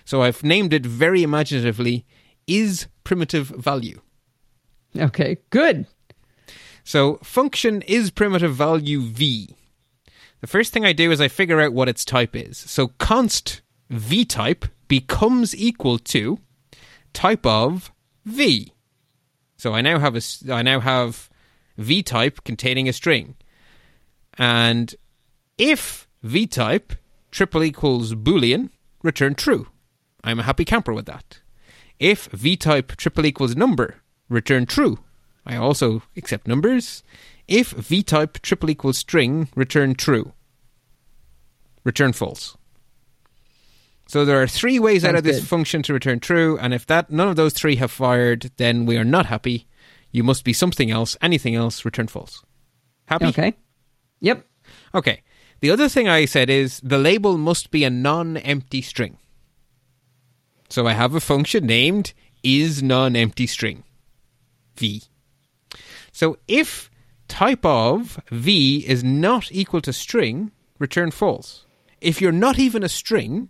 [0.04, 2.06] So I've named it very imaginatively
[2.48, 4.02] is primitive value.
[4.98, 5.86] Okay, good.
[6.84, 9.56] So function is primitive value v.
[10.42, 12.58] The first thing I do is I figure out what its type is.
[12.58, 16.40] So const v type becomes equal to
[17.14, 17.92] type of
[18.26, 18.72] v.
[19.58, 20.22] So I now have a
[20.54, 21.30] I now have
[21.78, 23.36] v type containing a string.
[24.38, 24.94] And
[25.58, 26.94] if v type
[27.32, 28.70] triple equals boolean,
[29.04, 29.68] return true.
[30.24, 31.42] I'm a happy camper with that.
[32.00, 35.00] If v type triple equals number, return true.
[35.46, 37.04] I also accept numbers.
[37.48, 40.34] If v type triple equals string, return true.
[41.84, 42.58] Return false.
[44.08, 45.48] So there are three ways out of this good.
[45.48, 48.98] function to return true, and if that none of those three have fired, then we
[48.98, 49.68] are not happy.
[50.16, 51.18] You must be something else.
[51.22, 52.42] Anything else, return false.
[53.06, 53.26] Happy?
[53.26, 53.54] Okay.
[54.22, 54.46] Yep.
[54.94, 55.22] Okay.
[55.60, 59.18] The other thing I said is the label must be a non-empty string.
[60.70, 62.14] So I have a function named
[62.44, 63.84] is non-empty string
[64.78, 65.04] v.
[66.14, 66.90] So if
[67.28, 71.66] type of v is not equal to string, return false.
[72.00, 73.50] If you're not even a string,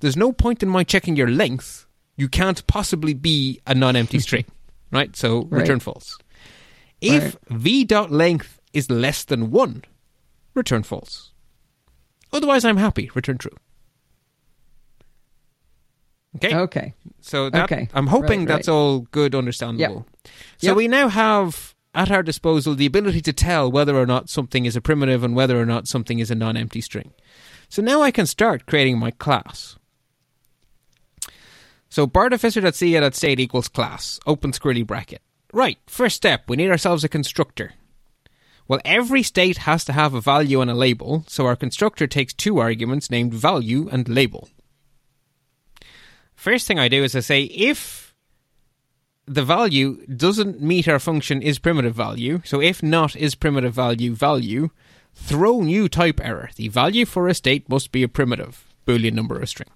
[0.00, 1.86] there's no point in my checking your length.
[2.16, 4.46] You can't possibly be a non-empty string,
[4.94, 5.14] right?
[5.16, 5.60] So Right.
[5.62, 6.16] return false.
[7.00, 9.82] If v dot length is less than one,
[10.54, 11.32] return false.
[12.32, 13.10] Otherwise, I'm happy.
[13.14, 13.56] Return true.
[16.36, 16.54] Okay.
[16.56, 16.94] Okay.
[17.20, 17.88] So that, Okay.
[17.94, 18.74] I'm hoping Right, that's right.
[18.74, 20.06] all good, understandable.
[20.58, 20.76] So Yep.
[20.76, 24.74] we now have at our disposal the ability to tell whether or not something is
[24.74, 27.12] a primitive and whether or not something is a non-empty string.
[27.68, 29.76] So now I can start creating my class.
[31.94, 35.22] So bartificer.ca.state equals class, open squirrely bracket.
[35.52, 37.74] Right, first step, we need ourselves a constructor.
[38.66, 42.34] Well, every state has to have a value and a label, so our constructor takes
[42.34, 44.48] two arguments named value and label.
[46.34, 48.12] First thing I do is I say if
[49.26, 54.16] the value doesn't meet our function is primitive value, so if not is primitive value
[54.16, 54.70] value,
[55.14, 56.50] throw new type error.
[56.56, 59.68] The value for a state must be a primitive boolean number or string.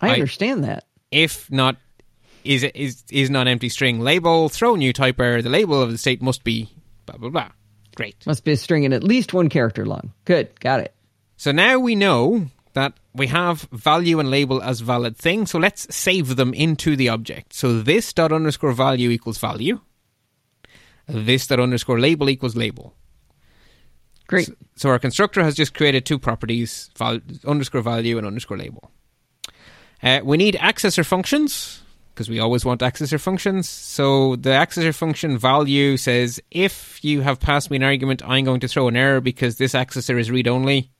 [0.00, 0.84] I, I- understand that.
[1.10, 1.76] If not
[2.44, 5.40] is is is non empty string label, throw new type error.
[5.42, 6.68] The label of the state must be
[7.06, 7.50] blah blah blah.
[7.94, 8.26] Great.
[8.26, 10.12] Must be a string and at least one character long.
[10.24, 10.58] Good.
[10.60, 10.94] Got it.
[11.36, 15.50] So now we know that we have value and label as valid things.
[15.50, 17.54] So let's save them into the object.
[17.54, 19.80] So this dot underscore value equals value.
[21.08, 22.94] This dot underscore label equals label.
[24.26, 24.50] Great.
[24.74, 28.90] So our constructor has just created two properties: val- underscore value and underscore label.
[30.06, 31.82] Uh, we need accessor functions
[32.14, 33.68] because we always want accessor functions.
[33.68, 38.60] So the accessor function value says if you have passed me an argument, I'm going
[38.60, 40.92] to throw an error because this accessor is read only.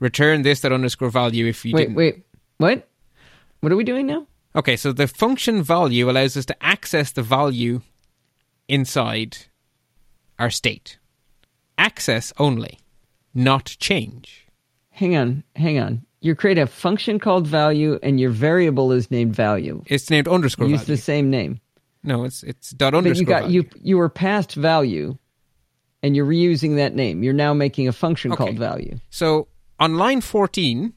[0.00, 1.94] Return this that underscore value if you wait, didn't.
[1.94, 2.26] wait.
[2.58, 2.88] What?
[3.60, 4.26] What are we doing now?
[4.56, 7.80] Okay, so the function value allows us to access the value
[8.66, 9.38] inside
[10.40, 10.98] our state.
[11.78, 12.80] Access only,
[13.32, 14.48] not change.
[14.90, 15.44] Hang on.
[15.54, 16.06] Hang on.
[16.24, 19.82] You create a function called value and your variable is named value.
[19.86, 20.96] It's named underscore Use value.
[20.96, 21.60] the same name.
[22.04, 23.62] No, it's it's dot But underscore you got value.
[23.62, 25.18] you you were past value
[26.02, 27.22] and you're reusing that name.
[27.24, 28.44] You're now making a function Okay.
[28.44, 28.98] called value.
[29.10, 29.48] So
[29.80, 30.92] on line 14,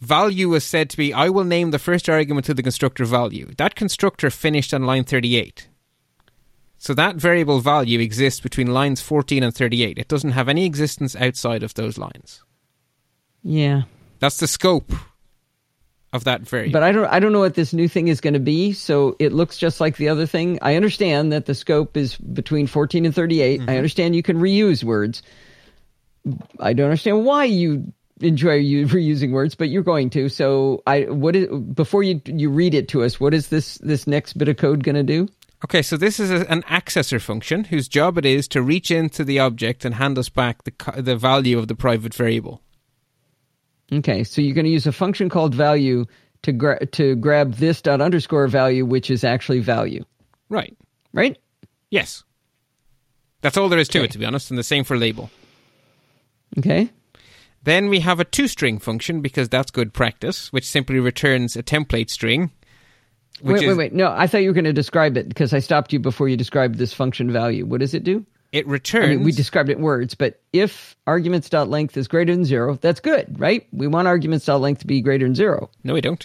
[0.00, 3.52] value was said to be I will name the first argument to the constructor value.
[3.56, 5.68] That constructor finished on line 38.
[6.78, 9.98] So that variable value exists between lines 14 and 38.
[9.98, 12.42] It doesn't have any existence outside of those lines.
[13.44, 13.82] Yeah.
[14.18, 14.90] That's the scope
[16.14, 16.72] of that variable.
[16.72, 19.16] But I don't I don't know what this new thing is going to be, so
[19.18, 20.58] it looks just like the other thing.
[20.62, 23.60] I understand that the scope is between 14 and 38.
[23.60, 23.70] Mm-hmm.
[23.70, 25.22] I understand you can reuse words.
[26.60, 30.28] I don't understand why you enjoy you reusing words, but you're going to.
[30.28, 34.06] So I what is before you you read it to us, what is this this
[34.06, 35.28] next bit of code going to do?
[35.64, 39.24] Okay, so this is a, an accessor function whose job it is to reach into
[39.24, 42.62] the object and hand us back the the value of the private variable.
[43.92, 46.04] Okay, so you're going to use a function called value
[46.42, 50.04] to gra- to grab this dot underscore value, which is actually value,
[50.48, 50.76] Right.
[51.12, 51.38] right?
[51.90, 52.24] Yes.
[53.40, 54.06] That's all there is to Okay.
[54.06, 55.30] it, to be honest, and the same for label.
[56.58, 56.90] Okay.
[57.62, 61.62] Then we have a two string function because that's good practice, which simply returns a
[61.62, 62.50] template string.
[63.40, 63.92] Which Wait, is, wait, wait.
[63.94, 66.36] No, I thought you were going to describe it because I stopped you before you
[66.36, 67.66] described this function value.
[67.66, 68.24] What does it do?
[68.54, 69.08] It I returns.
[69.16, 72.76] mean, we described it in words, but if arguments dot length is greater than zero,
[72.80, 73.66] that's good, right?
[73.72, 75.70] We want arguments dot length to be greater than zero.
[75.82, 76.24] No, we don't.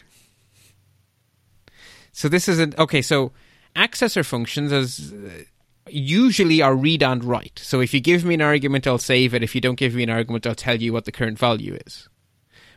[2.12, 3.02] So this is an okay.
[3.02, 3.32] So
[3.76, 5.44] accessor functions as uh,
[5.90, 7.60] usually are read and write.
[7.64, 9.42] So if you give me an argument, I'll save it.
[9.42, 12.10] If you don't give me an argument, I'll tell you what the current value is.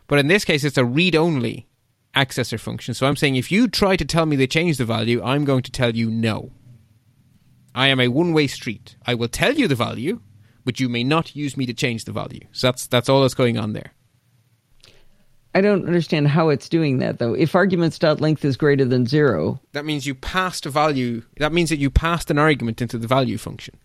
[0.06, 1.66] But in this case, it's a read only
[2.16, 2.94] accessor function.
[2.94, 5.62] So I'm saying if you try to tell me they changed the value, I'm going
[5.64, 6.52] to tell you no.
[7.74, 8.96] I am a one way street.
[9.06, 10.20] I will tell you the value,
[10.64, 12.46] but you may not use me to change the value.
[12.52, 13.92] So that's that's all that's going on there.
[15.54, 17.34] I don't understand how it's doing that though.
[17.34, 21.22] If arguments dot length is greater than zero, That means you passed a value.
[21.38, 23.78] That means that you passed an argument into the value function.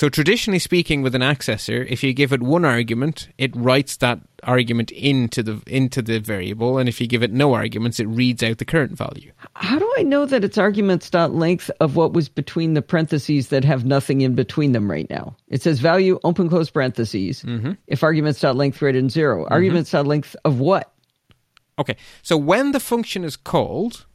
[0.00, 4.18] So traditionally speaking, with an accessor, if you give it one argument, it writes that
[4.44, 8.42] argument into the into the variable, and if you give it no arguments, it reads
[8.42, 9.30] out the current value.
[9.56, 13.48] how do I know that it's arguments dot length of what was between the parentheses
[13.48, 15.36] that have nothing in between them right now?
[15.48, 17.42] It says value open close parentheses.
[17.42, 17.72] Mm-hmm.
[17.86, 19.52] If arguments dot length greater than 0 mm-hmm.
[19.52, 20.94] arguments dot length of what?
[21.78, 24.06] Okay, so when the function is called,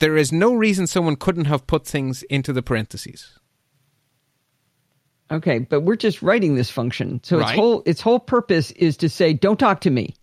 [0.00, 3.35] there is no reason someone couldn't have put things into the parentheses.
[5.30, 7.20] Okay, but we're just writing this function.
[7.24, 10.14] So its whole its whole purpose is to say don't talk to me.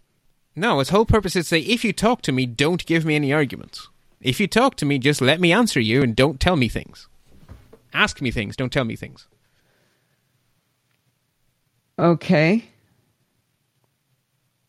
[0.55, 3.15] No, its whole purpose is to say, if you talk to me, don't give me
[3.15, 3.89] any arguments.
[4.21, 7.07] If you talk to me, just let me answer you and don't tell me things.
[7.91, 9.27] Ask me things, don't tell me things.
[11.97, 12.63] Okay.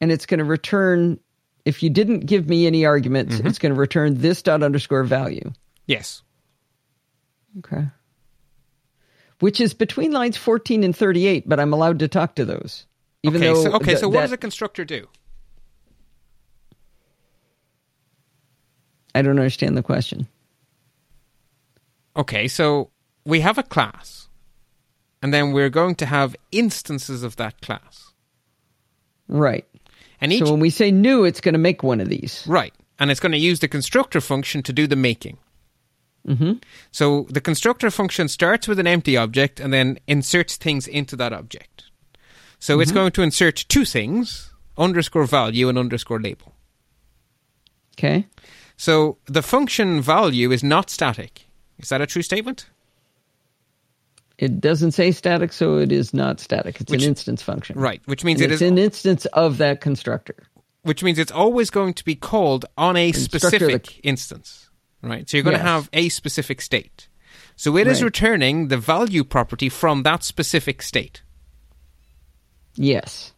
[0.01, 1.21] And it's going to return,
[1.65, 3.47] if you didn't give me any arguments, Mm-hmm.
[3.47, 5.53] it's going to return this dot underscore value.
[5.87, 6.23] Yes.
[7.59, 7.87] Okay.
[9.45, 12.87] Which is between lines 14 and 38, but I'm allowed to talk to those.
[13.23, 15.07] Even okay, though so, okay, th- so what that- does a constructor do?
[19.15, 20.29] I don't understand the question.
[22.17, 22.89] Okay, so
[23.27, 24.31] we have a class,
[25.21, 28.15] and then we're going to have instances of that class.
[29.29, 29.67] Right.
[30.23, 32.47] And each So when we say new, it's going to make one of these.
[32.49, 32.73] Right.
[32.99, 35.37] And it's going to use the constructor function to do the making.
[36.27, 36.53] Mm-hmm.
[36.91, 41.33] So the constructor function starts with an empty object and then inserts things into that
[41.33, 41.85] object.
[42.59, 46.55] So it's going to insert two things underscore value and underscore label.
[47.99, 48.27] Okay.
[48.77, 51.47] So the function value is not static.
[51.79, 52.67] Is that a true statement?
[54.39, 56.81] It doesn't say static, so it is not static.
[56.81, 57.79] It's Which- an instance function.
[57.79, 58.01] Right.
[58.07, 60.37] Which means And it it's is an instance of that constructor.
[60.83, 64.64] which means it's always going to be called on a specific that- instance.
[65.05, 65.29] Right?
[65.29, 65.63] So you're going Yes.
[65.63, 67.09] to have a specific state.
[67.57, 68.07] So it is Right.
[68.07, 71.23] returning the value property from that specific state.
[72.75, 73.33] Yes.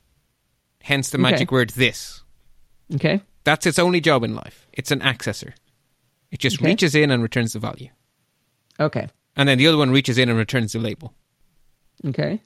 [0.82, 1.22] Hence the Okay.
[1.30, 2.22] magic word this.
[2.94, 3.20] Okay.
[3.44, 4.66] That's its only job in life.
[4.72, 5.52] It's an accessor.
[6.30, 6.66] It just Okay.
[6.66, 7.90] reaches in and returns the value.
[8.80, 9.08] Okay.
[9.36, 11.14] And then the other one reaches in and returns the label.
[12.04, 12.42] Okay.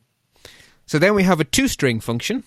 [0.87, 2.43] So then we have a two string function,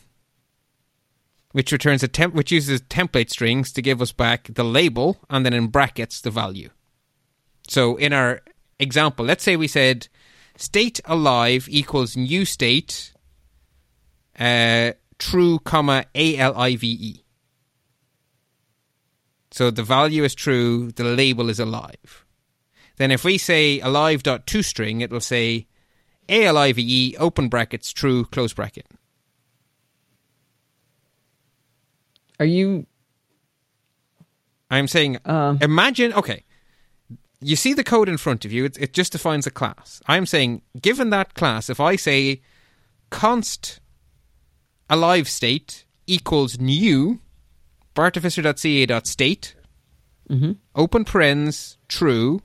[1.54, 5.46] which returns a temp, which uses template strings to give us back the label and
[5.46, 6.70] then in brackets the value.
[7.68, 8.42] So in our
[8.80, 10.08] example, let's say we said
[10.58, 13.14] state alive equals new state,
[14.38, 17.24] uh, true, comma a l i v e.
[19.52, 22.26] So the value is true, the label is alive.
[22.98, 25.68] Then if we say alive.toString, it will say
[26.28, 28.88] alive E, open brackets true close bracket.
[32.44, 32.86] Are you
[34.70, 35.60] I'm saying Um.
[35.62, 36.44] imagine okay.
[37.40, 40.02] You see the code in front of you, it, it just defines a class.
[40.08, 42.42] I'm saying given that class, if I say
[43.10, 43.80] const
[44.90, 47.20] alive state equals new
[47.96, 49.56] bartificer.ca.state
[50.30, 50.58] Mhm.
[50.76, 52.42] open parens true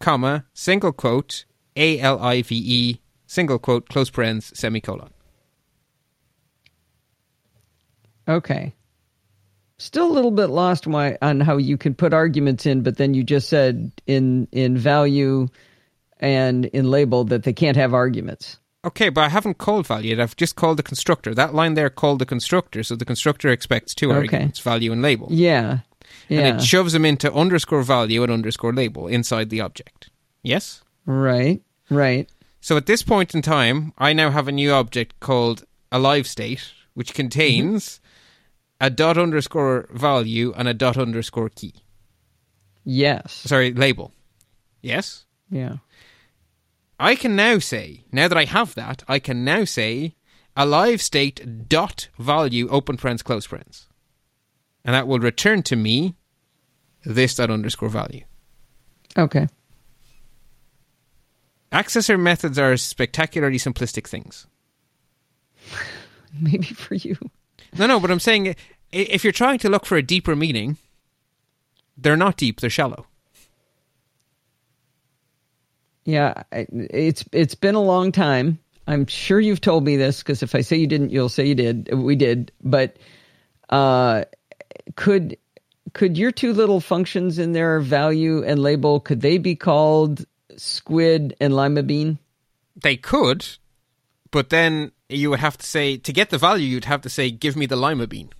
[0.00, 1.44] comma single quote
[1.76, 5.10] a l i v e single quote close parens semicolon
[8.28, 8.74] okay?
[9.78, 13.14] Still a little bit lost why on how you can put arguments in, but then
[13.14, 15.48] you just said in in value
[16.20, 18.58] and in label that they can't have arguments.
[18.84, 20.20] Okay, but I haven't called value yet.
[20.20, 21.34] I've just called the constructor.
[21.34, 24.18] That line there called the constructor, so the constructor expects two Okay.
[24.18, 25.28] arguments, value and label.
[25.30, 25.80] Yeah.
[26.28, 26.40] Yeah.
[26.40, 30.10] And it shoves them into underscore value and underscore label inside the object.
[30.42, 30.82] Yes?
[31.06, 31.62] right.
[31.90, 32.28] Right.
[32.60, 36.26] So at this point in time, I now have a new object called a live
[36.26, 37.16] state, which mm-hmm.
[37.16, 38.00] contains
[38.80, 41.74] a dot underscore value and a dot underscore key.
[42.84, 43.32] Yes.
[43.32, 44.12] Sorry, label.
[44.80, 45.24] Yes?
[45.50, 45.76] Yeah.
[47.00, 50.14] I can now say, now that I have that, I can now say
[50.56, 53.88] a live state dot value open parens close parens.
[54.84, 56.16] And that will return to me
[57.04, 58.24] this dot underscore value.
[59.16, 59.48] Okay.
[61.72, 64.46] Accessor methods are spectacularly simplistic things.
[66.40, 67.16] Maybe for you.
[67.76, 68.54] No, no, but I'm saying
[68.92, 70.76] if you're trying to look for a deeper meaning,
[71.96, 73.06] they're not deep, they're shallow.
[76.04, 78.58] Yeah, it's it's been a long time.
[78.86, 81.54] I'm sure you've told me this because if I say you didn't, you'll say you
[81.54, 81.92] did.
[81.92, 82.96] We did, but
[83.68, 84.24] uh,
[84.96, 85.36] could
[85.92, 90.24] could your two little functions in there, value and label, could they be called
[90.56, 92.18] squid and lima bean?
[92.76, 93.46] They could,
[94.30, 97.30] but then you would have to say, to get the value, you'd have to say,
[97.30, 98.30] give me the lima bean.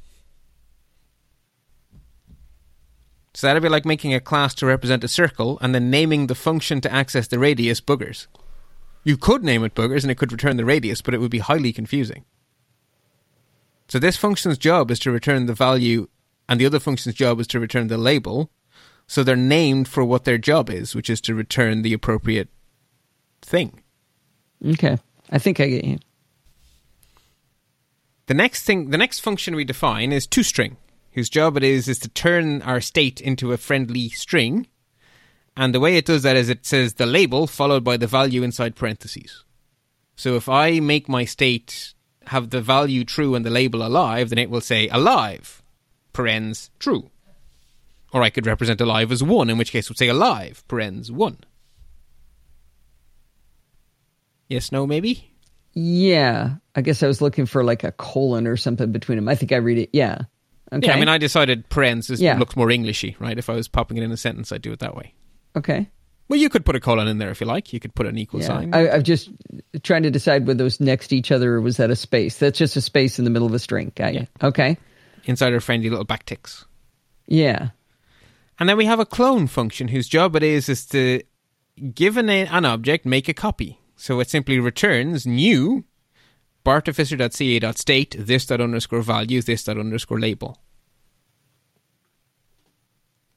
[3.34, 6.34] So that'd be like making a class to represent a circle and then naming the
[6.34, 8.26] function to access the radius boogers.
[9.04, 11.38] You could name it boogers and it could return the radius, but it would be
[11.38, 12.24] highly confusing.
[13.88, 16.08] So this function's job is to return the value,
[16.48, 18.50] and the other function's job is to return the label.
[19.06, 22.48] So they're named for what their job is, which is to return the appropriate
[23.40, 23.82] thing.
[24.66, 24.98] Okay,
[25.30, 25.98] I think I get you.
[28.28, 30.76] The next thing, the next function we define is toString,
[31.12, 34.66] whose job it is is to turn our state into a friendly string.
[35.56, 38.42] And the way it does that is it says the label followed by the value
[38.42, 39.44] inside parentheses.
[40.14, 41.94] So if I make my state
[42.26, 45.62] have the value true and the label alive, then it will say alive,
[46.12, 47.08] parens true.
[48.12, 51.38] Or I could represent alive as 1, in which case we'd say alive, parens 1.
[54.48, 55.32] Yes, no, maybe?
[55.80, 56.56] Yeah.
[56.74, 59.28] I guess I was looking for like a colon or something between them.
[59.28, 59.90] I think I read it.
[59.92, 60.22] Yeah.
[60.72, 60.86] Okay.
[60.88, 62.36] Yeah, I mean, I decided parens is, Yeah.
[62.38, 63.38] looks more Englishy, right?
[63.38, 65.14] If I was popping it in a sentence, I'd do it that way.
[65.56, 65.88] okay.
[66.28, 67.72] Well, you could put a colon in there if you like.
[67.72, 68.46] You could put an equal Yeah.
[68.48, 68.74] sign.
[68.74, 69.30] I, I'm just
[69.82, 72.36] trying to decide whether those next to each other or was that a space.
[72.36, 73.92] That's just a space in the middle of a string.
[73.94, 74.26] Got you.
[74.42, 74.76] Okay.
[75.24, 76.66] inside our friendly little backticks.
[77.26, 77.68] Yeah.
[78.58, 81.22] And then we have a clone function whose job it is is to
[81.94, 83.78] give an, an object, make a copy.
[83.98, 85.84] So it simply returns new
[86.64, 90.62] bartificer.ca.state this dot underscore value this dot underscore label.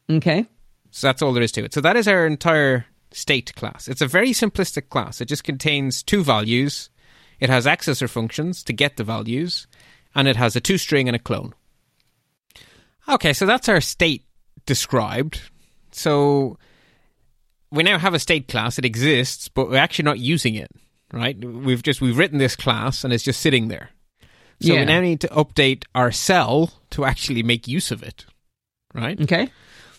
[0.09, 0.45] Okay.
[0.91, 1.73] So that's all there is to it.
[1.73, 3.88] So that is our entire state class.
[3.88, 5.19] It's a very simplistic class.
[5.19, 6.91] It just contains two values.
[7.39, 9.65] It has accessor functions to get the values,
[10.13, 11.55] and it has a two string and a clone.
[13.09, 14.25] Okay, so that's our state
[14.67, 15.41] described.
[15.91, 16.59] So
[17.72, 18.77] we now have a state class.
[18.77, 20.72] It exists, but we're actually not using it.
[21.14, 21.38] Right?
[21.43, 23.89] We've just we've written this class and it's just sitting there.
[24.61, 24.80] So Yeah.
[24.81, 28.26] we now need to update our cell to actually make use of it.
[28.93, 29.19] Right?
[29.19, 29.49] Okay.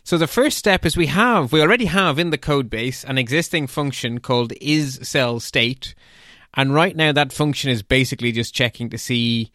[0.05, 3.19] So the first step is we have we already have in the code base an
[3.19, 5.95] existing function called is cell state,
[6.55, 9.53] and right now that function is basically just checking to see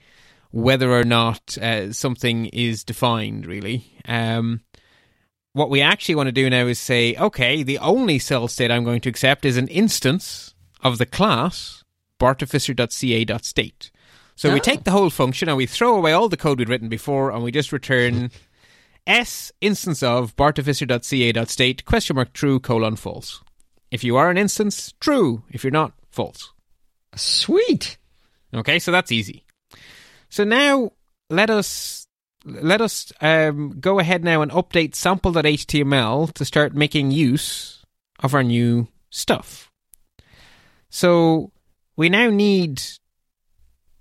[0.51, 3.45] whether or not uh, something is defined.
[3.45, 4.61] Really, um,
[5.57, 8.83] what we actually want to do now is say, okay, the only cell state I'm
[8.83, 10.53] going to accept is an instance
[10.83, 11.83] of the class
[12.19, 13.91] bartificer.ca.state.
[14.35, 14.63] So we Oh.
[14.63, 17.43] take the whole function and we throw away all the code we'd written before, and
[17.43, 18.29] we just return
[19.07, 23.41] S instance of bartificer.ca.state question mark true colon false.
[23.89, 25.43] If you are an instance, true.
[25.49, 26.51] If you're not, false.
[27.15, 27.97] Sweet.
[28.53, 29.45] Okay, so that's easy.
[30.29, 30.91] So now
[31.29, 31.96] let us
[32.47, 37.83] let us um, go ahead now and update sample.html to start making use
[38.19, 39.71] of our new stuff.
[40.89, 41.51] So
[41.95, 42.81] we now need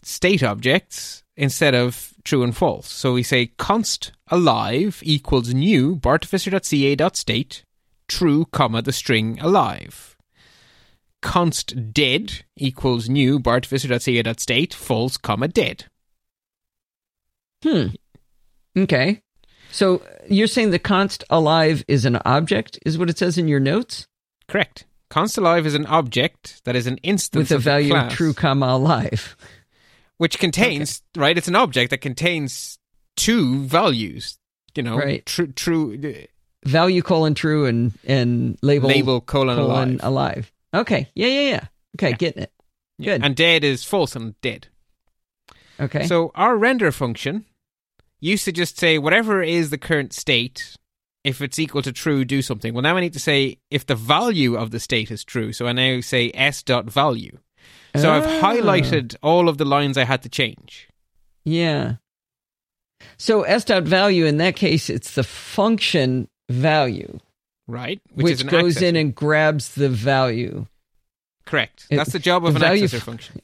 [0.02, 2.88] state objects instead of true and false.
[2.88, 7.62] So we say const alive equals new bartificer.ca.state
[8.08, 10.16] true comma the string alive
[11.26, 15.86] const dead equals new bartificer.ca.state false comma dead.
[17.64, 17.86] Hmm.
[18.76, 19.22] Okay.
[19.70, 23.60] So you're saying the const alive is an object, is what it says in your
[23.60, 24.06] notes,
[24.48, 24.84] Correct.
[25.08, 28.66] Const alive is an object that is an instance with a value of true comma
[28.66, 29.36] alive.
[30.18, 31.36] which contains right.
[31.36, 32.78] It's an object that contains
[33.16, 34.38] two values.
[34.74, 35.24] You know, Right.
[35.24, 36.26] True, true uh,
[36.68, 40.02] Value colon true and and label, label colon, colon alive.
[40.02, 40.52] alive.
[40.74, 41.08] Okay.
[41.14, 41.28] Yeah.
[41.28, 41.48] Yeah.
[41.48, 41.64] Yeah.
[41.96, 42.10] Okay.
[42.10, 42.16] Yeah.
[42.16, 42.52] Getting it.
[42.98, 43.12] Yeah.
[43.14, 43.24] Good.
[43.24, 44.66] And dead is false and dead.
[45.78, 46.06] Okay.
[46.06, 47.44] So our render function
[48.20, 50.76] used to just say whatever is the current state,
[51.24, 52.72] if it's equal to true, do something.
[52.74, 55.52] Well, now I need to say if the value of the state is true.
[55.52, 57.38] So I now say s dot value.
[57.96, 58.40] So I've Ah.
[58.52, 60.88] highlighted all of the lines I had to change.
[61.44, 61.96] Yeah.
[63.18, 67.18] So s dot value in that case, it's the function value,
[67.66, 70.66] Right, which, is an goes in and grabs the value.
[71.44, 71.86] correct.
[71.90, 73.40] That's the job of the an accessor function.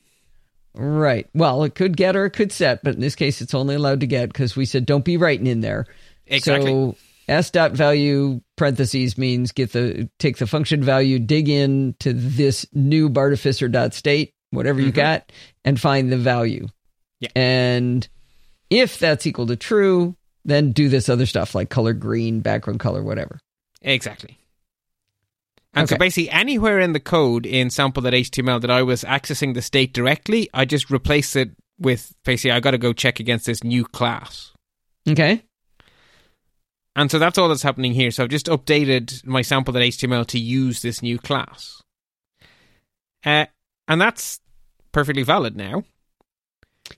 [0.75, 1.29] Right.
[1.35, 4.01] Well, it could get or it could set, but in this case, it's only allowed
[4.01, 5.87] to get because we said don't be writing in there.
[6.27, 6.71] Exactly.
[6.71, 6.97] So
[7.29, 12.67] s dot value parentheses means get the take the function value, dig in to this
[12.73, 14.97] new bartificer dot state, whatever you Mhm.
[14.97, 15.33] got,
[15.65, 16.69] and find the value.
[17.21, 17.29] Yeah.
[17.37, 18.09] And
[18.71, 23.03] if that's equal to true, then do this other stuff like color green, background color,
[23.03, 23.39] whatever.
[23.83, 24.39] Exactly.
[25.75, 29.95] And so basically, anywhere in the code in sample.html that I was accessing the state
[29.95, 33.85] directly, I just replace it with basically, I got to go check against this new
[33.85, 34.53] class.
[35.09, 35.43] Okay.
[36.95, 38.11] And so that's all that's happening here.
[38.11, 41.81] So I've just updated my sample.html to use this new class.
[43.25, 43.47] Uh,
[43.89, 44.41] and that's
[44.93, 45.85] perfectly valid now.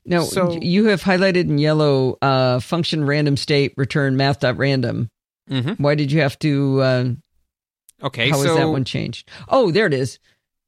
[0.04, 5.08] Now So- you have highlighted in yellow uh, function random state return math dot random.
[5.48, 5.80] Mm-hmm.
[5.82, 6.80] Why did you have to?
[6.82, 7.04] Uh,
[8.02, 9.28] Okay, how is so that one changed?
[9.48, 10.18] Oh, there it is.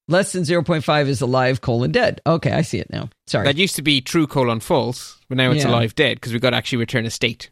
[0.08, 2.20] Less than zero point five is alive colon dead.
[2.26, 3.10] Okay, I see it now.
[3.26, 3.44] Sorry.
[3.44, 5.70] that used to be true colon false, but now it's Yeah.
[5.70, 7.50] alive dead because we've got to actually return a state.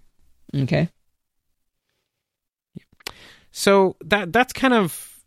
[0.56, 0.88] okay.
[3.50, 5.20] So that that's kind of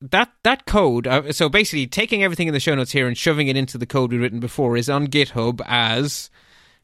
[0.00, 1.06] that that code.
[1.06, 3.86] Uh, so basically, taking everything in the show notes here and shoving it into the
[3.86, 6.30] code we've written before is on GitHub as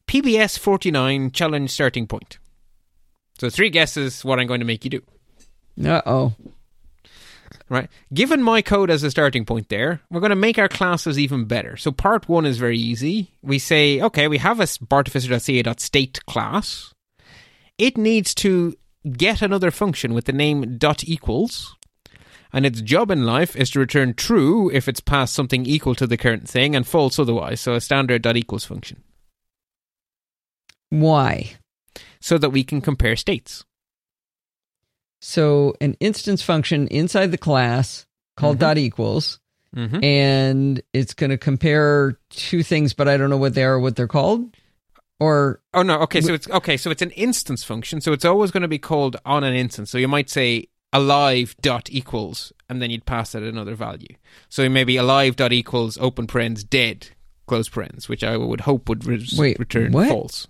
[0.09, 2.39] PBS forty nine challenge starting point.
[3.39, 5.03] So three guesses what I'm going to make you do.
[5.89, 6.35] Uh oh.
[7.71, 7.89] Right.
[8.13, 11.45] Given my code as a starting point there, we're going to make our classes even
[11.45, 11.77] better.
[11.77, 13.31] So part one is very easy.
[13.43, 16.93] We say, okay, we have a bartificer.ca.state class.
[17.79, 18.75] It needs to
[19.17, 21.77] get another function with the name dot equals,
[22.53, 26.09] and its job in life is to return true if it's passed something equal to
[26.09, 27.61] the current thing and false otherwise.
[27.61, 29.05] So a standard dot equals function,
[30.91, 31.53] Why?
[32.21, 33.65] so that we can compare states.
[35.21, 38.07] So an instance function inside the class
[38.37, 38.61] called Mhm.
[38.61, 39.39] dot equals,
[39.77, 40.03] Mm-hmm.
[40.03, 43.95] and it's going to compare two things, but I don't know what they are, what
[43.95, 44.57] they're called,
[45.21, 48.51] or Oh no, okay, so it's okay, so it's an instance function, so it's always
[48.51, 49.91] going to be called on an instance.
[49.91, 54.09] So you might say alive dot equals, and then you'd pass it another value.
[54.49, 57.07] So maybe alive dot equals open parens dead
[57.47, 60.09] close parens, which I would hope would re- Wait, return what?
[60.09, 60.49] false.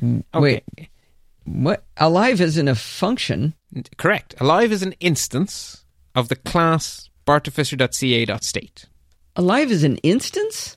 [0.00, 0.88] wait, Okay,
[1.48, 1.84] what?
[1.96, 3.54] Alive isn't a function.
[3.96, 4.34] correct.
[4.40, 5.84] Alive is an instance
[6.14, 8.86] of the class bartificer.ca.state.
[9.36, 10.76] Alive is an instance.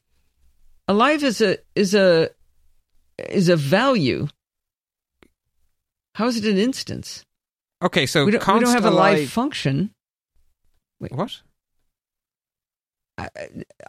[0.88, 2.30] Alive is a is a
[3.18, 4.28] is a value.
[6.16, 7.26] How is it an instance?
[7.82, 9.94] Okay, so We don't, we don't have a live function.
[11.00, 11.12] Wait.
[11.12, 11.42] what?
[13.18, 13.28] Uh,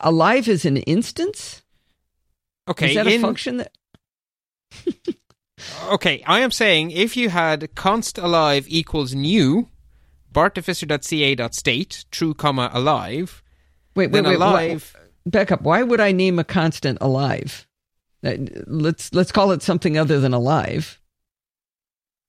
[0.01, 1.63] alive is an instance.
[2.69, 3.73] Okay, is that a function that?
[5.91, 9.69] Okay, I am saying if you had const alive equals new
[10.33, 13.43] bartificer.ca.state true comma alive
[13.95, 14.37] Wait, wait, wait.
[14.37, 15.63] alive back up.
[15.63, 17.67] Why would I name a constant alive?
[18.25, 18.35] Uh,
[18.67, 21.01] let's let's call it something other than alive.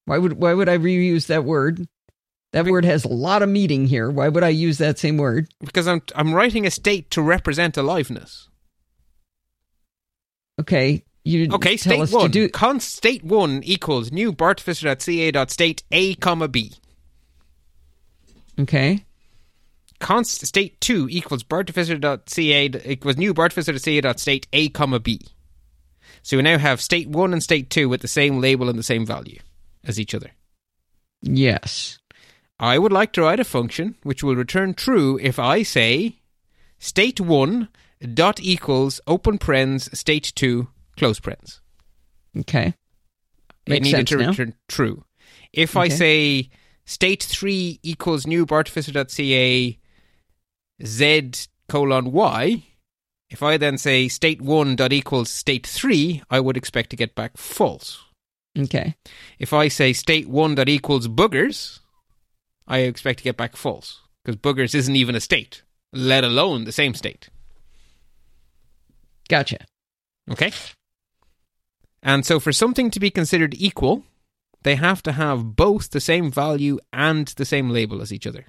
[0.05, 1.87] Why would why would I reuse that word?
[2.51, 4.11] That word has a lot of meaning here.
[4.11, 5.53] Why would I use that same word?
[5.63, 8.49] because I'm I'm writing a state to represent aliveness.
[10.59, 12.49] Okay, you Okay, state one do.
[12.49, 16.73] const state one equals new bartificer.ca.state a comma b.
[18.59, 19.05] Okay,
[19.99, 25.21] Const state two equals bartificer.ca equals new bartificer.ca.state a comma b.
[26.23, 28.83] So we now have state one and state two with the same label and the
[28.83, 29.39] same value
[29.83, 30.31] as each other.
[31.21, 31.99] yes.
[32.59, 36.19] I would like to write a function which will return true if I say
[36.79, 37.67] state one
[38.13, 40.67] dot equals open parens state two
[40.97, 41.61] close parens.
[42.39, 42.73] Okay,
[43.65, 44.29] It needed to now.
[44.29, 45.03] return true.
[45.51, 46.49] If I say
[46.85, 49.79] state three equals new bartificer.ca
[50.85, 51.31] z
[51.69, 52.63] colon y,
[53.29, 57.15] if I then say state one dot equals state three, I would expect to get
[57.15, 58.03] back false.
[58.57, 58.95] okay,
[59.39, 61.79] If I say state one dot equals boogers,
[62.67, 65.61] I expect to get back false because boogers isn't even a state,
[65.91, 67.29] let alone the same state.
[69.29, 69.65] gotcha.
[70.31, 70.51] Okay.
[72.03, 74.03] And so, for something to be considered equal,
[74.63, 78.47] they have to have both the same value and the same label as each other.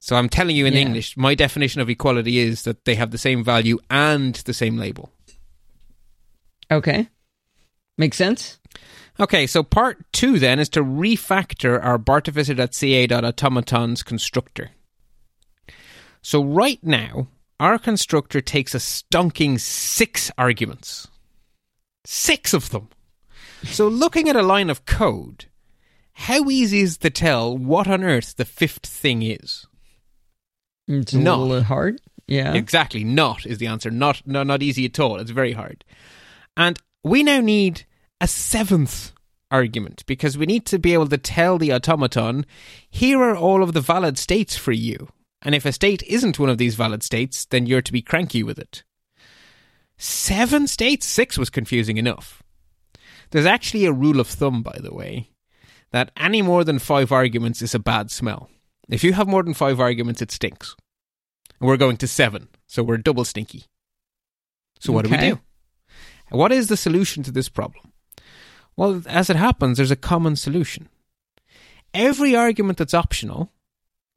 [0.00, 0.80] So, I'm telling you in Yeah.
[0.80, 4.78] English, my definition of equality is that they have the same value and the same
[4.78, 5.12] label.
[6.72, 7.08] Okay,
[7.98, 8.58] makes sense.
[9.18, 14.70] Okay, so part two then is to refactor our bartificer.ca.automatons constructor.
[16.22, 17.28] So right now,
[17.58, 21.08] our constructor takes a stonking six arguments.
[22.04, 22.88] Six of them.
[23.64, 25.46] So looking at a line of code,
[26.12, 29.66] how easy is it to tell what on earth the fifth thing is?
[30.88, 32.00] It's a little hard.
[32.26, 32.54] Yeah.
[32.54, 33.90] Exactly, not is the answer.
[33.90, 35.18] Not, no, not easy at all.
[35.18, 35.84] It's very hard.
[36.56, 37.84] And we now need
[38.20, 39.12] a seventh
[39.50, 42.46] argument because we need to be able to tell the automaton,
[42.88, 45.08] here are all of the valid states for you.
[45.42, 48.42] And if a state isn't one of these valid states, then you're to be cranky
[48.42, 48.84] with it.
[50.02, 51.04] Seven states?
[51.04, 52.42] Six was confusing enough.
[53.32, 55.28] There's actually a rule of thumb, by the way,
[55.92, 58.48] that any more than five arguments is a bad smell.
[58.88, 60.74] If you have more than five arguments, it stinks.
[61.60, 63.66] And we're going to seven, so we're double stinky.
[64.78, 65.40] So what do we do?
[66.30, 67.92] What is the solution to this problem?
[68.76, 70.88] Well, as it happens, there's a common solution.
[71.92, 73.52] Every argument that's optional,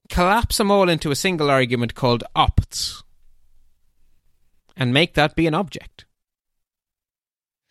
[0.10, 3.03] collapse them all into a single argument called opts,
[4.75, 6.05] and make that be an object.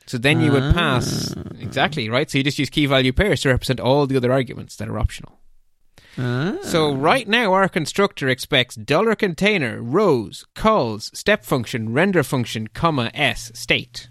[0.07, 1.43] So then you would pass Ah.
[1.61, 2.29] exactly right.
[2.31, 4.99] So you just use key value pairs to represent all the other arguments that are
[4.99, 5.39] optional.
[6.19, 6.57] Ah.
[6.63, 13.11] So right now our constructor expects dollar container, rows, calls, step function, render function, comma,
[13.15, 14.09] s, state.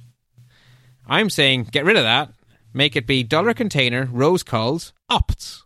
[1.05, 2.31] I'm saying get rid of that.
[2.73, 5.63] Make it be dollar container, rows, calls, opts.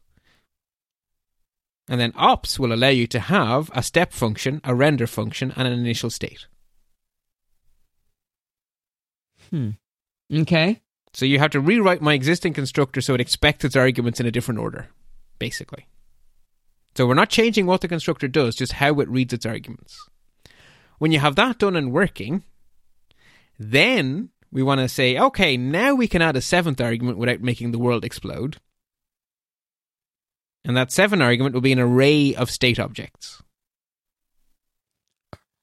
[1.87, 5.67] And then ops will allow you to have a step function, a render function, and
[5.67, 6.47] an initial state.
[9.55, 9.69] Hmm.
[10.33, 10.81] Okay.
[11.13, 14.31] So you have to rewrite my existing constructor so it expects its arguments in a
[14.31, 14.89] different order,
[15.39, 15.87] basically.
[16.97, 19.97] So we're not changing what the constructor does, just how it reads its arguments.
[20.97, 22.43] When you have that done and working,
[23.57, 27.71] then we want to say, okay, now we can add a seventh argument without making
[27.71, 28.57] the world explode.
[30.65, 33.41] And that seventh argument will be an array of state objects.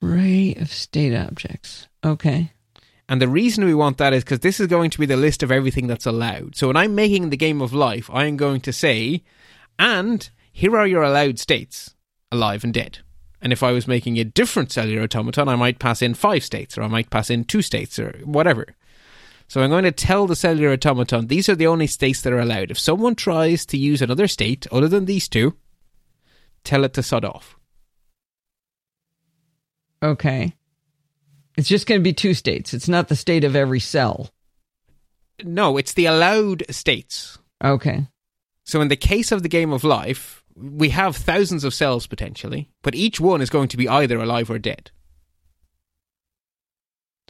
[0.03, 1.89] Array of state objects.
[2.03, 2.53] Okay.
[3.09, 5.43] And the reason we want that is because this is going to be the list
[5.43, 6.57] of everything that's allowed.
[6.57, 9.23] So when I'm making the game of life, I am going to say,
[9.79, 11.95] and here are your allowed states
[12.31, 12.99] alive and dead.
[13.41, 16.79] And if I was making a different cellular automaton, I might pass in five states,
[16.79, 18.77] or I might pass in two states, or whatever.
[19.49, 22.41] So I'm going to tell the cellular automaton these are the only states that are
[22.41, 22.71] allowed.
[22.71, 25.57] If someone tries to use another state other than these two,
[26.65, 27.59] tell it to sod off.
[30.03, 30.55] Okay.
[31.57, 32.73] It's just going to be two states.
[32.73, 34.31] It's not the state of every cell.
[35.45, 37.39] No, it's the allowed states.
[37.63, 38.07] Okay.
[38.65, 42.71] So in the case of the game of life, we have thousands of cells potentially,
[42.83, 44.91] but each one is going to be either alive or dead.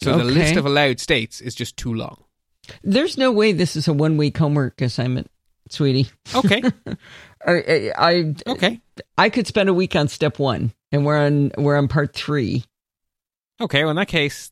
[0.01, 2.25] So the list of allowed states is just too long.
[2.83, 5.31] There's no way this is a one week homework assignment,
[5.71, 6.09] sweetie.
[6.35, 6.63] Okay,
[7.47, 8.81] I, uh, I okay,
[9.17, 12.65] I could spend a week on step one, and we're on we're on part three.
[13.63, 13.83] Okay.
[13.83, 14.51] Well, in that case,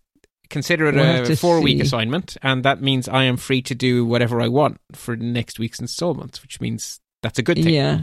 [0.48, 4.04] consider it We'll a to four-week assignment, and that means I am free to do
[4.04, 7.74] whatever I want for next week's installments, which means that's a good thing.
[7.74, 8.00] Yeah,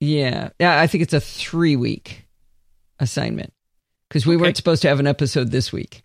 [0.00, 0.80] yeah, yeah.
[0.80, 2.26] I think it's a three week
[2.98, 3.52] assignment
[4.08, 4.42] because we Okay.
[4.42, 6.02] weren't supposed to have an episode this week.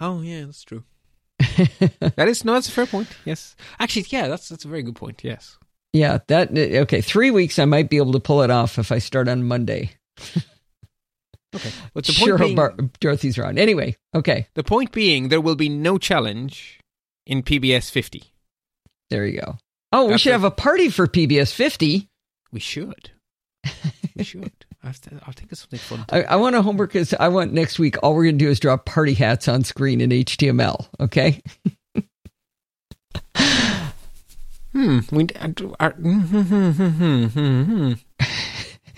[0.00, 0.84] Oh, yeah, that's true.
[1.38, 3.08] that is no, that's a fair point.
[3.24, 5.22] Yes, actually, yeah, that's that's a very good point.
[5.22, 5.58] Yes.
[5.92, 7.00] yeah, that okay.
[7.02, 9.90] Three weeks, I might be able to pull it off if I start on Monday.
[11.56, 11.70] Okay.
[11.94, 13.58] But the point Sure, being, Bar- Dorothy's wrong.
[13.58, 16.78] Anyway, okay, the point being, there will be no challenge
[17.26, 18.22] in PBS 50.
[19.10, 19.58] there you go.
[19.92, 22.08] Oh, we should a- have a party for PBS fifty.
[22.52, 23.10] We should.
[24.16, 24.52] we should.
[24.84, 24.88] I
[25.26, 26.04] I'll think of something fun.
[26.10, 27.96] I, I want a homework is I want next week.
[28.02, 30.86] All we're going to do is draw party hats on screen in HTML.
[31.00, 31.42] Okay.
[34.72, 34.98] Hmm.
[35.10, 35.24] We.
[35.24, 38.35] Hmm, hmm, hmm, uh, Are,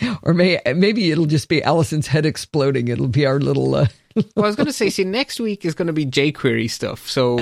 [0.23, 2.89] Or may, maybe it'll just be Allison's head exploding.
[2.89, 3.75] It'll be our little.
[3.75, 3.87] Uh,
[4.35, 7.09] Well, I was going to say, see, next week is going to be jQuery stuff,
[7.09, 7.39] so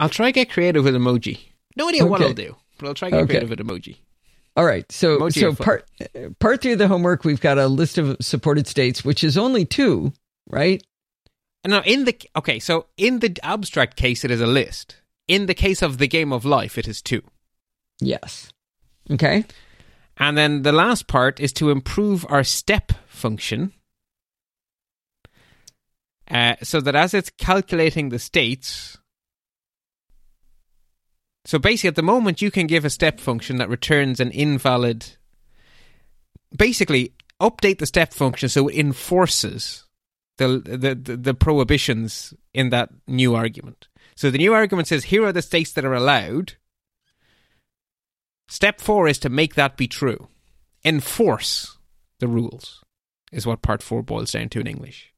[0.00, 1.38] I'll try to get creative with emoji.
[1.76, 3.28] No idea what I'll do, but I'll try to get Okay.
[3.40, 3.96] creative with emoji.
[4.56, 4.90] all right.
[4.90, 5.84] So Emoji so part
[6.38, 9.66] part three of the homework, we've got a list of supported states, which is only
[9.66, 10.14] two,
[10.48, 10.82] right?
[11.62, 14.96] And now, in the okay, so in the abstract case, it is a list.
[15.28, 17.22] In the case of the game of life, it is two.
[18.00, 18.50] Yes.
[19.10, 19.44] Okay.
[20.16, 23.72] And then the last part is to improve our step function
[26.30, 28.98] uh, so that as it's calculating the states.
[31.44, 35.16] So basically, at the moment, you can give a step function that returns an invalid.
[36.56, 39.84] Basically, update the step function so it enforces
[40.38, 43.88] the, the, the, the prohibitions in that new argument.
[44.16, 46.54] So the new argument says, here are the states that are allowed.
[48.48, 50.28] Step four is to make that be true.
[50.84, 51.78] Enforce
[52.20, 52.82] the rules,
[53.32, 55.12] is what part four boils down to in English.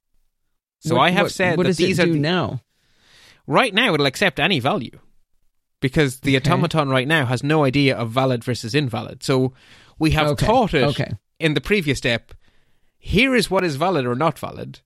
[0.81, 2.63] So What- I have what- said what that does these are the- now?
[3.47, 4.99] right now it'll accept any value
[5.81, 6.51] because the Okay.
[6.51, 9.23] automaton right now has no idea of valid versus invalid.
[9.23, 9.53] So
[9.99, 11.13] we have Okay, taught it okay.
[11.39, 12.33] in the previous step.
[12.99, 14.81] Here is what is valid or not valid.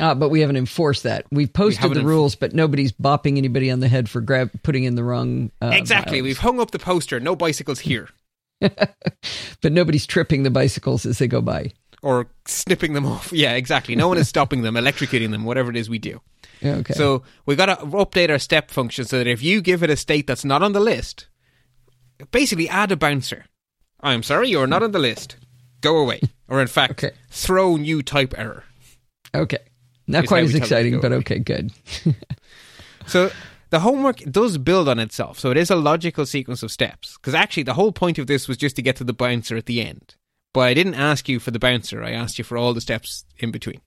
[0.00, 1.24] Uh, but we haven't enforced that.
[1.30, 4.50] We've posted haven't the enf- rules, but nobody's bopping anybody on the head for grab
[4.64, 5.52] putting in the wrong.
[5.62, 6.20] Uh, exactly.
[6.20, 7.20] We've hung up the poster.
[7.20, 8.08] No bicycles here,
[8.60, 11.72] but nobody's tripping the bicycles as they go by.
[12.02, 13.32] or snipping them off.
[13.32, 13.94] Yeah, exactly.
[13.96, 16.20] No one is stopping them, electrocuting them, whatever it is we do.
[16.60, 16.94] Yeah, Okay.
[16.94, 19.96] So we've got to update our step function so that if you give it a
[19.96, 21.28] state that's not on the list,
[22.32, 23.44] basically add a bouncer.
[24.00, 25.36] I'm sorry, you're not on the list.
[25.80, 26.20] Go away.
[26.46, 27.16] Or in fact, Okay.
[27.30, 28.64] throw new type error.
[29.34, 29.58] okay.
[30.06, 31.72] Not quite as we tell them to exciting, but okay, good.
[33.06, 33.30] So
[33.70, 35.38] the homework does build on itself.
[35.38, 37.16] So it is a logical sequence of steps.
[37.16, 39.66] Because actually, the whole point of this was just to get to the bouncer at
[39.66, 40.14] the end.
[40.52, 42.02] But I didn't ask you for the bouncer.
[42.02, 43.80] I asked you for all the steps in between.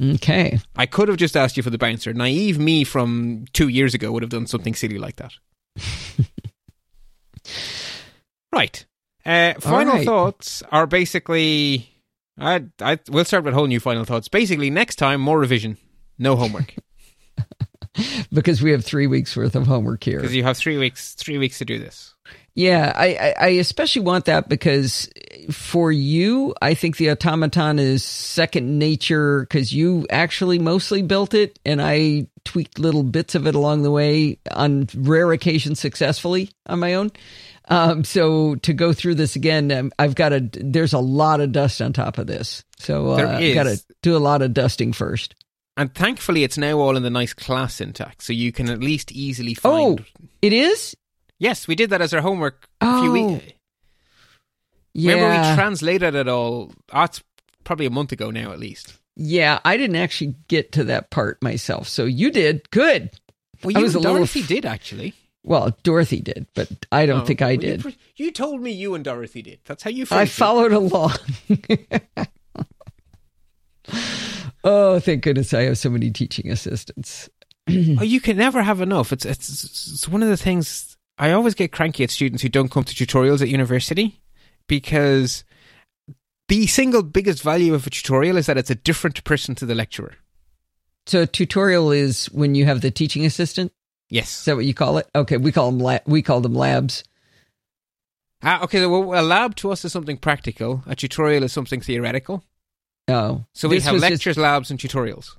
[0.00, 0.58] Okay.
[0.74, 2.12] I could have just asked you for the bouncer.
[2.12, 5.32] Naive me from two years ago would have done something silly like that.
[8.52, 8.84] right.
[9.24, 10.06] Uh, final right.
[10.06, 11.91] thoughts are basically.
[12.38, 14.28] I, I, we'll start with whole new final thoughts.
[14.28, 15.76] Basically, next time, more revision,
[16.18, 16.74] no homework.
[18.32, 20.18] Because we have three weeks worth of homework here.
[20.18, 22.11] Because you have three weeks, three weeks to do this.
[22.54, 25.08] Yeah, I, I, I especially want that because
[25.50, 31.58] for you, I think the automaton is second nature because you actually mostly built it
[31.64, 36.80] and I tweaked little bits of it along the way on rare occasions successfully on
[36.80, 37.10] my own.
[37.68, 41.52] Um, so to go through this again, um, I've got to, there's a lot of
[41.52, 42.64] dust on top of this.
[42.76, 45.34] So uh, I've got to do a lot of dusting first.
[45.76, 49.10] And thankfully, it's now all in the nice class syntax, so you can at least
[49.10, 50.00] easily find.
[50.00, 50.94] Oh, it is?
[51.42, 53.52] Yes, we did that as our homework a few Oh, weeks.
[54.94, 55.14] Yeah.
[55.14, 56.70] Remember, we translated it all.
[56.92, 57.20] Oh, it's
[57.64, 58.94] probably a month ago now, at least.
[59.16, 61.88] yeah, I didn't actually get to that part myself.
[61.88, 62.70] So you did.
[62.70, 63.10] Good.
[63.64, 65.14] Well, you was and Dorothy f- did actually.
[65.44, 67.84] Well, Dorothy did, but I don't Oh, think I did.
[67.84, 69.58] You, you told me you and Dorothy did.
[69.64, 70.04] That's how you.
[70.04, 70.34] I phrased it.
[70.34, 71.12] followed along.
[74.64, 77.28] oh, thank goodness I have so many teaching assistants.
[77.68, 79.12] Oh, you can never have enough.
[79.12, 82.70] It's, it's it's one of the things I always get cranky at students who don't
[82.70, 84.20] come to tutorials at university
[84.66, 85.44] because
[86.48, 89.74] the single biggest value of a tutorial is that it's a different person to the
[89.74, 90.14] lecturer.
[91.06, 93.72] So, tutorial is when you have the teaching assistant.
[94.08, 95.08] Yes, Is that what you call it?
[95.14, 97.02] Okay, we call them la- we call them labs.
[98.42, 98.84] Ah, okay.
[98.86, 100.82] Well, a lab to us is something practical.
[100.86, 102.44] A tutorial is something theoretical.
[103.08, 105.36] Oh, So we have was just- lectures, labs, and tutorials.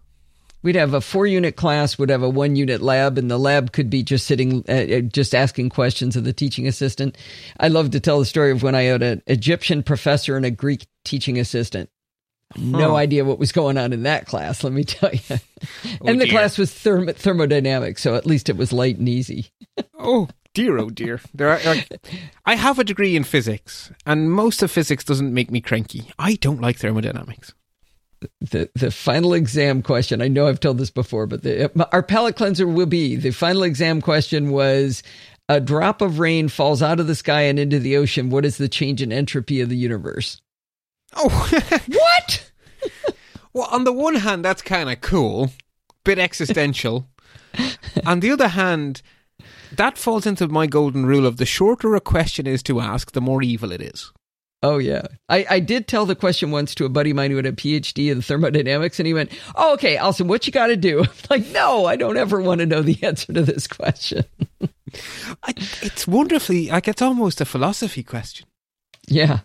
[0.64, 3.72] We'd have a four unit class, would have a one unit lab, and the lab
[3.74, 7.18] could be just sitting, uh, uh, just asking questions of the teaching assistant.
[7.60, 10.52] I love to tell the story of when I had an Egyptian professor and a
[10.52, 11.90] Greek teaching assistant.
[12.58, 12.96] No Huh.
[12.98, 15.20] idea what was going on in that class, let me tell you.
[16.02, 16.34] Oh, and the dear.
[16.34, 19.48] class was therm- thermodynamics, so at least it was light and easy.
[19.98, 21.20] Oh dear, oh dear.
[21.34, 21.90] There are, like,
[22.46, 26.12] I have a degree in physics, and most of physics doesn't make me cranky.
[26.20, 27.54] I don't like thermodynamics.
[28.42, 30.22] The the final exam question.
[30.22, 33.64] I know I've told this before, but the, our palate cleanser will be the final
[33.64, 35.04] exam question was
[35.50, 38.30] a drop of rain falls out of the sky and into the ocean.
[38.30, 40.42] What is the change in entropy of the universe?
[41.16, 41.50] Oh,
[41.88, 42.52] What?
[43.54, 45.52] well, on the one hand, that's kind of cool,
[46.04, 47.08] bit existential.
[48.06, 49.02] on the other hand,
[49.76, 53.22] that falls into my golden rule of the shorter a question is to ask, the
[53.22, 54.12] more evil it is.
[54.64, 57.36] Oh yeah, I, I did tell the question once to a buddy of mine who
[57.36, 60.78] had a PhD in thermodynamics, and he went, "Oh, okay, Allison, what you got to
[60.78, 64.24] do?" I'm like, no, I don't ever want to know the answer to this question.
[65.44, 68.48] I, it's wonderfully like it's almost a philosophy question.
[69.08, 69.42] Yeah,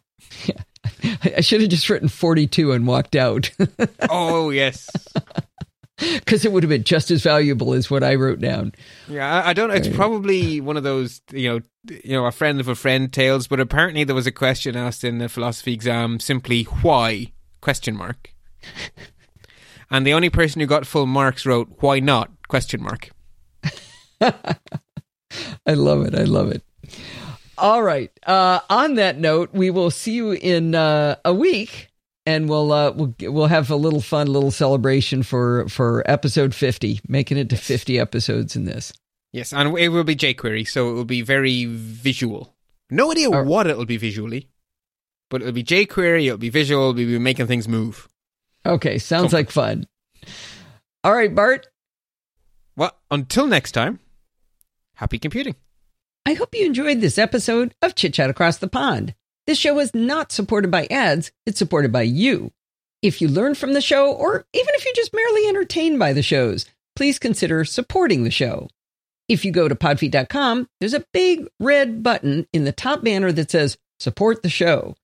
[0.47, 0.63] yeah.
[1.25, 3.51] I, I should have just written 42 and walked out
[4.09, 4.89] oh yes,
[6.15, 8.73] because it would have been just as valuable as what I wrote down.
[9.09, 9.43] yeah.
[9.43, 9.69] I, I don't.
[9.69, 9.75] Know.
[9.75, 11.61] It's probably one of those you know,
[12.05, 13.49] you know, a friend of a friend tales.
[13.49, 18.33] But apparently, there was a question asked in the philosophy exam, simply why question mark,
[19.91, 23.11] and the only person who got full marks wrote why not question mark.
[24.21, 26.15] I love it.
[26.15, 26.63] I love it.
[27.59, 28.11] All right.
[28.25, 31.88] Uh, on that note, we will see you in uh, a week,
[32.29, 37.01] and we'll uh, we'll we'll have a little fun, little celebration for for episode fifty,
[37.09, 38.93] making it to fifty episodes in this.
[39.33, 42.55] Yes, and it will be jQuery, so it will be very visual.
[42.91, 43.47] No idea right.
[43.47, 44.51] what it'll be visually,
[45.31, 46.27] but it'll be jQuery.
[46.27, 46.93] It'll be visual.
[46.93, 48.09] We'll be making things move.
[48.67, 49.87] Okay, sounds like fun.
[51.03, 51.69] All right, Bart.
[52.77, 54.01] Well, until next time,
[54.97, 55.57] happy computing.
[56.27, 59.15] I hope you enjoyed this episode of Chit Chat Across the Pond.
[59.49, 62.53] This show is not supported by ads, it's supported by you.
[63.01, 66.21] If you learn from the show, or even if you're just merely entertained by the
[66.21, 68.69] shows, please consider supporting the show.
[69.27, 73.51] If you go to podfeet.com, there's a big red button in the top banner that
[73.51, 74.97] says Support the Show.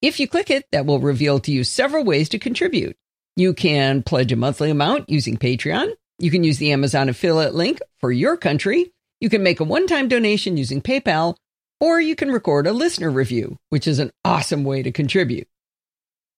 [0.00, 2.96] If you click it, that will reveal to you several ways to contribute.
[3.36, 5.92] You can pledge a monthly amount using Patreon.
[6.18, 8.92] You can use the Amazon affiliate link for your country.
[9.20, 11.36] You can make a one time donation using PayPal,
[11.82, 15.48] or you can record a listener review, which is an awesome way to contribute.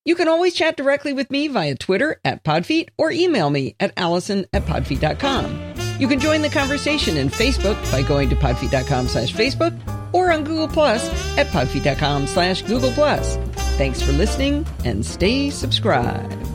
[0.07, 3.93] You can always chat directly with me via Twitter at Podfeet or email me at
[3.99, 5.75] allison at podfeet.com.
[5.99, 9.79] You can join the conversation in Facebook by going to podfeet.com slash Facebook
[10.15, 11.07] or on Google Plus
[11.37, 13.37] at podfeet.com slash Google Plus.
[13.77, 16.54] Thanks for listening and stay subscribed.